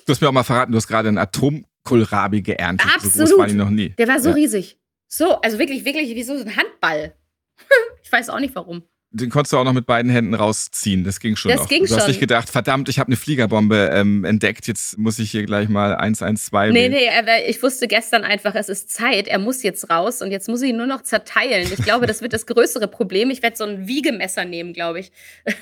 Du 0.06 0.12
hast 0.12 0.20
mir 0.20 0.28
auch 0.28 0.32
mal 0.32 0.42
verraten, 0.44 0.72
du 0.72 0.76
hast 0.78 0.86
gerade 0.88 1.08
einen 1.08 1.18
Atomkohlrabi 1.18 2.42
geerntet. 2.42 2.88
Absolut. 2.94 3.28
So 3.28 3.34
groß 3.36 3.38
war 3.38 3.46
die 3.48 3.54
noch 3.54 3.70
nie. 3.70 3.90
Der 3.90 4.08
war 4.08 4.20
so 4.20 4.30
Ja. 4.30 4.34
riesig. 4.34 4.78
So, 5.08 5.40
also 5.40 5.58
wirklich, 5.58 5.84
wirklich 5.84 6.14
wie 6.14 6.22
so 6.22 6.32
ein 6.32 6.56
Handball. 6.56 7.14
Ich 8.02 8.12
weiß 8.12 8.30
auch 8.30 8.40
nicht 8.40 8.54
warum. 8.54 8.88
Den 9.14 9.28
konntest 9.30 9.52
du 9.52 9.58
auch 9.58 9.64
noch 9.64 9.74
mit 9.74 9.84
beiden 9.84 10.10
Händen 10.10 10.34
rausziehen. 10.34 11.04
Das 11.04 11.20
ging 11.20 11.36
schon 11.36 11.50
Das 11.50 11.60
noch. 11.60 11.68
ging 11.68 11.84
du 11.84 11.94
hast 11.94 12.00
schon. 12.00 12.08
nicht 12.10 12.20
gedacht, 12.20 12.48
verdammt, 12.48 12.88
ich 12.88 12.98
habe 12.98 13.08
eine 13.08 13.16
Fliegerbombe 13.16 13.90
ähm, 13.92 14.24
entdeckt. 14.24 14.66
Jetzt 14.66 14.96
muss 14.98 15.18
ich 15.18 15.30
hier 15.30 15.44
gleich 15.44 15.68
mal 15.68 15.94
112 15.94 16.72
Nee, 16.72 16.88
nee, 16.88 17.08
aber 17.10 17.46
ich 17.46 17.62
wusste 17.62 17.88
gestern 17.88 18.24
einfach, 18.24 18.54
es 18.54 18.68
ist 18.70 18.90
Zeit. 18.90 19.28
Er 19.28 19.38
muss 19.38 19.62
jetzt 19.62 19.90
raus 19.90 20.22
und 20.22 20.30
jetzt 20.30 20.48
muss 20.48 20.62
ich 20.62 20.70
ihn 20.70 20.78
nur 20.78 20.86
noch 20.86 21.02
zerteilen. 21.02 21.68
Ich 21.70 21.84
glaube, 21.84 22.06
das 22.06 22.22
wird 22.22 22.32
das 22.32 22.46
größere 22.46 22.88
Problem. 22.88 23.28
Ich 23.30 23.42
werde 23.42 23.56
so 23.56 23.64
ein 23.64 23.86
Wiegemesser 23.86 24.44
nehmen, 24.46 24.72
glaube 24.72 25.00
ich. 25.00 25.12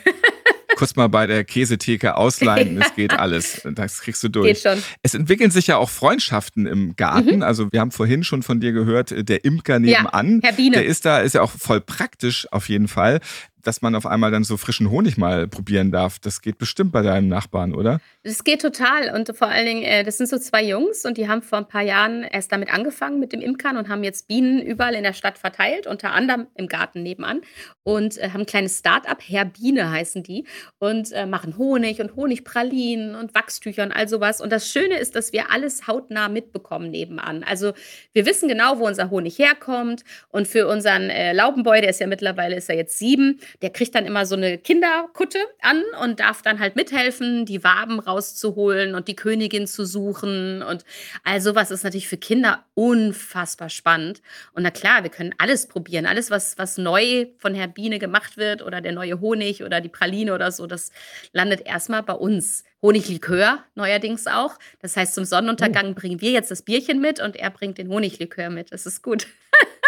Kurz 0.76 0.96
mal 0.96 1.08
bei 1.08 1.26
der 1.26 1.44
Käsetheke 1.44 2.16
ausleihen. 2.16 2.80
Es 2.80 2.94
geht 2.96 3.12
alles. 3.12 3.62
Das 3.74 4.00
kriegst 4.00 4.22
du 4.22 4.28
durch. 4.28 4.46
Geht 4.46 4.62
schon. 4.62 4.82
Es 5.02 5.12
entwickeln 5.14 5.50
sich 5.50 5.66
ja 5.66 5.76
auch 5.76 5.90
Freundschaften 5.90 6.64
im 6.66 6.96
Garten. 6.96 7.42
Also 7.42 7.70
wir 7.70 7.80
haben 7.80 7.90
vorhin 7.90 8.24
schon 8.24 8.42
von 8.42 8.60
dir 8.60 8.72
gehört, 8.72 9.12
äh, 9.12 9.24
der 9.24 9.44
Imker 9.44 9.78
nebenan. 9.78 10.40
Herr 10.42 10.52
Biene. 10.54 10.76
Der 10.76 10.86
ist 10.86 11.04
da, 11.04 11.18
ist 11.18 11.34
ja 11.34 11.42
auch 11.42 11.50
voll 11.50 11.80
praktisch 11.82 12.46
auf 12.50 12.68
jeden 12.70 12.88
Fall, 12.88 13.20
dass 13.62 13.82
man 13.82 13.94
auf 13.94 14.06
einmal 14.06 14.30
dann 14.30 14.44
so 14.44 14.56
frischen 14.56 14.90
Honig 14.90 15.16
mal 15.16 15.48
probieren 15.48 15.90
darf. 15.90 16.18
Das 16.18 16.40
geht 16.40 16.58
bestimmt 16.58 16.92
bei 16.92 17.02
deinem 17.02 17.28
Nachbarn, 17.28 17.74
oder? 17.74 18.00
Das 18.22 18.44
geht 18.44 18.60
total. 18.62 19.14
Und 19.14 19.34
vor 19.36 19.48
allen 19.48 19.66
Dingen, 19.66 19.82
äh, 19.82 20.04
das 20.04 20.18
sind 20.18 20.28
so 20.28 20.38
zwei 20.38 20.62
Jungs 20.62 21.04
und 21.04 21.16
die 21.16 21.28
haben 21.28 21.42
vor 21.42 21.58
ein 21.58 21.68
paar 21.68 21.82
Jahren 21.82 22.22
erst 22.22 22.52
damit 22.52 22.72
angefangen 22.72 23.18
mit 23.18 23.32
dem 23.32 23.40
Imkern 23.40 23.76
und 23.76 23.88
haben 23.88 24.04
jetzt 24.04 24.28
Bienen 24.28 24.60
überall 24.60 24.94
in 24.94 25.02
der 25.02 25.12
Stadt 25.12 25.38
verteilt, 25.38 25.86
unter 25.86 26.12
anderem 26.12 26.46
im 26.54 26.66
Garten 26.66 27.02
nebenan. 27.02 27.40
Und 27.82 28.18
äh, 28.18 28.30
haben 28.30 28.40
ein 28.40 28.46
kleines 28.46 28.78
Start-up, 28.78 29.22
Herr 29.26 29.44
Biene 29.44 29.90
heißen 29.90 30.22
die, 30.22 30.44
und 30.78 31.12
äh, 31.12 31.26
machen 31.26 31.56
Honig 31.56 32.00
und 32.00 32.16
Honigpralinen 32.16 33.14
und 33.14 33.34
Wachstücher 33.34 33.82
und 33.82 33.92
all 33.92 34.08
sowas. 34.08 34.40
Und 34.40 34.50
das 34.50 34.68
Schöne 34.68 34.98
ist, 34.98 35.16
dass 35.16 35.32
wir 35.32 35.50
alles 35.50 35.86
hautnah 35.86 36.28
mitbekommen 36.28 36.90
nebenan. 36.90 37.42
Also 37.44 37.72
wir 38.12 38.26
wissen 38.26 38.48
genau, 38.48 38.78
wo 38.78 38.86
unser 38.86 39.10
Honig 39.10 39.38
herkommt. 39.38 40.04
Und 40.28 40.46
für 40.46 40.66
unseren 40.68 41.10
Laubenboy, 41.32 41.80
der 41.80 41.90
ist 41.90 42.00
ja 42.00 42.06
mittlerweile, 42.06 42.56
ist 42.56 42.68
er 42.68 42.76
jetzt 42.76 42.98
sieben, 42.98 43.40
der 43.62 43.70
kriegt 43.70 43.94
dann 43.94 44.06
immer 44.06 44.26
so 44.26 44.34
eine 44.34 44.58
Kinderkutte 44.58 45.38
an 45.60 45.82
und 46.02 46.20
darf 46.20 46.42
dann 46.42 46.58
halt 46.58 46.76
mithelfen, 46.76 47.46
die 47.46 47.64
Waben 47.64 48.00
rauszuholen 48.00 48.94
und 48.94 49.08
die 49.08 49.16
Königin 49.16 49.66
zu 49.66 49.84
suchen. 49.84 50.62
Und 50.62 50.84
all 51.24 51.40
sowas 51.40 51.70
ist 51.70 51.84
natürlich 51.84 52.08
für 52.08 52.16
Kinder 52.16 52.64
unfassbar 52.74 53.68
spannend. 53.68 54.22
Und 54.52 54.62
na 54.62 54.70
klar, 54.70 55.02
wir 55.02 55.10
können 55.10 55.34
alles 55.38 55.66
probieren. 55.66 56.06
Alles, 56.06 56.30
was, 56.30 56.58
was 56.58 56.78
neu 56.78 57.26
von 57.38 57.54
Herr 57.54 57.68
Biene 57.68 57.98
gemacht 57.98 58.36
wird 58.36 58.62
oder 58.62 58.80
der 58.80 58.92
neue 58.92 59.20
Honig 59.20 59.62
oder 59.62 59.80
die 59.80 59.88
Praline 59.88 60.34
oder 60.34 60.52
so, 60.52 60.66
das 60.66 60.90
landet 61.32 61.66
erstmal 61.66 62.02
bei 62.02 62.14
uns. 62.14 62.64
Honiglikör 62.82 63.62
neuerdings 63.74 64.26
auch. 64.26 64.58
Das 64.80 64.96
heißt, 64.96 65.14
zum 65.14 65.24
Sonnenuntergang 65.24 65.94
bringen 65.94 66.20
wir 66.20 66.30
jetzt 66.30 66.50
das 66.50 66.62
Bierchen 66.62 67.00
mit 67.00 67.20
und 67.20 67.36
er 67.36 67.50
bringt 67.50 67.78
den 67.78 67.88
Honiglikör 67.88 68.50
mit. 68.50 68.72
Das 68.72 68.86
ist 68.86 69.02
gut. 69.02 69.26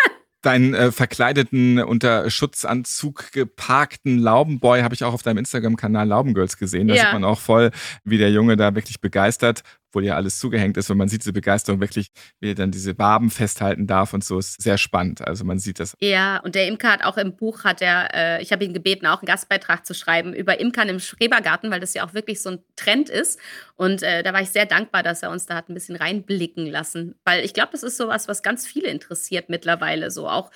Deinen 0.42 0.74
äh, 0.74 0.90
verkleideten, 0.92 1.78
unter 1.78 2.28
Schutzanzug 2.28 3.30
geparkten 3.32 4.18
Laubenboy 4.18 4.82
habe 4.82 4.94
ich 4.94 5.04
auch 5.04 5.14
auf 5.14 5.22
deinem 5.22 5.38
Instagram-Kanal 5.38 6.06
Laubengirls 6.08 6.58
gesehen. 6.58 6.88
Da 6.88 6.94
Ja. 6.94 7.02
sieht 7.04 7.12
man 7.12 7.24
auch 7.24 7.38
voll, 7.38 7.70
wie 8.04 8.18
der 8.18 8.30
Junge 8.32 8.56
da 8.56 8.74
wirklich 8.74 9.00
begeistert, 9.00 9.62
obwohl 9.92 10.06
ja 10.06 10.16
alles 10.16 10.38
zugehängt 10.38 10.78
ist. 10.78 10.90
Und 10.90 10.96
man 10.96 11.08
sieht 11.08 11.20
diese 11.20 11.34
Begeisterung 11.34 11.80
wirklich, 11.80 12.10
wie 12.40 12.52
er 12.52 12.54
dann 12.54 12.70
diese 12.70 12.98
Waben 12.98 13.28
festhalten 13.28 13.86
darf 13.86 14.14
und 14.14 14.24
so. 14.24 14.38
Ist 14.38 14.60
sehr 14.60 14.78
spannend. 14.78 15.20
Also 15.20 15.44
man 15.44 15.58
sieht 15.58 15.80
das. 15.80 15.94
Ja, 16.00 16.38
und 16.38 16.54
der 16.54 16.66
Imker 16.66 16.92
hat 16.92 17.04
auch 17.04 17.18
im 17.18 17.36
Buch, 17.36 17.64
hat 17.64 17.82
er, 17.82 18.08
äh, 18.14 18.42
ich 18.42 18.52
habe 18.52 18.64
ihn 18.64 18.72
gebeten, 18.72 19.06
auch 19.06 19.20
einen 19.20 19.26
Gastbeitrag 19.26 19.84
zu 19.84 19.92
schreiben 19.94 20.32
über 20.32 20.58
Imkern 20.58 20.88
im 20.88 20.98
Schrebergarten, 20.98 21.70
weil 21.70 21.80
das 21.80 21.92
ja 21.92 22.06
auch 22.06 22.14
wirklich 22.14 22.40
so 22.40 22.52
ein 22.52 22.58
Trend 22.74 23.10
ist. 23.10 23.38
Und 23.76 24.02
äh, 24.02 24.22
da 24.22 24.32
war 24.32 24.40
ich 24.40 24.48
sehr 24.48 24.64
dankbar, 24.64 25.02
dass 25.02 25.22
er 25.22 25.30
uns 25.30 25.44
da 25.44 25.56
hat 25.56 25.68
ein 25.68 25.74
bisschen 25.74 25.96
reinblicken 25.96 26.66
lassen. 26.66 27.14
Weil 27.24 27.44
ich 27.44 27.52
glaube, 27.52 27.72
das 27.72 27.82
ist 27.82 27.98
sowas, 27.98 28.28
was 28.28 28.42
ganz 28.42 28.66
viele 28.66 28.88
interessiert 28.88 29.50
mittlerweile. 29.50 30.10
So 30.10 30.26
auch 30.26 30.50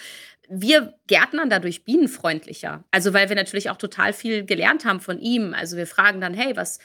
wir 0.48 0.94
gärtnern 1.08 1.50
dadurch 1.50 1.84
bienenfreundlicher. 1.84 2.84
Also 2.90 3.12
weil 3.12 3.28
wir 3.28 3.36
natürlich 3.36 3.68
auch 3.68 3.76
total 3.76 4.12
viel 4.12 4.46
gelernt 4.46 4.84
haben 4.84 5.00
von 5.00 5.18
ihm. 5.18 5.52
Also 5.52 5.76
wir 5.76 5.86
fragen 5.86 6.20
dann, 6.20 6.34
hey, 6.34 6.56
was, 6.56 6.78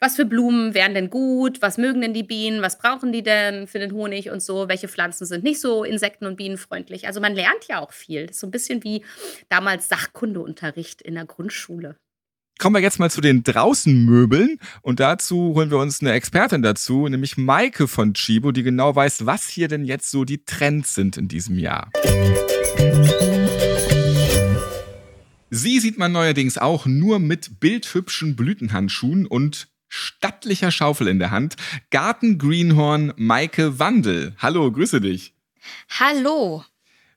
was 0.00 0.16
für 0.16 0.24
Blumen 0.24 0.72
wären 0.72 0.94
denn 0.94 1.10
gut? 1.10 1.60
Was 1.60 1.76
mögen 1.76 2.00
denn 2.00 2.14
die 2.14 2.22
Bienen? 2.22 2.62
Was 2.62 2.78
brauchen 2.78 3.12
die 3.12 3.22
denn 3.22 3.66
für 3.66 3.78
den 3.78 3.92
Honig 3.92 4.30
und 4.30 4.42
so? 4.42 4.66
Welche 4.66 4.88
Pflanzen 4.88 5.26
sind 5.26 5.44
nicht 5.44 5.60
so 5.60 5.84
insekten- 5.84 6.26
und 6.26 6.36
bienenfreundlich? 6.36 7.06
Also 7.06 7.20
man 7.20 7.34
lernt 7.34 7.68
ja 7.68 7.80
auch 7.80 7.92
viel. 7.92 8.26
Das 8.26 8.36
ist 8.36 8.40
so 8.40 8.46
ein 8.46 8.50
bisschen 8.50 8.82
wie 8.82 9.04
damals 9.50 9.90
Sachkundeunterricht 9.90 11.02
in 11.02 11.14
der 11.14 11.26
Grundschule. 11.26 11.96
Kommen 12.58 12.76
wir 12.76 12.80
jetzt 12.80 12.98
mal 12.98 13.10
zu 13.10 13.20
den 13.20 13.42
Draußenmöbeln 13.42 14.58
und 14.82 15.00
dazu 15.00 15.54
holen 15.54 15.70
wir 15.70 15.78
uns 15.78 16.00
eine 16.00 16.12
Expertin 16.12 16.62
dazu, 16.62 17.06
nämlich 17.08 17.36
Maike 17.36 17.86
von 17.86 18.14
Chibo, 18.14 18.52
die 18.52 18.62
genau 18.62 18.94
weiß, 18.94 19.24
was 19.26 19.48
hier 19.48 19.68
denn 19.68 19.84
jetzt 19.84 20.10
so 20.10 20.24
die 20.24 20.44
Trends 20.44 20.94
sind 20.94 21.16
in 21.16 21.28
diesem 21.28 21.58
Jahr. 21.58 21.90
Sie 25.50 25.80
sieht 25.80 25.98
man 25.98 26.12
neuerdings 26.12 26.58
auch 26.58 26.86
nur 26.86 27.18
mit 27.18 27.60
bildhübschen 27.60 28.36
Blütenhandschuhen 28.36 29.26
und 29.26 29.68
stattlicher 29.90 30.70
Schaufel 30.70 31.08
in 31.08 31.18
der 31.18 31.30
Hand. 31.30 31.56
Garten-Greenhorn 31.90 33.12
Maike 33.16 33.78
Wandel. 33.78 34.34
Hallo, 34.38 34.72
grüße 34.72 35.02
dich. 35.02 35.34
Hallo. 35.98 36.64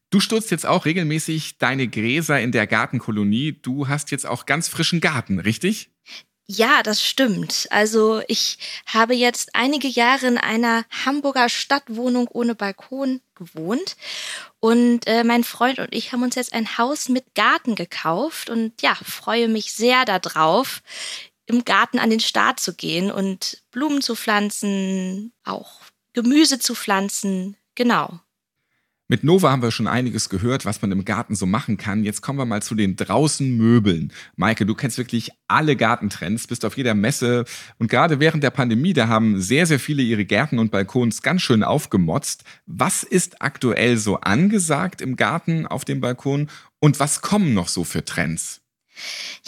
Du 0.10 0.20
stutzt 0.20 0.52
jetzt 0.52 0.66
auch 0.66 0.86
regelmäßig 0.86 1.58
deine 1.58 1.88
Gräser 1.88 2.40
in 2.42 2.52
der 2.52 2.68
Gartenkolonie. 2.68 3.54
Du 3.54 3.88
hast 3.88 4.12
jetzt 4.12 4.26
auch 4.26 4.46
ganz 4.46 4.68
frischen 4.68 5.00
Garten, 5.00 5.40
richtig? 5.40 5.90
Ja, 6.46 6.84
das 6.84 7.02
stimmt. 7.02 7.68
Also 7.72 8.22
ich 8.28 8.58
habe 8.86 9.16
jetzt 9.16 9.56
einige 9.56 9.88
Jahre 9.88 10.28
in 10.28 10.38
einer 10.38 10.86
Hamburger 11.06 11.48
Stadtwohnung 11.48 12.28
ohne 12.28 12.54
Balkon 12.54 13.22
gewohnt. 13.34 13.96
Und 14.60 15.08
äh, 15.08 15.24
mein 15.24 15.46
Freund 15.46 15.80
und 15.80 15.94
ich 15.94 16.12
haben 16.12 16.22
uns 16.22 16.36
jetzt 16.36 16.54
ein 16.54 16.78
Haus 16.78 17.08
mit 17.08 17.34
Garten 17.34 17.76
gekauft 17.76 18.50
und 18.50 18.82
ja, 18.82 18.94
freue 18.96 19.48
mich 19.48 19.74
sehr 19.74 20.04
darauf, 20.06 20.82
im 21.54 21.66
Garten 21.66 22.00
an 22.00 22.10
den 22.10 22.20
Start 22.20 22.60
zu 22.60 22.74
gehen 22.74 23.12
und 23.12 23.64
Blumen 23.72 24.02
zu 24.02 24.16
pflanzen, 24.16 25.32
auch 25.44 25.82
Gemüse 26.14 26.60
zu 26.60 26.76
pflanzen. 26.76 27.56
Genau. 27.76 28.20
Mit 29.10 29.24
Nova 29.24 29.52
haben 29.52 29.62
wir 29.62 29.70
schon 29.70 29.88
einiges 29.88 30.30
gehört, 30.30 30.66
was 30.66 30.82
man 30.82 30.92
im 30.92 31.06
Garten 31.06 31.36
so 31.36 31.46
machen 31.46 31.78
kann. 31.78 32.04
Jetzt 32.04 32.22
kommen 32.22 32.40
wir 32.40 32.46
mal 32.46 32.64
zu 32.64 32.74
den 32.74 32.96
Draußenmöbeln. 32.96 34.12
Maike, 34.38 34.66
du 34.66 34.74
kennst 34.74 34.98
wirklich 34.98 35.30
alle 35.48 35.76
Gartentrends, 35.76 36.48
bist 36.48 36.66
auf 36.66 36.78
jeder 36.78 36.96
Messe 36.96 37.46
und 37.78 37.92
gerade 37.92 38.20
während 38.20 38.44
der 38.44 38.50
Pandemie, 38.50 38.94
da 38.94 39.10
haben 39.10 39.40
sehr, 39.40 39.68
sehr 39.68 39.80
viele 39.80 40.02
ihre 40.02 40.26
Gärten 40.26 40.58
und 40.58 40.72
Balkons 40.72 41.22
ganz 41.22 41.44
schön 41.44 41.64
aufgemotzt. 41.64 42.44
Was 42.66 43.04
ist 43.04 43.42
aktuell 43.42 43.98
so 43.98 44.22
angesagt 44.22 45.02
im 45.02 45.16
Garten 45.16 45.68
auf 45.68 45.86
dem 45.86 46.02
Balkon 46.02 46.50
und 46.80 47.00
was 47.00 47.22
kommen 47.22 47.54
noch 47.54 47.68
so 47.68 47.84
für 47.84 48.06
Trends? 48.06 48.63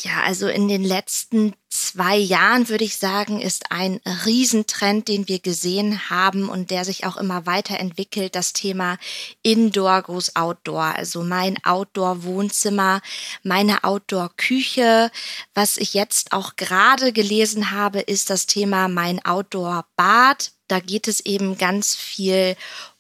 Ja, 0.01 0.23
also 0.23 0.47
in 0.47 0.67
den 0.67 0.83
letzten 0.83 1.53
zwei 1.69 2.15
Jahren 2.17 2.69
würde 2.69 2.83
ich 2.83 2.97
sagen, 2.97 3.41
ist 3.41 3.71
ein 3.71 3.99
Riesentrend, 4.25 5.07
den 5.07 5.27
wir 5.27 5.39
gesehen 5.39 6.09
haben 6.09 6.49
und 6.49 6.71
der 6.71 6.85
sich 6.85 7.05
auch 7.05 7.17
immer 7.17 7.45
weiterentwickelt, 7.45 8.35
das 8.35 8.53
Thema 8.53 8.97
Indoor 9.43 10.01
goes 10.01 10.35
Outdoor. 10.35 10.95
Also 10.95 11.23
mein 11.23 11.57
Outdoor-Wohnzimmer, 11.63 13.01
meine 13.43 13.83
Outdoor-Küche. 13.83 15.11
Was 15.53 15.77
ich 15.77 15.93
jetzt 15.93 16.31
auch 16.31 16.55
gerade 16.55 17.13
gelesen 17.13 17.71
habe, 17.71 17.99
ist 18.01 18.29
das 18.29 18.45
Thema 18.45 18.87
mein 18.87 19.23
Outdoor-Bad. 19.23 20.51
Da 20.67 20.79
geht 20.79 21.07
es 21.07 21.19
eben 21.19 21.57
ganz 21.57 21.95
viel 21.95 22.55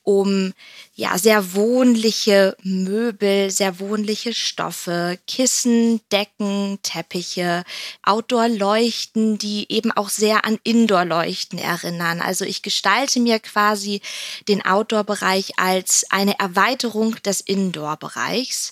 um 0.05 0.53
ja 0.93 1.17
sehr 1.17 1.53
wohnliche 1.53 2.55
Möbel, 2.63 3.51
sehr 3.51 3.79
wohnliche 3.79 4.33
Stoffe, 4.33 5.19
Kissen, 5.27 5.99
Decken, 6.11 6.79
Teppiche, 6.83 7.65
Outdoor-Leuchten, 8.03 9.37
die 9.37 9.65
eben 9.69 9.91
auch 9.91 10.09
sehr 10.09 10.45
an 10.45 10.57
Indoor-Leuchten 10.63 11.59
erinnern. 11.59 12.21
Also 12.21 12.45
ich 12.45 12.61
gestalte 12.61 13.19
mir 13.19 13.39
quasi 13.39 14.01
den 14.47 14.63
Outdoor-Bereich 14.63 15.59
als 15.59 16.05
eine 16.09 16.39
Erweiterung 16.39 17.21
des 17.23 17.41
Indoor-Bereichs. 17.41 18.71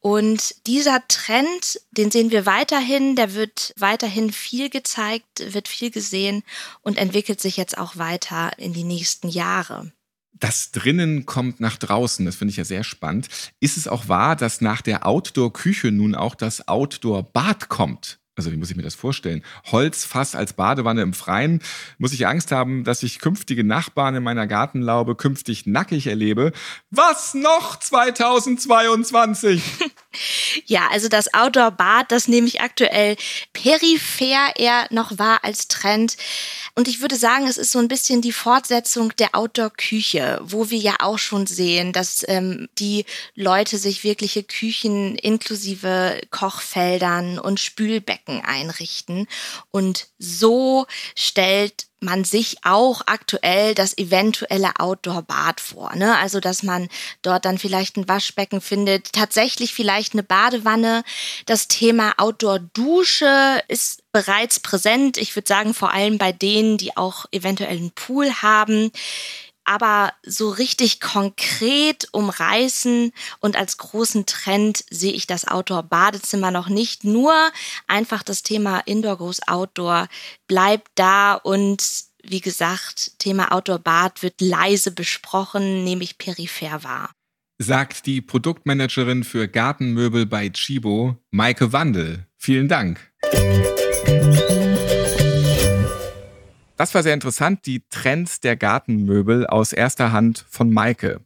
Und 0.00 0.66
dieser 0.66 1.06
Trend, 1.06 1.80
den 1.92 2.10
sehen 2.10 2.32
wir 2.32 2.44
weiterhin, 2.44 3.14
der 3.14 3.34
wird 3.34 3.72
weiterhin 3.76 4.32
viel 4.32 4.68
gezeigt, 4.68 5.54
wird 5.54 5.68
viel 5.68 5.92
gesehen 5.92 6.42
und 6.80 6.98
entwickelt 6.98 7.40
sich 7.40 7.56
jetzt 7.56 7.78
auch 7.78 7.96
weiter 7.96 8.50
in 8.58 8.72
die 8.72 8.82
nächsten 8.82 9.28
Jahre. 9.28 9.92
Das 10.32 10.72
drinnen 10.72 11.26
kommt 11.26 11.60
nach 11.60 11.76
draußen, 11.76 12.24
das 12.24 12.36
finde 12.36 12.50
ich 12.50 12.56
ja 12.56 12.64
sehr 12.64 12.84
spannend. 12.84 13.28
Ist 13.60 13.76
es 13.76 13.86
auch 13.86 14.08
wahr, 14.08 14.34
dass 14.34 14.60
nach 14.60 14.82
der 14.82 15.06
Outdoor-Küche 15.06 15.92
nun 15.92 16.14
auch 16.14 16.34
das 16.34 16.66
Outdoor-Bad 16.66 17.68
kommt? 17.68 18.18
Also 18.34 18.50
wie 18.50 18.56
muss 18.56 18.70
ich 18.70 18.76
mir 18.76 18.82
das 18.82 18.94
vorstellen? 18.94 19.44
Holzfass 19.70 20.34
als 20.34 20.54
Badewanne 20.54 21.02
im 21.02 21.12
Freien? 21.12 21.60
Muss 21.98 22.14
ich 22.14 22.26
Angst 22.26 22.50
haben, 22.50 22.82
dass 22.82 23.02
ich 23.02 23.18
künftige 23.18 23.62
Nachbarn 23.62 24.14
in 24.14 24.22
meiner 24.22 24.46
Gartenlaube 24.46 25.16
künftig 25.16 25.66
nackig 25.66 26.06
erlebe? 26.06 26.52
Was 26.90 27.34
noch 27.34 27.78
2022? 27.78 29.62
ja, 30.66 30.88
also 30.90 31.08
das 31.08 31.32
Outdoor-Bad, 31.34 32.12
das 32.12 32.28
nehme 32.28 32.46
ich 32.46 32.60
aktuell 32.60 33.16
peripher 33.52 34.52
eher 34.56 34.86
noch 34.90 35.18
wahr 35.18 35.40
als 35.42 35.68
Trend. 35.68 36.16
Und 36.74 36.88
ich 36.88 37.00
würde 37.00 37.16
sagen, 37.16 37.46
es 37.46 37.58
ist 37.58 37.72
so 37.72 37.78
ein 37.78 37.88
bisschen 37.88 38.22
die 38.22 38.32
Fortsetzung 38.32 39.14
der 39.16 39.34
Outdoor-Küche, 39.34 40.40
wo 40.42 40.70
wir 40.70 40.78
ja 40.78 40.96
auch 41.00 41.18
schon 41.18 41.46
sehen, 41.46 41.92
dass 41.92 42.24
ähm, 42.28 42.68
die 42.78 43.04
Leute 43.34 43.78
sich 43.78 44.04
wirkliche 44.04 44.42
Küchen 44.42 45.16
inklusive 45.16 46.20
Kochfeldern 46.30 47.38
und 47.38 47.60
Spülbecken 47.60 48.40
einrichten. 48.40 49.26
Und 49.70 50.08
so 50.18 50.86
stellt 51.14 51.86
man 52.02 52.24
sich 52.24 52.56
auch 52.62 53.02
aktuell 53.06 53.74
das 53.74 53.96
eventuelle 53.96 54.72
Outdoor-Bad 54.78 55.60
vor. 55.60 55.94
Ne? 55.94 56.16
Also, 56.18 56.40
dass 56.40 56.62
man 56.62 56.88
dort 57.22 57.44
dann 57.44 57.58
vielleicht 57.58 57.96
ein 57.96 58.08
Waschbecken 58.08 58.60
findet, 58.60 59.12
tatsächlich 59.12 59.74
vielleicht 59.74 60.12
eine 60.12 60.22
Badewanne. 60.22 61.04
Das 61.46 61.68
Thema 61.68 62.14
Outdoor-Dusche 62.18 63.62
ist 63.68 64.02
bereits 64.12 64.60
präsent. 64.60 65.16
Ich 65.16 65.34
würde 65.36 65.48
sagen, 65.48 65.74
vor 65.74 65.92
allem 65.92 66.18
bei 66.18 66.32
denen, 66.32 66.78
die 66.78 66.96
auch 66.96 67.26
eventuell 67.32 67.76
einen 67.76 67.92
Pool 67.92 68.30
haben 68.42 68.92
aber 69.64 70.12
so 70.24 70.50
richtig 70.50 71.00
konkret 71.00 72.08
umreißen 72.12 73.12
und 73.40 73.56
als 73.56 73.78
großen 73.78 74.26
Trend 74.26 74.84
sehe 74.90 75.12
ich 75.12 75.26
das 75.26 75.46
Outdoor-Badezimmer 75.46 76.50
noch 76.50 76.68
nicht. 76.68 77.04
Nur 77.04 77.32
einfach 77.86 78.22
das 78.22 78.42
Thema 78.42 78.80
Indoor 78.80 79.18
groß 79.18 79.48
Outdoor 79.48 80.08
bleibt 80.46 80.90
da 80.94 81.34
und 81.34 81.82
wie 82.24 82.40
gesagt, 82.40 83.18
Thema 83.18 83.52
Outdoor-Bad 83.52 84.22
wird 84.22 84.40
leise 84.40 84.92
besprochen, 84.92 85.84
nehme 85.84 86.04
ich 86.04 86.18
peripher 86.18 86.84
wahr. 86.84 87.10
Sagt 87.58 88.06
die 88.06 88.20
Produktmanagerin 88.20 89.24
für 89.24 89.48
Gartenmöbel 89.48 90.26
bei 90.26 90.48
Chibo, 90.48 91.16
Maike 91.30 91.72
Wandel. 91.72 92.26
Vielen 92.36 92.68
Dank. 92.68 93.12
Das 96.82 96.96
war 96.96 97.04
sehr 97.04 97.14
interessant, 97.14 97.64
die 97.66 97.84
Trends 97.90 98.40
der 98.40 98.56
Gartenmöbel 98.56 99.46
aus 99.46 99.72
erster 99.72 100.10
Hand 100.10 100.44
von 100.50 100.72
Maike. 100.72 101.20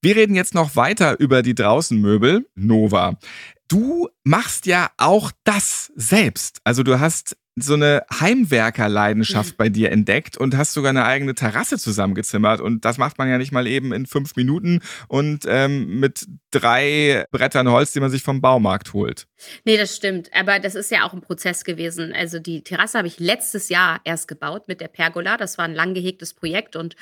Wir 0.00 0.14
reden 0.14 0.36
jetzt 0.36 0.54
noch 0.54 0.76
weiter 0.76 1.18
über 1.18 1.42
die 1.42 1.56
Draußenmöbel, 1.56 2.48
Nova. 2.54 3.18
Du 3.66 4.08
machst 4.22 4.64
ja 4.64 4.92
auch 4.96 5.32
das 5.42 5.90
selbst. 5.96 6.60
Also 6.62 6.84
du 6.84 7.00
hast 7.00 7.36
so 7.56 7.74
eine 7.74 8.04
Heimwerkerleidenschaft 8.20 9.54
mhm. 9.54 9.56
bei 9.56 9.68
dir 9.70 9.90
entdeckt 9.90 10.36
und 10.36 10.56
hast 10.56 10.72
sogar 10.74 10.90
eine 10.90 11.04
eigene 11.04 11.34
Terrasse 11.34 11.78
zusammengezimmert. 11.78 12.60
Und 12.60 12.84
das 12.84 12.96
macht 12.96 13.18
man 13.18 13.28
ja 13.28 13.38
nicht 13.38 13.50
mal 13.50 13.66
eben 13.66 13.92
in 13.92 14.06
fünf 14.06 14.36
Minuten 14.36 14.82
und 15.08 15.46
ähm, 15.48 15.98
mit 15.98 16.26
drei 16.52 17.24
Brettern 17.32 17.68
Holz, 17.68 17.92
die 17.92 18.00
man 18.00 18.10
sich 18.12 18.22
vom 18.22 18.40
Baumarkt 18.40 18.92
holt. 18.92 19.26
Nee, 19.64 19.76
das 19.76 19.94
stimmt. 19.94 20.30
Aber 20.32 20.58
das 20.58 20.74
ist 20.74 20.90
ja 20.90 21.04
auch 21.04 21.12
ein 21.12 21.20
Prozess 21.20 21.64
gewesen. 21.64 22.12
Also 22.12 22.38
die 22.38 22.62
Terrasse 22.62 22.98
habe 22.98 23.08
ich 23.08 23.18
letztes 23.18 23.68
Jahr 23.68 24.00
erst 24.04 24.28
gebaut 24.28 24.68
mit 24.68 24.80
der 24.80 24.88
Pergola. 24.88 25.36
Das 25.36 25.58
war 25.58 25.64
ein 25.64 25.74
lang 25.74 25.94
gehegtes 25.94 26.34
Projekt 26.34 26.76
und 26.76 26.96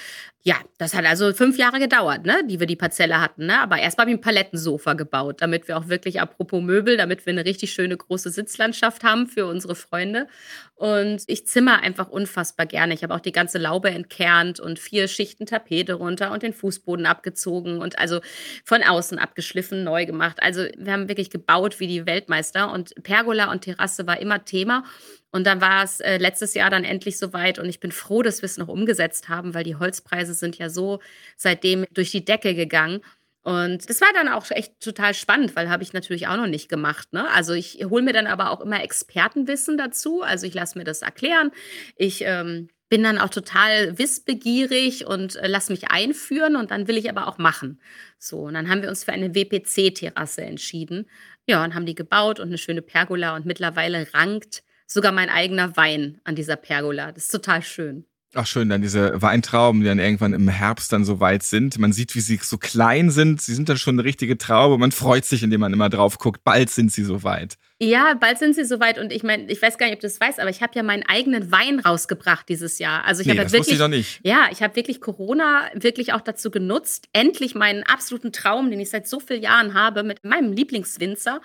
ja, 0.47 0.57
das 0.77 0.93
hat 0.93 1.07
also 1.07 1.33
fünf 1.33 1.57
Jahre 1.57 1.79
gedauert, 1.79 2.27
ne, 2.27 2.43
die 2.47 2.61
wir 2.61 2.67
die 2.67 2.77
Parzelle 2.77 3.19
hatten. 3.19 3.47
Ne? 3.47 3.59
Aber 3.63 3.79
erst 3.79 3.97
habe 3.97 4.11
ich 4.11 4.17
ein 4.19 4.21
Palettensofa 4.21 4.93
gebaut, 4.93 5.41
damit 5.41 5.69
wir 5.69 5.79
auch 5.79 5.89
wirklich, 5.89 6.21
apropos 6.21 6.63
Möbel, 6.63 6.99
damit 6.99 7.25
wir 7.25 7.33
eine 7.33 7.47
richtig 7.47 7.73
schöne 7.73 7.97
große 7.97 8.29
Sitzlandschaft 8.29 9.05
haben 9.05 9.27
für 9.27 9.47
unsere 9.47 9.75
Freunde. 9.75 10.27
Und 10.75 11.23
ich 11.29 11.47
zimmer 11.47 11.81
einfach 11.81 12.11
unfassbar 12.11 12.67
gerne. 12.67 12.93
Ich 12.93 13.03
habe 13.03 13.15
auch 13.15 13.21
die 13.21 13.33
ganze 13.33 13.57
Laube 13.57 13.89
entkernt 13.89 14.61
und 14.61 14.79
vier 14.79 15.09
Schichten 15.09 15.47
Tapete 15.47 15.95
runter 15.95 16.31
und 16.31 16.43
den 16.43 16.53
Fußboden 16.53 17.07
abgezogen 17.07 17.81
und 17.81 17.99
also 17.99 18.21
von 18.65 18.83
außen 18.83 19.19
abgeschliffen, 19.19 19.83
neu 19.83 20.05
gemacht. 20.05 20.43
Also 20.43 20.67
wir 20.77 20.93
haben 20.93 21.09
wirklich 21.09 21.31
gebaut 21.31 21.81
wie 21.81 21.87
die 21.87 22.07
Weltmeister 22.25 22.73
und 22.73 22.95
Pergola 23.03 23.51
und 23.51 23.63
Terrasse 23.63 24.07
war 24.07 24.21
immer 24.21 24.45
Thema. 24.45 24.85
Und 25.31 25.47
dann 25.47 25.61
war 25.61 25.83
es 25.83 26.01
äh, 26.01 26.19
letztes 26.19 26.55
Jahr 26.55 26.71
dann 26.71 26.85
endlich 26.85 27.19
soweit 27.19 27.59
und 27.59 27.69
ich 27.69 27.81
bin 27.81 27.93
froh, 27.93 28.23
dass 28.23 28.41
wir 28.41 28.47
es 28.47 28.57
noch 28.57 28.69
umgesetzt 28.69 29.29
haben, 29.29 29.53
weil 29.53 29.65
die 29.65 29.77
Holzpreise 29.77 30.33
sind 30.33 30.59
ja 30.59 30.71
so 30.71 31.01
seitdem 31.37 31.87
durch 31.93 32.13
die 32.13 32.25
Decke 32.25 32.55
gegangen. 32.55 33.01
Und 33.43 33.91
das 33.91 34.01
war 34.01 34.09
dann 34.15 34.29
auch 34.29 34.51
echt 34.51 34.81
total 34.81 35.13
spannend, 35.13 35.55
weil 35.55 35.69
habe 35.69 35.83
ich 35.83 35.93
natürlich 35.93 36.29
auch 36.29 36.37
noch 36.37 36.47
nicht 36.47 36.69
gemacht. 36.69 37.13
Ne? 37.13 37.29
Also 37.31 37.53
ich 37.53 37.85
hole 37.91 38.03
mir 38.03 38.15
dann 38.15 38.27
aber 38.27 38.51
auch 38.51 38.61
immer 38.61 38.83
Expertenwissen 38.83 39.77
dazu. 39.77 40.23
Also 40.23 40.47
ich 40.47 40.55
lasse 40.55 40.79
mir 40.79 40.85
das 40.85 41.03
erklären. 41.03 41.51
Ich 41.97 42.23
ähm, 42.25 42.69
bin 42.89 43.03
dann 43.03 43.19
auch 43.19 43.29
total 43.29 43.99
wissbegierig 43.99 45.07
und 45.07 45.37
äh, 45.37 45.49
lasse 45.49 45.73
mich 45.73 45.91
einführen 45.91 46.55
und 46.55 46.71
dann 46.71 46.87
will 46.87 46.97
ich 46.97 47.11
aber 47.11 47.27
auch 47.27 47.39
machen. 47.39 47.81
So, 48.19 48.43
und 48.43 48.55
dann 48.55 48.71
haben 48.71 48.83
wir 48.83 48.89
uns 48.89 49.05
für 49.05 49.13
eine 49.13 49.35
WPC-Terrasse 49.35 50.43
entschieden. 50.43 51.07
Ja, 51.47 51.63
und 51.63 51.75
haben 51.75 51.87
die 51.87 51.95
gebaut 51.95 52.41
und 52.41 52.49
eine 52.49 52.59
schöne 52.59 52.83
Pergola 52.83 53.37
und 53.37 53.45
mittlerweile 53.47 54.13
rankt 54.15 54.63
sogar 54.87 55.13
mein 55.13 55.29
eigener 55.29 55.77
Wein 55.77 56.21
an 56.25 56.35
dieser 56.37 56.57
Pergola. 56.57 57.13
Das 57.13 57.25
ist 57.25 57.31
total 57.33 57.63
schön. 57.63 58.07
Ach 58.35 58.47
schön, 58.47 58.69
dann 58.69 58.83
diese 58.83 59.23
Weintrauben, 59.23 59.81
die 59.81 59.87
dann 59.87 59.99
irgendwann 59.99 60.33
im 60.33 60.49
Herbst 60.49 60.93
dann 60.93 61.05
so 61.05 61.21
weit 61.21 61.45
sind. 61.45 61.79
Man 61.79 61.93
sieht, 61.93 62.15
wie 62.15 62.21
sie 62.21 62.41
so 62.43 62.59
klein 62.59 63.11
sind. 63.11 63.41
Sie 63.41 63.55
sind 63.55 63.69
dann 63.69 63.79
schon 63.79 63.95
eine 63.95 64.05
richtige 64.05 64.37
Traube. 64.37 64.77
Man 64.77 64.91
freut 64.93 65.25
sich, 65.25 65.43
indem 65.43 65.61
man 65.61 65.73
immer 65.73 65.89
drauf 65.89 66.19
guckt. 66.19 66.43
Bald 66.43 66.69
sind 66.71 66.91
sie 66.91 67.05
so 67.05 67.23
weit. 67.23 67.57
Ja, 67.81 68.15
bald 68.15 68.39
sind 68.39 68.55
sie 68.55 68.65
soweit. 68.65 68.99
Und 68.99 69.13
ich 69.13 69.23
meine, 69.23 69.51
ich 69.51 69.61
weiß 69.63 69.79
gar 69.79 69.87
nicht, 69.87 69.95
ob 69.95 70.01
du 70.01 70.07
das 70.07 70.21
weißt, 70.21 70.41
aber 70.41 70.51
ich 70.51 70.63
habe 70.63 70.73
ja 70.75 70.83
meinen 70.83 71.05
eigenen 71.05 71.53
Wein 71.53 71.79
rausgebracht 71.79 72.49
dieses 72.49 72.79
Jahr. 72.79 73.05
Also 73.05 73.21
ich 73.21 73.27
nee, 73.27 73.33
habe 73.33 73.43
das 73.43 73.53
wirklich, 73.53 73.75
ich 73.75 73.79
doch 73.79 73.89
nicht. 73.89 74.21
Ja, 74.25 74.49
ich 74.51 74.63
habe 74.63 74.75
wirklich 74.75 75.01
Corona 75.01 75.69
wirklich 75.75 76.13
auch 76.13 76.21
dazu 76.21 76.51
genutzt, 76.51 77.07
endlich 77.13 77.55
meinen 77.55 77.85
absoluten 77.85 78.33
Traum, 78.33 78.71
den 78.71 78.81
ich 78.81 78.91
seit 78.91 79.09
so 79.09 79.21
vielen 79.21 79.43
Jahren 79.43 79.75
habe, 79.75 80.03
mit 80.03 80.25
meinem 80.25 80.53
Lieblingswinzer 80.53 81.41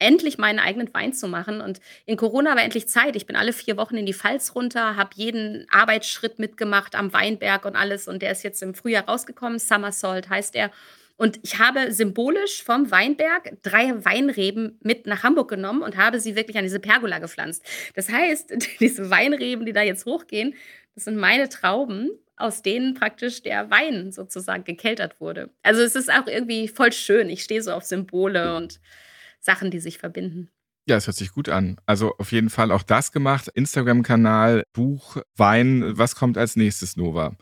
endlich 0.00 0.38
meinen 0.38 0.58
eigenen 0.58 0.92
Wein 0.92 1.12
zu 1.12 1.28
machen. 1.28 1.60
Und 1.60 1.80
in 2.06 2.16
Corona 2.16 2.56
war 2.56 2.64
endlich 2.64 2.88
Zeit. 2.88 3.14
Ich 3.14 3.26
bin 3.26 3.36
alle 3.36 3.52
vier 3.52 3.76
Wochen 3.76 3.96
in 3.96 4.06
die 4.06 4.14
Pfalz 4.14 4.54
runter, 4.56 4.96
habe 4.96 5.10
jeden 5.14 5.66
Arbeitsschritt 5.70 6.40
mitgemacht 6.40 6.96
am 6.96 7.12
Weinberg 7.12 7.64
und 7.64 7.76
alles. 7.76 8.08
Und 8.08 8.22
der 8.22 8.32
ist 8.32 8.42
jetzt 8.42 8.62
im 8.62 8.74
Frühjahr 8.74 9.06
rausgekommen. 9.06 9.60
Summersault 9.60 10.28
heißt 10.28 10.56
er. 10.56 10.72
Und 11.16 11.38
ich 11.42 11.58
habe 11.58 11.92
symbolisch 11.92 12.64
vom 12.64 12.90
Weinberg 12.90 13.52
drei 13.62 13.92
Weinreben 14.06 14.78
mit 14.82 15.06
nach 15.06 15.22
Hamburg 15.22 15.50
genommen 15.50 15.82
und 15.82 15.98
habe 15.98 16.18
sie 16.18 16.34
wirklich 16.34 16.56
an 16.56 16.64
diese 16.64 16.80
Pergola 16.80 17.18
gepflanzt. 17.18 17.62
Das 17.94 18.08
heißt, 18.08 18.54
diese 18.80 19.10
Weinreben, 19.10 19.66
die 19.66 19.74
da 19.74 19.82
jetzt 19.82 20.06
hochgehen, 20.06 20.54
das 20.94 21.04
sind 21.04 21.18
meine 21.18 21.50
Trauben, 21.50 22.10
aus 22.36 22.62
denen 22.62 22.94
praktisch 22.94 23.42
der 23.42 23.70
Wein 23.70 24.12
sozusagen 24.12 24.64
gekeltert 24.64 25.20
wurde. 25.20 25.50
Also 25.62 25.82
es 25.82 25.94
ist 25.94 26.10
auch 26.10 26.26
irgendwie 26.26 26.68
voll 26.68 26.92
schön. 26.92 27.28
Ich 27.28 27.42
stehe 27.42 27.62
so 27.62 27.72
auf 27.72 27.84
Symbole 27.84 28.56
und 28.56 28.80
Sachen, 29.40 29.70
die 29.70 29.80
sich 29.80 29.98
verbinden. 29.98 30.50
Ja, 30.86 30.96
es 30.96 31.06
hört 31.06 31.16
sich 31.16 31.32
gut 31.32 31.48
an. 31.48 31.78
Also 31.86 32.14
auf 32.18 32.32
jeden 32.32 32.50
Fall 32.50 32.72
auch 32.72 32.82
das 32.82 33.12
gemacht. 33.12 33.48
Instagram-Kanal, 33.48 34.64
Buch, 34.72 35.18
Wein. 35.36 35.96
Was 35.96 36.14
kommt 36.14 36.38
als 36.38 36.56
nächstes, 36.56 36.96
Nova? 36.96 37.36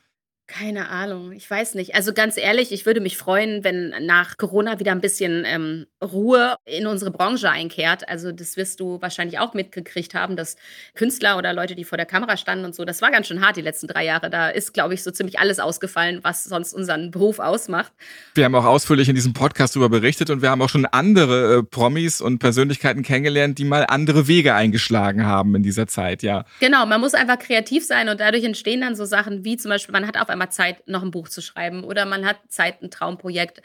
Keine 0.50 0.88
Ahnung, 0.88 1.32
ich 1.32 1.48
weiß 1.48 1.74
nicht. 1.74 1.94
Also 1.94 2.14
ganz 2.14 2.38
ehrlich, 2.38 2.72
ich 2.72 2.86
würde 2.86 3.02
mich 3.02 3.18
freuen, 3.18 3.64
wenn 3.64 3.92
nach 4.06 4.38
Corona 4.38 4.80
wieder 4.80 4.92
ein 4.92 5.02
bisschen 5.02 5.44
ähm, 5.46 5.84
Ruhe 6.02 6.56
in 6.64 6.86
unsere 6.86 7.10
Branche 7.10 7.50
einkehrt. 7.50 8.08
Also 8.08 8.32
das 8.32 8.56
wirst 8.56 8.80
du 8.80 8.98
wahrscheinlich 9.02 9.38
auch 9.38 9.52
mitgekriegt 9.52 10.14
haben, 10.14 10.36
dass 10.36 10.56
Künstler 10.94 11.36
oder 11.36 11.52
Leute, 11.52 11.74
die 11.74 11.84
vor 11.84 11.98
der 11.98 12.06
Kamera 12.06 12.38
standen 12.38 12.64
und 12.64 12.74
so, 12.74 12.86
das 12.86 13.02
war 13.02 13.10
ganz 13.10 13.26
schön 13.26 13.42
hart 13.44 13.58
die 13.58 13.60
letzten 13.60 13.88
drei 13.88 14.06
Jahre. 14.06 14.30
Da 14.30 14.48
ist, 14.48 14.72
glaube 14.72 14.94
ich, 14.94 15.02
so 15.02 15.10
ziemlich 15.10 15.38
alles 15.38 15.60
ausgefallen, 15.60 16.20
was 16.22 16.44
sonst 16.44 16.72
unseren 16.72 17.10
Beruf 17.10 17.40
ausmacht. 17.40 17.92
Wir 18.34 18.46
haben 18.46 18.54
auch 18.54 18.64
ausführlich 18.64 19.10
in 19.10 19.16
diesem 19.16 19.34
Podcast 19.34 19.76
darüber 19.76 19.90
berichtet 19.90 20.30
und 20.30 20.40
wir 20.40 20.48
haben 20.48 20.62
auch 20.62 20.70
schon 20.70 20.86
andere 20.86 21.58
äh, 21.58 21.62
Promis 21.62 22.22
und 22.22 22.38
Persönlichkeiten 22.38 23.02
kennengelernt, 23.02 23.58
die 23.58 23.66
mal 23.66 23.84
andere 23.86 24.28
Wege 24.28 24.54
eingeschlagen 24.54 25.26
haben 25.26 25.54
in 25.54 25.62
dieser 25.62 25.86
Zeit, 25.86 26.22
ja. 26.22 26.46
Genau, 26.60 26.86
man 26.86 27.02
muss 27.02 27.12
einfach 27.12 27.38
kreativ 27.38 27.84
sein 27.84 28.08
und 28.08 28.18
dadurch 28.18 28.44
entstehen 28.44 28.80
dann 28.80 28.96
so 28.96 29.04
Sachen 29.04 29.44
wie 29.44 29.58
zum 29.58 29.68
Beispiel, 29.68 29.92
man 29.92 30.06
hat 30.06 30.16
auf 30.16 30.30
einmal 30.30 30.37
einmal 30.38 30.52
Zeit, 30.52 30.86
noch 30.86 31.02
ein 31.02 31.10
Buch 31.10 31.28
zu 31.28 31.42
schreiben 31.42 31.84
oder 31.84 32.06
man 32.06 32.24
hat 32.24 32.38
Zeit, 32.48 32.82
ein 32.82 32.90
Traumprojekt 32.90 33.60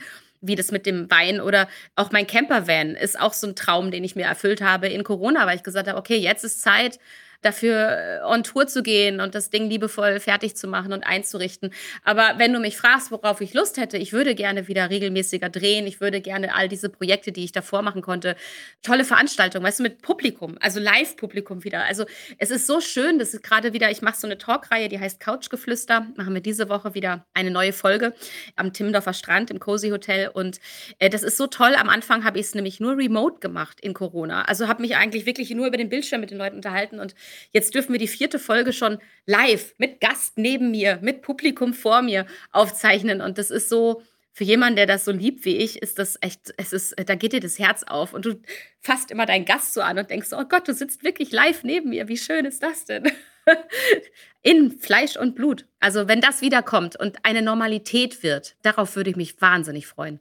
wie 0.45 0.55
das 0.55 0.71
mit 0.71 0.85
dem 0.85 1.09
Wein 1.09 1.39
oder 1.39 1.69
auch 1.95 2.11
mein 2.11 2.27
Campervan 2.27 2.95
ist 2.95 3.17
auch 3.17 3.31
so 3.31 3.47
ein 3.47 3.55
Traum, 3.55 3.91
den 3.91 4.03
ich 4.03 4.15
mir 4.15 4.25
erfüllt 4.25 4.61
habe 4.61 4.89
in 4.89 5.05
Corona, 5.05 5.47
weil 5.47 5.55
ich 5.55 5.63
gesagt 5.63 5.87
habe, 5.87 5.97
okay, 5.97 6.17
jetzt 6.17 6.43
ist 6.43 6.61
Zeit, 6.61 6.99
dafür 7.45 8.21
äh, 8.21 8.25
on 8.25 8.43
Tour 8.43 8.67
zu 8.67 8.83
gehen 8.83 9.19
und 9.19 9.35
das 9.35 9.49
Ding 9.49 9.69
liebevoll 9.69 10.19
fertig 10.19 10.55
zu 10.55 10.67
machen 10.67 10.93
und 10.93 11.03
einzurichten. 11.03 11.73
Aber 12.03 12.35
wenn 12.37 12.53
du 12.53 12.59
mich 12.59 12.77
fragst, 12.77 13.11
worauf 13.11 13.41
ich 13.41 13.53
Lust 13.53 13.77
hätte, 13.77 13.97
ich 13.97 14.13
würde 14.13 14.35
gerne 14.35 14.67
wieder 14.67 14.89
regelmäßiger 14.89 15.49
drehen. 15.49 15.87
Ich 15.87 16.01
würde 16.01 16.21
gerne 16.21 16.55
all 16.55 16.67
diese 16.67 16.89
Projekte, 16.89 17.31
die 17.31 17.43
ich 17.43 17.51
davor 17.51 17.81
machen 17.81 18.01
konnte, 18.01 18.35
tolle 18.81 19.05
Veranstaltungen, 19.05 19.65
weißt 19.65 19.79
du, 19.79 19.83
mit 19.83 20.01
Publikum, 20.01 20.57
also 20.59 20.79
Live-Publikum 20.79 21.63
wieder. 21.63 21.83
Also 21.85 22.05
es 22.37 22.51
ist 22.51 22.67
so 22.67 22.81
schön, 22.81 23.19
dass 23.19 23.39
gerade 23.41 23.73
wieder, 23.73 23.91
ich 23.91 24.01
mache 24.01 24.17
so 24.17 24.27
eine 24.27 24.37
Talkreihe, 24.37 24.89
die 24.89 24.99
heißt 24.99 25.19
Couchgeflüster. 25.19 26.07
Machen 26.15 26.33
wir 26.33 26.41
diese 26.41 26.69
Woche 26.69 26.93
wieder 26.93 27.25
eine 27.33 27.51
neue 27.51 27.73
Folge 27.73 28.13
am 28.55 28.73
Timmendorfer 28.73 29.13
Strand 29.13 29.51
im 29.51 29.59
Cozy 29.59 29.89
Hotel. 29.89 30.29
Und 30.29 30.59
äh, 30.99 31.09
das 31.09 31.23
ist 31.23 31.37
so 31.37 31.47
toll. 31.47 31.75
Am 31.75 31.89
Anfang 31.89 32.23
habe 32.23 32.39
ich 32.39 32.47
es 32.47 32.55
nämlich 32.55 32.79
nur 32.79 32.97
remote 32.97 33.39
gemacht 33.39 33.79
in 33.81 33.93
Corona. 33.93 34.43
Also 34.43 34.67
habe 34.67 34.81
mich 34.81 34.95
eigentlich 34.95 35.25
wirklich 35.25 35.49
nur 35.51 35.67
über 35.67 35.77
den 35.77 35.89
Bildschirm 35.89 36.21
mit 36.21 36.31
den 36.31 36.37
Leuten 36.37 36.57
unterhalten. 36.57 36.99
Und 36.99 37.15
jetzt 37.51 37.75
dürfen 37.75 37.93
wir 37.93 37.99
die 37.99 38.07
vierte 38.07 38.39
Folge 38.39 38.73
schon 38.73 38.99
live 39.25 39.73
mit 39.77 39.99
Gast 40.01 40.37
neben 40.37 40.71
mir, 40.71 40.99
mit 41.01 41.21
Publikum 41.21 41.73
vor 41.73 42.01
mir 42.01 42.25
aufzeichnen. 42.51 43.21
Und 43.21 43.37
das 43.37 43.51
ist 43.51 43.69
so, 43.69 44.01
für 44.35 44.43
jemanden, 44.43 44.77
der 44.77 44.87
das 44.87 45.05
so 45.05 45.11
liebt 45.11 45.45
wie 45.45 45.57
ich, 45.57 45.81
ist 45.81 45.99
das 45.99 46.17
echt, 46.21 46.53
es 46.57 46.73
ist, 46.73 46.95
da 47.05 47.15
geht 47.15 47.33
dir 47.33 47.39
das 47.39 47.59
Herz 47.59 47.83
auf 47.83 48.13
und 48.15 48.25
du 48.25 48.41
fasst 48.81 49.11
immer 49.11 49.27
deinen 49.27 49.45
Gast 49.45 49.75
so 49.75 49.81
an 49.81 49.99
und 49.99 50.09
denkst, 50.09 50.29
oh 50.31 50.43
Gott, 50.49 50.67
du 50.67 50.73
sitzt 50.73 51.03
wirklich 51.03 51.31
live 51.31 51.63
neben 51.63 51.91
mir. 51.91 52.07
Wie 52.07 52.17
schön 52.17 52.45
ist 52.45 52.63
das 52.63 52.85
denn? 52.85 53.11
In 54.41 54.71
Fleisch 54.71 55.17
und 55.17 55.35
Blut. 55.35 55.67
Also, 55.79 56.07
wenn 56.07 56.19
das 56.19 56.41
wiederkommt 56.41 56.99
und 56.99 57.17
eine 57.23 57.43
Normalität 57.43 58.23
wird, 58.23 58.55
darauf 58.63 58.95
würde 58.95 59.11
ich 59.11 59.15
mich 59.15 59.39
wahnsinnig 59.39 59.85
freuen. 59.85 60.19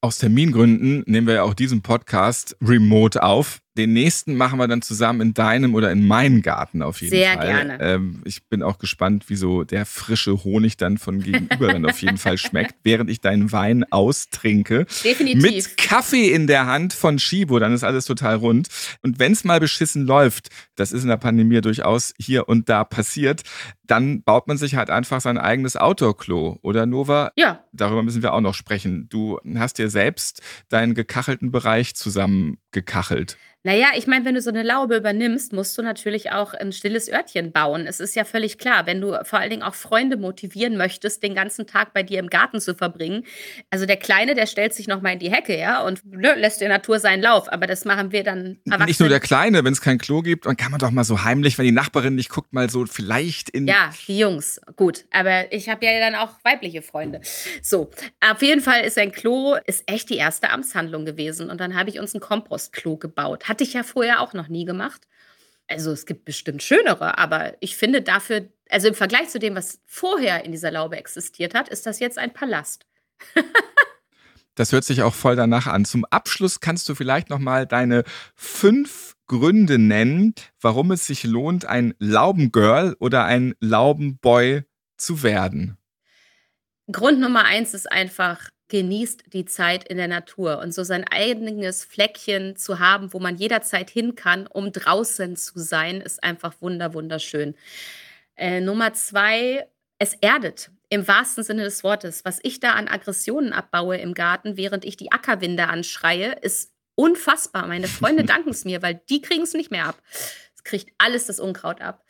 Aus 0.00 0.16
Termingründen 0.18 1.04
nehmen 1.06 1.26
wir 1.26 1.34
ja 1.34 1.42
auch 1.42 1.52
diesen 1.52 1.82
Podcast 1.82 2.56
remote 2.62 3.22
auf. 3.22 3.60
Den 3.80 3.94
nächsten 3.94 4.36
machen 4.36 4.58
wir 4.58 4.68
dann 4.68 4.82
zusammen 4.82 5.22
in 5.22 5.32
deinem 5.32 5.74
oder 5.74 5.90
in 5.90 6.06
meinem 6.06 6.42
Garten 6.42 6.82
auf 6.82 7.00
jeden 7.00 7.16
Sehr 7.16 7.32
Fall. 7.32 7.46
Sehr 7.46 7.56
gerne. 7.64 7.80
Ähm, 7.80 8.20
ich 8.26 8.44
bin 8.46 8.62
auch 8.62 8.78
gespannt, 8.78 9.30
wie 9.30 9.36
so 9.36 9.64
der 9.64 9.86
frische 9.86 10.44
Honig 10.44 10.76
dann 10.76 10.98
von 10.98 11.20
gegenüber 11.20 11.72
dann 11.72 11.86
auf 11.86 12.02
jeden 12.02 12.18
Fall 12.18 12.36
schmeckt, 12.38 12.74
während 12.82 13.08
ich 13.08 13.22
deinen 13.22 13.52
Wein 13.52 13.90
austrinke. 13.90 14.84
Definitiv. 15.02 15.42
Mit 15.42 15.78
Kaffee 15.78 16.30
in 16.30 16.46
der 16.46 16.66
Hand 16.66 16.92
von 16.92 17.18
Shibo, 17.18 17.58
dann 17.58 17.72
ist 17.72 17.82
alles 17.82 18.04
total 18.04 18.36
rund. 18.36 18.68
Und 19.00 19.18
wenn 19.18 19.32
es 19.32 19.44
mal 19.44 19.60
beschissen 19.60 20.06
läuft, 20.06 20.50
das 20.76 20.92
ist 20.92 21.02
in 21.02 21.08
der 21.08 21.16
Pandemie 21.16 21.62
durchaus 21.62 22.12
hier 22.18 22.46
und 22.46 22.68
da 22.68 22.84
passiert, 22.84 23.44
dann 23.86 24.22
baut 24.22 24.46
man 24.46 24.58
sich 24.58 24.76
halt 24.76 24.90
einfach 24.90 25.22
sein 25.22 25.38
eigenes 25.38 25.76
Outdoor-Klo. 25.76 26.58
Oder 26.60 26.84
Nova? 26.84 27.32
Ja. 27.34 27.64
Darüber 27.72 28.02
müssen 28.02 28.22
wir 28.22 28.34
auch 28.34 28.42
noch 28.42 28.54
sprechen. 28.54 29.08
Du 29.08 29.40
hast 29.56 29.78
dir 29.78 29.88
selbst 29.88 30.42
deinen 30.68 30.94
gekachelten 30.94 31.50
Bereich 31.50 31.94
zusammengekachelt. 31.94 33.38
Naja, 33.62 33.88
ich 33.94 34.06
meine, 34.06 34.24
wenn 34.24 34.34
du 34.34 34.40
so 34.40 34.48
eine 34.48 34.62
Laube 34.62 34.96
übernimmst, 34.96 35.52
musst 35.52 35.76
du 35.76 35.82
natürlich 35.82 36.32
auch 36.32 36.54
ein 36.54 36.72
stilles 36.72 37.12
Örtchen 37.12 37.52
bauen. 37.52 37.86
Es 37.86 38.00
ist 38.00 38.16
ja 38.16 38.24
völlig 38.24 38.56
klar, 38.56 38.86
wenn 38.86 39.02
du 39.02 39.14
vor 39.24 39.38
allen 39.38 39.50
Dingen 39.50 39.62
auch 39.62 39.74
Freunde 39.74 40.16
motivieren 40.16 40.78
möchtest, 40.78 41.22
den 41.22 41.34
ganzen 41.34 41.66
Tag 41.66 41.92
bei 41.92 42.02
dir 42.02 42.20
im 42.20 42.30
Garten 42.30 42.58
zu 42.58 42.74
verbringen. 42.74 43.26
Also 43.68 43.84
der 43.84 43.98
Kleine, 43.98 44.34
der 44.34 44.46
stellt 44.46 44.72
sich 44.72 44.88
nochmal 44.88 45.12
in 45.12 45.18
die 45.18 45.30
Hecke, 45.30 45.58
ja, 45.58 45.82
und 45.82 46.02
ne, 46.06 46.36
lässt 46.36 46.62
der 46.62 46.70
Natur 46.70 47.00
seinen 47.00 47.22
Lauf. 47.22 47.52
Aber 47.52 47.66
das 47.66 47.84
machen 47.84 48.12
wir 48.12 48.24
dann 48.24 48.56
Erwachsene. 48.64 48.86
Nicht 48.86 49.00
nur 49.00 49.08
der 49.10 49.20
Kleine, 49.20 49.62
wenn 49.62 49.74
es 49.74 49.82
kein 49.82 49.98
Klo 49.98 50.22
gibt, 50.22 50.46
dann 50.46 50.56
kann 50.56 50.70
man 50.70 50.80
doch 50.80 50.90
mal 50.90 51.04
so 51.04 51.22
heimlich, 51.22 51.58
wenn 51.58 51.66
die 51.66 51.72
Nachbarin 51.72 52.14
nicht 52.14 52.30
guckt, 52.30 52.54
mal 52.54 52.70
so 52.70 52.86
vielleicht 52.86 53.50
in. 53.50 53.68
Ja, 53.68 53.90
die 54.08 54.18
Jungs, 54.18 54.58
gut. 54.76 55.04
Aber 55.10 55.52
ich 55.52 55.68
habe 55.68 55.84
ja 55.84 56.00
dann 56.00 56.14
auch 56.14 56.30
weibliche 56.44 56.80
Freunde. 56.80 57.20
So, 57.60 57.90
auf 58.26 58.40
jeden 58.40 58.62
Fall 58.62 58.84
ist 58.84 58.96
ein 58.96 59.12
Klo, 59.12 59.56
ist 59.66 59.82
echt 59.84 60.08
die 60.08 60.16
erste 60.16 60.48
Amtshandlung 60.48 61.04
gewesen. 61.04 61.50
Und 61.50 61.60
dann 61.60 61.76
habe 61.76 61.90
ich 61.90 62.00
uns 62.00 62.14
ein 62.14 62.20
Kompostklo 62.20 62.96
gebaut 62.96 63.49
hatte 63.50 63.64
ich 63.64 63.74
ja 63.74 63.82
vorher 63.82 64.20
auch 64.20 64.32
noch 64.32 64.48
nie 64.48 64.64
gemacht. 64.64 65.06
Also 65.66 65.90
es 65.90 66.06
gibt 66.06 66.24
bestimmt 66.24 66.62
schönere, 66.62 67.18
aber 67.18 67.54
ich 67.60 67.76
finde 67.76 68.00
dafür, 68.00 68.48
also 68.70 68.88
im 68.88 68.94
Vergleich 68.94 69.28
zu 69.28 69.38
dem, 69.38 69.56
was 69.56 69.80
vorher 69.86 70.44
in 70.44 70.52
dieser 70.52 70.70
Laube 70.70 70.96
existiert 70.96 71.54
hat, 71.54 71.68
ist 71.68 71.84
das 71.84 71.98
jetzt 71.98 72.16
ein 72.16 72.32
Palast. 72.32 72.86
das 74.54 74.72
hört 74.72 74.84
sich 74.84 75.02
auch 75.02 75.14
voll 75.14 75.34
danach 75.36 75.66
an. 75.66 75.84
Zum 75.84 76.04
Abschluss 76.06 76.60
kannst 76.60 76.88
du 76.88 76.94
vielleicht 76.94 77.28
noch 77.28 77.40
mal 77.40 77.66
deine 77.66 78.04
fünf 78.36 79.16
Gründe 79.26 79.78
nennen, 79.78 80.34
warum 80.60 80.92
es 80.92 81.06
sich 81.06 81.24
lohnt, 81.24 81.64
ein 81.64 81.94
Laubengirl 81.98 82.96
oder 83.00 83.24
ein 83.24 83.54
Laubenboy 83.60 84.62
zu 84.96 85.22
werden. 85.22 85.76
Grund 86.90 87.20
Nummer 87.20 87.44
eins 87.44 87.74
ist 87.74 87.90
einfach, 87.90 88.48
genießt 88.70 89.24
die 89.32 89.44
Zeit 89.44 89.84
in 89.86 89.98
der 89.98 90.08
Natur 90.08 90.58
und 90.60 90.72
so 90.72 90.82
sein 90.82 91.04
eigenes 91.04 91.84
Fleckchen 91.84 92.56
zu 92.56 92.78
haben, 92.78 93.12
wo 93.12 93.18
man 93.18 93.36
jederzeit 93.36 93.90
hin 93.90 94.14
kann, 94.14 94.46
um 94.46 94.72
draußen 94.72 95.36
zu 95.36 95.58
sein, 95.58 96.00
ist 96.00 96.22
einfach 96.22 96.54
wunder 96.60 96.94
wunderschön. 96.94 97.54
Äh, 98.36 98.60
Nummer 98.60 98.94
zwei, 98.94 99.66
es 99.98 100.14
erdet 100.14 100.70
im 100.88 101.06
wahrsten 101.06 101.44
Sinne 101.44 101.64
des 101.64 101.84
Wortes. 101.84 102.24
Was 102.24 102.38
ich 102.42 102.60
da 102.60 102.72
an 102.72 102.88
Aggressionen 102.88 103.52
abbaue 103.52 103.98
im 103.98 104.14
Garten, 104.14 104.56
während 104.56 104.84
ich 104.84 104.96
die 104.96 105.12
Ackerwinde 105.12 105.68
anschreie, 105.68 106.32
ist 106.40 106.72
unfassbar. 106.94 107.66
Meine 107.66 107.88
Freunde 107.88 108.24
danken 108.24 108.50
es 108.50 108.64
mir, 108.64 108.82
weil 108.82 109.00
die 109.08 109.20
kriegen 109.20 109.42
es 109.42 109.52
nicht 109.52 109.70
mehr 109.70 109.86
ab. 109.86 110.00
Es 110.54 110.64
kriegt 110.64 110.92
alles 110.98 111.26
das 111.26 111.40
Unkraut 111.40 111.80
ab. 111.80 112.04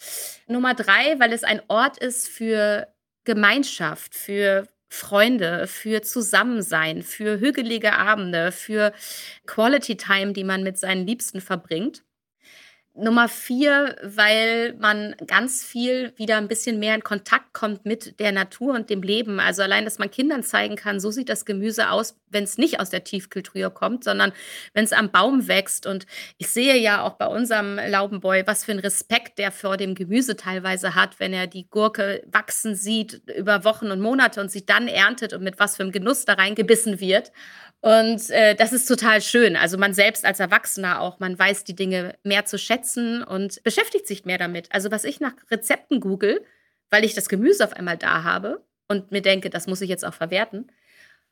Nummer 0.46 0.74
drei, 0.74 1.18
weil 1.18 1.32
es 1.32 1.42
ein 1.42 1.62
Ort 1.68 1.98
ist 1.98 2.28
für 2.28 2.88
Gemeinschaft, 3.24 4.14
für 4.14 4.66
Freunde, 4.90 5.66
für 5.66 6.02
Zusammensein, 6.02 7.02
für 7.02 7.40
hügelige 7.40 7.94
Abende, 7.94 8.52
für 8.52 8.92
Quality 9.46 9.96
Time, 9.96 10.32
die 10.32 10.44
man 10.44 10.62
mit 10.62 10.78
seinen 10.78 11.06
Liebsten 11.06 11.40
verbringt. 11.40 12.02
Nummer 12.94 13.28
vier, 13.28 13.96
weil 14.02 14.74
man 14.74 15.14
ganz 15.26 15.64
viel 15.64 16.12
wieder 16.16 16.36
ein 16.36 16.48
bisschen 16.48 16.80
mehr 16.80 16.94
in 16.96 17.04
Kontakt 17.04 17.52
kommt 17.52 17.86
mit 17.86 18.18
der 18.18 18.32
Natur 18.32 18.74
und 18.74 18.90
dem 18.90 19.02
Leben. 19.02 19.38
Also 19.38 19.62
allein, 19.62 19.84
dass 19.84 19.98
man 19.98 20.10
Kindern 20.10 20.42
zeigen 20.42 20.74
kann, 20.74 20.98
so 20.98 21.12
sieht 21.12 21.28
das 21.28 21.44
Gemüse 21.44 21.90
aus, 21.90 22.16
wenn 22.30 22.44
es 22.44 22.58
nicht 22.58 22.80
aus 22.80 22.90
der 22.90 23.04
Tiefkühltruhe 23.04 23.70
kommt, 23.70 24.02
sondern 24.02 24.32
wenn 24.74 24.84
es 24.84 24.92
am 24.92 25.10
Baum 25.12 25.46
wächst. 25.46 25.86
Und 25.86 26.06
ich 26.36 26.48
sehe 26.48 26.76
ja 26.78 27.02
auch 27.02 27.14
bei 27.14 27.26
unserem 27.26 27.76
Laubenboy, 27.76 28.42
was 28.46 28.64
für 28.64 28.72
einen 28.72 28.80
Respekt 28.80 29.38
der 29.38 29.52
vor 29.52 29.76
dem 29.76 29.94
Gemüse 29.94 30.34
teilweise 30.36 30.96
hat, 30.96 31.20
wenn 31.20 31.32
er 31.32 31.46
die 31.46 31.70
Gurke 31.70 32.24
wachsen 32.26 32.74
sieht 32.74 33.22
über 33.36 33.64
Wochen 33.64 33.92
und 33.92 34.00
Monate 34.00 34.40
und 34.40 34.50
sie 34.50 34.66
dann 34.66 34.88
erntet 34.88 35.32
und 35.32 35.44
mit 35.44 35.60
was 35.60 35.76
für 35.76 35.84
einem 35.84 35.92
Genuss 35.92 36.24
da 36.24 36.34
reingebissen 36.34 36.98
wird. 36.98 37.30
Und 37.82 38.28
äh, 38.30 38.54
das 38.54 38.72
ist 38.72 38.86
total 38.86 39.22
schön. 39.22 39.56
Also 39.56 39.78
man 39.78 39.94
selbst 39.94 40.26
als 40.26 40.38
Erwachsener 40.38 41.00
auch, 41.00 41.18
man 41.18 41.38
weiß 41.38 41.64
die 41.64 41.74
Dinge 41.74 42.18
mehr 42.24 42.44
zu 42.44 42.58
schätzen 42.58 43.22
und 43.22 43.62
beschäftigt 43.62 44.06
sich 44.06 44.24
mehr 44.26 44.38
damit. 44.38 44.70
Also 44.70 44.90
was 44.90 45.04
ich 45.04 45.20
nach 45.20 45.32
Rezepten 45.50 46.00
google, 46.00 46.44
weil 46.90 47.04
ich 47.04 47.14
das 47.14 47.28
Gemüse 47.28 47.64
auf 47.64 47.72
einmal 47.72 47.96
da 47.96 48.22
habe 48.22 48.64
und 48.88 49.12
mir 49.12 49.22
denke, 49.22 49.48
das 49.48 49.66
muss 49.66 49.80
ich 49.80 49.88
jetzt 49.88 50.04
auch 50.04 50.14
verwerten. 50.14 50.70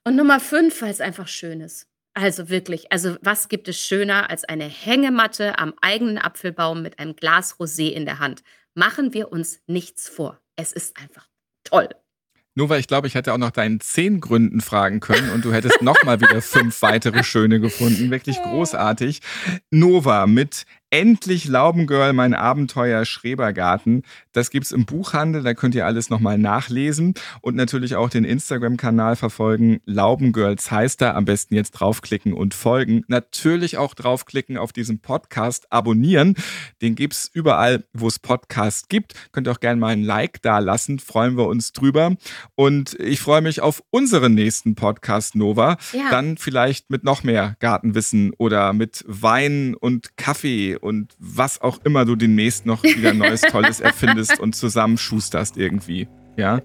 Und 0.04 0.16
Nummer 0.16 0.40
fünf, 0.40 0.80
weil 0.80 0.90
es 0.90 1.02
einfach 1.02 1.28
schön 1.28 1.60
ist. 1.60 1.86
Also 2.14 2.48
wirklich, 2.48 2.90
also 2.90 3.16
was 3.20 3.48
gibt 3.48 3.68
es 3.68 3.78
schöner 3.78 4.30
als 4.30 4.44
eine 4.44 4.64
Hängematte 4.64 5.58
am 5.58 5.74
eigenen 5.82 6.18
Apfelbaum 6.18 6.82
mit 6.82 6.98
einem 6.98 7.14
Glas 7.14 7.56
Rosé 7.60 7.90
in 7.90 8.06
der 8.06 8.18
Hand? 8.20 8.42
Machen 8.74 9.12
wir 9.12 9.30
uns 9.30 9.60
nichts 9.66 10.08
vor. 10.08 10.40
Es 10.56 10.72
ist 10.72 10.96
einfach 10.96 11.28
toll. 11.62 11.88
Nur 12.58 12.70
weil 12.70 12.80
ich 12.80 12.88
glaube, 12.88 13.06
ich 13.06 13.14
hätte 13.14 13.32
auch 13.32 13.38
noch 13.38 13.52
deinen 13.52 13.78
zehn 13.78 14.18
Gründen 14.20 14.60
fragen 14.60 14.98
können 14.98 15.30
und 15.30 15.44
du 15.44 15.52
hättest 15.52 15.80
nochmal 15.80 16.20
wieder 16.20 16.42
fünf 16.42 16.82
weitere 16.82 17.22
schöne 17.22 17.60
gefunden. 17.60 18.10
Wirklich 18.10 18.42
großartig. 18.42 19.20
Nova 19.70 20.26
mit 20.26 20.64
Endlich 20.90 21.44
Laubengirl, 21.46 22.14
mein 22.14 22.32
Abenteuer 22.32 23.04
Schrebergarten. 23.04 24.04
Das 24.32 24.48
gibt's 24.48 24.72
im 24.72 24.86
Buchhandel, 24.86 25.42
da 25.42 25.52
könnt 25.52 25.74
ihr 25.74 25.84
alles 25.84 26.08
nochmal 26.08 26.38
nachlesen 26.38 27.12
und 27.42 27.56
natürlich 27.56 27.94
auch 27.94 28.08
den 28.08 28.24
Instagram-Kanal 28.24 29.16
verfolgen. 29.16 29.80
Laubengirls 29.84 30.70
heißt 30.70 31.02
da. 31.02 31.12
Am 31.12 31.26
besten 31.26 31.54
jetzt 31.54 31.72
draufklicken 31.72 32.32
und 32.32 32.54
folgen. 32.54 33.04
Natürlich 33.06 33.76
auch 33.76 33.92
draufklicken 33.92 34.56
auf 34.56 34.72
diesen 34.72 35.00
Podcast, 35.00 35.70
abonnieren. 35.70 36.34
Den 36.80 36.94
gibt's 36.94 37.30
überall, 37.34 37.84
wo 37.92 38.08
es 38.08 38.18
Podcasts 38.18 38.88
gibt. 38.88 39.12
Könnt 39.32 39.46
ihr 39.46 39.52
auch 39.52 39.60
gerne 39.60 39.78
mal 39.78 39.88
ein 39.88 40.02
Like 40.02 40.40
da 40.40 40.58
lassen, 40.58 41.00
freuen 41.00 41.36
wir 41.36 41.48
uns 41.48 41.72
drüber. 41.72 42.16
Und 42.54 42.98
ich 42.98 43.20
freue 43.20 43.42
mich 43.42 43.60
auf 43.60 43.82
unseren 43.90 44.32
nächsten 44.32 44.74
Podcast, 44.74 45.34
Nova. 45.34 45.76
Ja. 45.92 46.08
Dann 46.10 46.38
vielleicht 46.38 46.88
mit 46.88 47.04
noch 47.04 47.24
mehr 47.24 47.56
Gartenwissen 47.60 48.32
oder 48.38 48.72
mit 48.72 49.04
Wein 49.06 49.74
und 49.74 50.16
Kaffee 50.16 50.77
und 50.78 51.14
was 51.18 51.60
auch 51.60 51.78
immer 51.84 52.04
du 52.04 52.16
demnächst 52.16 52.66
noch 52.66 52.82
wieder 52.82 53.12
Neues 53.12 53.40
Tolles 53.50 53.80
erfindest 53.80 54.40
und 54.40 54.54
zusammenschusterst 54.54 55.56
irgendwie. 55.56 56.08
Ja? 56.36 56.60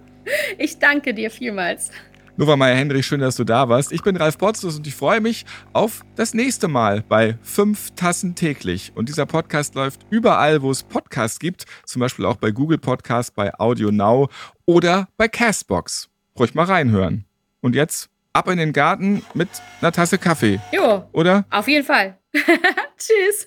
Ich 0.58 0.78
danke 0.78 1.12
dir 1.14 1.30
vielmals. 1.30 1.90
Nova 2.36 2.56
Meyer-Hendrich, 2.56 3.06
schön, 3.06 3.20
dass 3.20 3.36
du 3.36 3.44
da 3.44 3.68
warst. 3.68 3.92
Ich 3.92 4.02
bin 4.02 4.16
Ralf 4.16 4.38
Potzus 4.38 4.76
und 4.76 4.86
ich 4.88 4.94
freue 4.96 5.20
mich 5.20 5.44
auf 5.72 6.04
das 6.16 6.34
nächste 6.34 6.66
Mal 6.66 7.04
bei 7.08 7.38
Fünf 7.42 7.92
Tassen 7.92 8.34
täglich. 8.34 8.90
Und 8.96 9.08
dieser 9.08 9.24
Podcast 9.24 9.76
läuft 9.76 10.04
überall, 10.10 10.60
wo 10.60 10.72
es 10.72 10.82
Podcasts 10.82 11.38
gibt, 11.38 11.64
zum 11.84 12.00
Beispiel 12.00 12.24
auch 12.24 12.36
bei 12.36 12.50
Google 12.50 12.78
Podcasts, 12.78 13.30
bei 13.30 13.54
Audio 13.60 13.92
Now 13.92 14.30
oder 14.66 15.06
bei 15.16 15.28
Castbox. 15.28 16.08
Ruhig 16.36 16.54
mal 16.54 16.64
reinhören. 16.64 17.24
Und 17.60 17.76
jetzt 17.76 18.10
ab 18.32 18.48
in 18.48 18.58
den 18.58 18.72
Garten 18.72 19.22
mit 19.34 19.48
einer 19.80 19.92
Tasse 19.92 20.18
Kaffee. 20.18 20.60
Jo. 20.72 21.08
Oder? 21.12 21.46
Auf 21.50 21.68
jeden 21.68 21.86
Fall. 21.86 22.18
Tschüss. 22.98 23.46